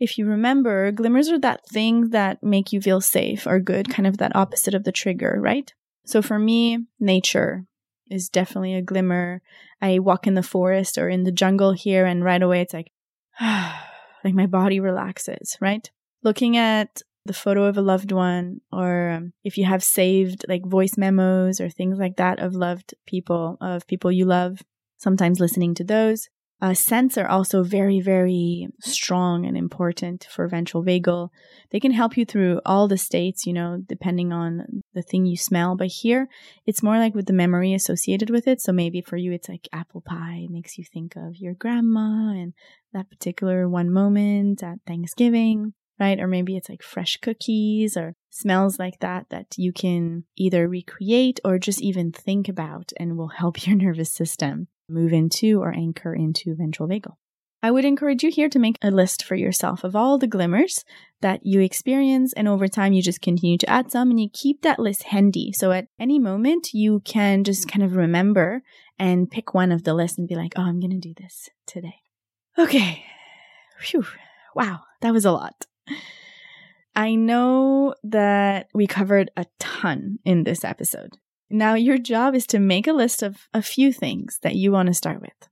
if 0.00 0.18
you 0.18 0.26
remember, 0.26 0.90
glimmers 0.90 1.30
are 1.30 1.38
that 1.38 1.64
thing 1.66 2.10
that 2.10 2.42
make 2.42 2.72
you 2.72 2.80
feel 2.80 3.00
safe 3.00 3.46
or 3.46 3.60
good, 3.60 3.88
kind 3.88 4.06
of 4.06 4.18
that 4.18 4.34
opposite 4.34 4.74
of 4.74 4.82
the 4.82 4.92
trigger, 4.92 5.38
right? 5.40 5.72
So 6.04 6.20
for 6.20 6.40
me, 6.40 6.86
nature 6.98 7.66
is 8.10 8.28
definitely 8.28 8.74
a 8.74 8.82
glimmer. 8.82 9.42
I 9.80 10.00
walk 10.00 10.26
in 10.26 10.34
the 10.34 10.42
forest 10.42 10.98
or 10.98 11.08
in 11.08 11.22
the 11.22 11.30
jungle 11.30 11.72
here 11.72 12.04
and 12.04 12.24
right 12.24 12.42
away 12.42 12.60
it's 12.60 12.74
like, 12.74 12.90
like 13.40 14.34
my 14.34 14.46
body 14.46 14.80
relaxes, 14.80 15.56
right? 15.60 15.88
Looking 16.24 16.56
at 16.56 17.02
the 17.26 17.32
photo 17.32 17.64
of 17.64 17.76
a 17.76 17.82
loved 17.82 18.10
one 18.10 18.60
or 18.72 19.10
um, 19.10 19.32
if 19.44 19.56
you 19.56 19.66
have 19.66 19.84
saved 19.84 20.44
like 20.48 20.64
voice 20.66 20.96
memos 20.96 21.60
or 21.60 21.68
things 21.68 21.98
like 21.98 22.16
that 22.16 22.40
of 22.40 22.54
loved 22.54 22.94
people, 23.06 23.56
of 23.60 23.86
people 23.86 24.10
you 24.10 24.24
love, 24.24 24.60
sometimes 25.00 25.40
listening 25.40 25.74
to 25.74 25.84
those 25.84 26.28
Uh, 26.62 26.74
scents 26.74 27.16
are 27.16 27.26
also 27.26 27.62
very, 27.62 28.00
very 28.00 28.68
strong 28.80 29.46
and 29.46 29.56
important 29.56 30.26
for 30.30 30.46
ventral 30.46 30.84
vagal. 30.84 31.30
They 31.70 31.80
can 31.80 31.92
help 31.92 32.18
you 32.18 32.26
through 32.26 32.60
all 32.66 32.86
the 32.86 32.98
states, 32.98 33.46
you 33.46 33.54
know, 33.54 33.82
depending 33.86 34.30
on 34.30 34.82
the 34.92 35.00
thing 35.00 35.24
you 35.24 35.38
smell. 35.38 35.74
But 35.74 35.88
here, 36.02 36.28
it's 36.66 36.82
more 36.82 36.98
like 36.98 37.14
with 37.14 37.24
the 37.26 37.32
memory 37.32 37.72
associated 37.72 38.28
with 38.28 38.46
it. 38.46 38.60
So 38.60 38.72
maybe 38.72 39.00
for 39.00 39.16
you, 39.16 39.32
it's 39.32 39.48
like 39.48 39.68
apple 39.72 40.02
pie 40.02 40.42
it 40.44 40.50
makes 40.50 40.76
you 40.76 40.84
think 40.84 41.16
of 41.16 41.36
your 41.36 41.54
grandma 41.54 42.32
and 42.32 42.52
that 42.92 43.08
particular 43.08 43.66
one 43.66 43.90
moment 43.90 44.62
at 44.62 44.80
Thanksgiving, 44.86 45.72
right? 45.98 46.20
Or 46.20 46.26
maybe 46.26 46.58
it's 46.58 46.68
like 46.68 46.82
fresh 46.82 47.16
cookies 47.22 47.96
or 47.96 48.16
smells 48.28 48.78
like 48.78 48.98
that 49.00 49.30
that 49.30 49.46
you 49.56 49.72
can 49.72 50.24
either 50.36 50.68
recreate 50.68 51.40
or 51.42 51.58
just 51.58 51.80
even 51.80 52.12
think 52.12 52.48
about 52.48 52.92
and 52.98 53.16
will 53.16 53.28
help 53.28 53.66
your 53.66 53.76
nervous 53.76 54.12
system 54.12 54.68
move 54.90 55.12
into 55.12 55.60
or 55.60 55.72
anchor 55.72 56.14
into 56.14 56.54
ventral 56.54 56.88
vagal. 56.88 57.14
I 57.62 57.70
would 57.70 57.84
encourage 57.84 58.22
you 58.22 58.30
here 58.30 58.48
to 58.48 58.58
make 58.58 58.78
a 58.80 58.90
list 58.90 59.22
for 59.22 59.34
yourself 59.34 59.84
of 59.84 59.94
all 59.94 60.16
the 60.16 60.26
glimmers 60.26 60.82
that 61.20 61.44
you 61.44 61.60
experience, 61.60 62.32
and 62.32 62.48
over 62.48 62.66
time, 62.68 62.94
you 62.94 63.02
just 63.02 63.20
continue 63.20 63.58
to 63.58 63.68
add 63.68 63.90
some 63.90 64.10
and 64.10 64.18
you 64.18 64.30
keep 64.32 64.62
that 64.62 64.78
list 64.78 65.02
handy. 65.04 65.52
So 65.52 65.70
at 65.70 65.88
any 65.98 66.18
moment, 66.18 66.72
you 66.72 67.00
can 67.00 67.44
just 67.44 67.68
kind 67.68 67.82
of 67.82 67.96
remember 67.96 68.62
and 68.98 69.30
pick 69.30 69.52
one 69.52 69.72
of 69.72 69.84
the 69.84 69.92
list 69.92 70.18
and 70.18 70.26
be 70.26 70.36
like, 70.36 70.54
oh, 70.56 70.62
I'm 70.62 70.80
going 70.80 70.90
to 70.90 70.98
do 70.98 71.12
this 71.14 71.50
today. 71.66 71.96
Okay. 72.58 73.04
Phew. 73.78 74.06
Wow. 74.54 74.80
That 75.02 75.12
was 75.12 75.26
a 75.26 75.32
lot. 75.32 75.66
I 76.96 77.14
know 77.14 77.94
that 78.04 78.68
we 78.74 78.86
covered 78.86 79.30
a 79.36 79.46
ton 79.58 80.18
in 80.24 80.44
this 80.44 80.64
episode. 80.64 81.10
Now, 81.50 81.74
your 81.74 81.98
job 81.98 82.36
is 82.36 82.46
to 82.48 82.60
make 82.60 82.86
a 82.86 82.92
list 82.92 83.24
of 83.24 83.48
a 83.52 83.60
few 83.60 83.92
things 83.92 84.38
that 84.42 84.54
you 84.54 84.70
want 84.70 84.86
to 84.86 84.94
start 84.94 85.20
with. 85.20 85.48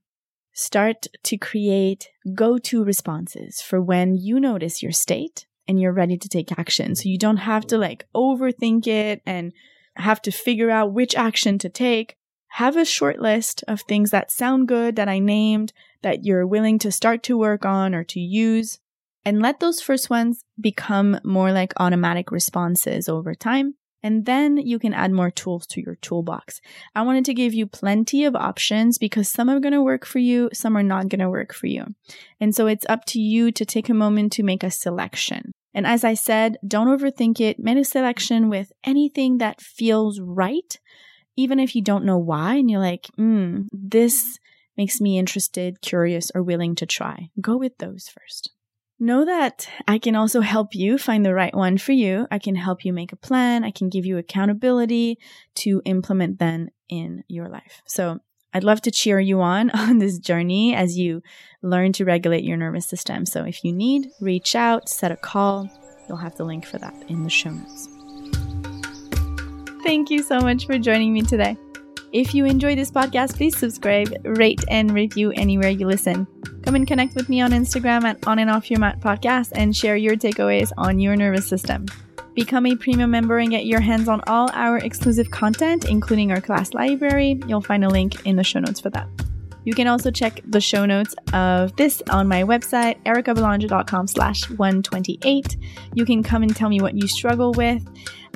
Start 0.53 1.07
to 1.23 1.37
create 1.37 2.09
go 2.33 2.57
to 2.57 2.83
responses 2.83 3.61
for 3.61 3.81
when 3.81 4.15
you 4.15 4.39
notice 4.39 4.81
your 4.81 4.93
state 4.93 5.45
and 5.67 5.79
you're 5.79 5.91
ready 5.91 6.17
to 6.17 6.29
take 6.29 6.57
action. 6.57 6.95
So 6.95 7.09
you 7.09 7.17
don't 7.17 7.37
have 7.37 7.67
to 7.67 7.77
like 7.77 8.07
overthink 8.15 8.87
it 8.87 9.21
and 9.25 9.51
have 9.95 10.21
to 10.21 10.31
figure 10.31 10.69
out 10.69 10.93
which 10.93 11.15
action 11.15 11.57
to 11.59 11.69
take. 11.69 12.15
Have 12.53 12.77
a 12.77 12.85
short 12.85 13.19
list 13.19 13.63
of 13.67 13.81
things 13.81 14.11
that 14.11 14.31
sound 14.31 14.67
good 14.67 14.95
that 14.95 15.09
I 15.09 15.19
named 15.19 15.73
that 16.01 16.23
you're 16.23 16.47
willing 16.47 16.79
to 16.79 16.91
start 16.91 17.23
to 17.23 17.37
work 17.37 17.65
on 17.65 17.93
or 17.93 18.03
to 18.05 18.19
use. 18.19 18.79
And 19.25 19.41
let 19.41 19.59
those 19.59 19.81
first 19.81 20.09
ones 20.09 20.43
become 20.59 21.19
more 21.23 21.51
like 21.51 21.73
automatic 21.77 22.31
responses 22.31 23.09
over 23.09 23.35
time 23.35 23.75
and 24.01 24.25
then 24.25 24.57
you 24.57 24.79
can 24.79 24.93
add 24.93 25.11
more 25.11 25.31
tools 25.31 25.67
to 25.67 25.81
your 25.81 25.95
toolbox. 25.95 26.61
I 26.95 27.01
wanted 27.01 27.25
to 27.25 27.33
give 27.33 27.53
you 27.53 27.67
plenty 27.67 28.25
of 28.25 28.35
options 28.35 28.97
because 28.97 29.27
some 29.27 29.49
are 29.49 29.59
going 29.59 29.73
to 29.73 29.81
work 29.81 30.05
for 30.05 30.19
you, 30.19 30.49
some 30.53 30.77
are 30.77 30.83
not 30.83 31.09
going 31.09 31.19
to 31.19 31.29
work 31.29 31.53
for 31.53 31.67
you. 31.67 31.85
And 32.39 32.55
so 32.55 32.67
it's 32.67 32.85
up 32.87 33.05
to 33.05 33.19
you 33.19 33.51
to 33.51 33.65
take 33.65 33.89
a 33.89 33.93
moment 33.93 34.31
to 34.33 34.43
make 34.43 34.63
a 34.63 34.71
selection. 34.71 35.51
And 35.73 35.85
as 35.85 36.03
I 36.03 36.13
said, 36.13 36.57
don't 36.67 36.87
overthink 36.87 37.39
it. 37.39 37.59
Make 37.59 37.77
a 37.77 37.83
selection 37.83 38.49
with 38.49 38.71
anything 38.83 39.37
that 39.37 39.61
feels 39.61 40.19
right, 40.19 40.79
even 41.35 41.59
if 41.59 41.75
you 41.75 41.81
don't 41.81 42.05
know 42.05 42.17
why. 42.17 42.55
And 42.55 42.69
you're 42.69 42.79
like, 42.79 43.07
hmm, 43.15 43.61
this 43.71 44.39
makes 44.77 44.99
me 44.99 45.17
interested, 45.17 45.81
curious, 45.81 46.31
or 46.33 46.41
willing 46.41 46.73
to 46.75 46.85
try. 46.85 47.29
Go 47.39 47.57
with 47.57 47.77
those 47.77 48.09
first. 48.09 48.51
Know 49.01 49.23
that 49.23 49.69
I 49.87 49.97
can 49.97 50.15
also 50.15 50.41
help 50.41 50.75
you 50.75 50.97
find 50.97 51.25
the 51.25 51.33
right 51.33 51.55
one 51.55 51.77
for 51.77 51.93
you. 51.93 52.27
I 52.31 52.37
can 52.37 52.55
help 52.55 52.83
you 52.83 52.91
make 52.91 53.13
a 53.13 53.15
plan. 53.15 53.63
I 53.63 53.71
can 53.71 53.87
give 53.87 54.05
you 54.05 54.17
accountability 54.17 55.17
to 55.55 55.81
implement 55.85 56.39
them 56.39 56.67
in 56.89 57.23
your 57.29 57.47
life. 57.47 57.81
So 57.85 58.19
I'd 58.53 58.65
love 58.65 58.81
to 58.81 58.91
cheer 58.91 59.21
you 59.21 59.39
on 59.39 59.69
on 59.73 59.99
this 59.99 60.19
journey 60.19 60.75
as 60.75 60.97
you 60.97 61.21
learn 61.61 61.93
to 61.93 62.03
regulate 62.03 62.43
your 62.43 62.57
nervous 62.57 62.89
system. 62.89 63.25
So 63.25 63.45
if 63.45 63.63
you 63.63 63.71
need, 63.71 64.07
reach 64.19 64.53
out, 64.53 64.89
set 64.89 65.13
a 65.13 65.17
call. 65.17 65.69
You'll 66.09 66.17
have 66.17 66.35
the 66.35 66.43
link 66.43 66.65
for 66.65 66.77
that 66.79 66.93
in 67.07 67.23
the 67.23 67.29
show 67.29 67.51
notes. 67.51 67.87
Thank 69.83 70.09
you 70.09 70.23
so 70.23 70.41
much 70.41 70.65
for 70.65 70.77
joining 70.77 71.13
me 71.13 71.21
today. 71.21 71.55
If 72.11 72.33
you 72.33 72.45
enjoy 72.45 72.75
this 72.75 72.89
podcast, 72.89 73.35
please 73.35 73.55
subscribe, 73.55 74.11
rate, 74.23 74.63
and 74.67 74.91
review 74.91 75.31
anywhere 75.35 75.69
you 75.69 75.85
listen. 75.85 76.25
Come 76.63 76.73
and 76.73 76.87
connect 76.87 77.13
with 77.13 77.29
me 77.29 77.39
on 77.41 77.51
Instagram 77.51 78.03
at 78.03 78.25
On 78.25 78.39
and 78.39 78.49
Off 78.49 78.71
Your 78.71 78.79
Mat 78.79 78.99
Podcast 78.99 79.51
and 79.53 79.75
share 79.75 79.95
your 79.95 80.15
takeaways 80.15 80.71
on 80.75 80.99
your 80.99 81.15
nervous 81.15 81.47
system. 81.47 81.85
Become 82.33 82.65
a 82.65 82.75
premium 82.75 83.11
member 83.11 83.37
and 83.37 83.51
get 83.51 83.67
your 83.67 83.79
hands 83.79 84.07
on 84.07 84.21
all 84.25 84.49
our 84.53 84.77
exclusive 84.79 85.29
content, 85.29 85.85
including 85.85 86.31
our 86.31 86.41
class 86.41 86.73
library. 86.73 87.39
You'll 87.45 87.61
find 87.61 87.85
a 87.85 87.89
link 87.89 88.25
in 88.25 88.37
the 88.37 88.43
show 88.43 88.59
notes 88.59 88.79
for 88.79 88.89
that. 88.89 89.07
You 89.65 89.75
can 89.75 89.85
also 89.85 90.09
check 90.09 90.41
the 90.47 90.61
show 90.61 90.87
notes 90.87 91.13
of 91.33 91.75
this 91.75 92.01
on 92.09 92.27
my 92.27 92.41
website, 92.43 93.03
ericabelanger.com 93.03 94.07
slash 94.07 94.49
128. 94.49 95.57
You 95.93 96.05
can 96.05 96.23
come 96.23 96.41
and 96.41 96.55
tell 96.55 96.69
me 96.69 96.81
what 96.81 96.95
you 96.95 97.07
struggle 97.07 97.51
with 97.51 97.85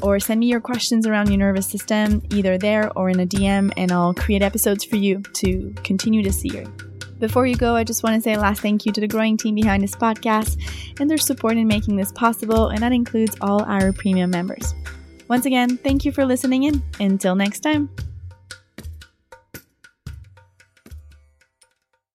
or 0.04 0.20
send 0.20 0.40
me 0.40 0.48
your 0.48 0.62
questions 0.62 1.08
around 1.08 1.30
your 1.30 1.38
nervous 1.38 1.66
system 1.66 2.22
either 2.30 2.58
there 2.58 2.92
or 2.96 3.10
in 3.10 3.20
a 3.20 3.26
DM 3.26 3.72
and 3.78 3.92
I'll 3.92 4.14
create 4.14 4.44
episodes 4.44 4.84
for 4.84 4.98
you 4.98 5.22
to 5.22 5.74
continue 5.84 6.22
to 6.22 6.32
see 6.32 6.50
you. 6.50 6.72
Before 7.20 7.48
you 7.48 7.56
go, 7.56 7.76
I 7.76 7.86
just 7.86 8.04
want 8.04 8.16
to 8.16 8.22
say 8.22 8.34
a 8.34 8.40
last 8.40 8.62
thank 8.62 8.86
you 8.86 8.92
to 8.92 9.00
the 9.00 9.08
growing 9.08 9.38
team 9.38 9.56
behind 9.56 9.82
this 9.82 9.96
podcast 9.96 10.60
and 11.00 11.10
their 11.10 11.18
support 11.18 11.56
in 11.56 11.68
making 11.68 11.96
this 11.96 12.12
possible, 12.12 12.68
and 12.68 12.80
that 12.80 12.92
includes 12.92 13.38
all 13.40 13.64
our 13.64 13.94
premium 13.94 14.30
members. 14.30 14.76
Once 15.30 15.46
again, 15.46 15.78
thank 15.78 16.04
you 16.04 16.12
for 16.12 16.26
listening 16.26 16.64
in. 16.64 16.84
Until 17.00 17.36
next 17.36 17.62
time. 17.62 17.90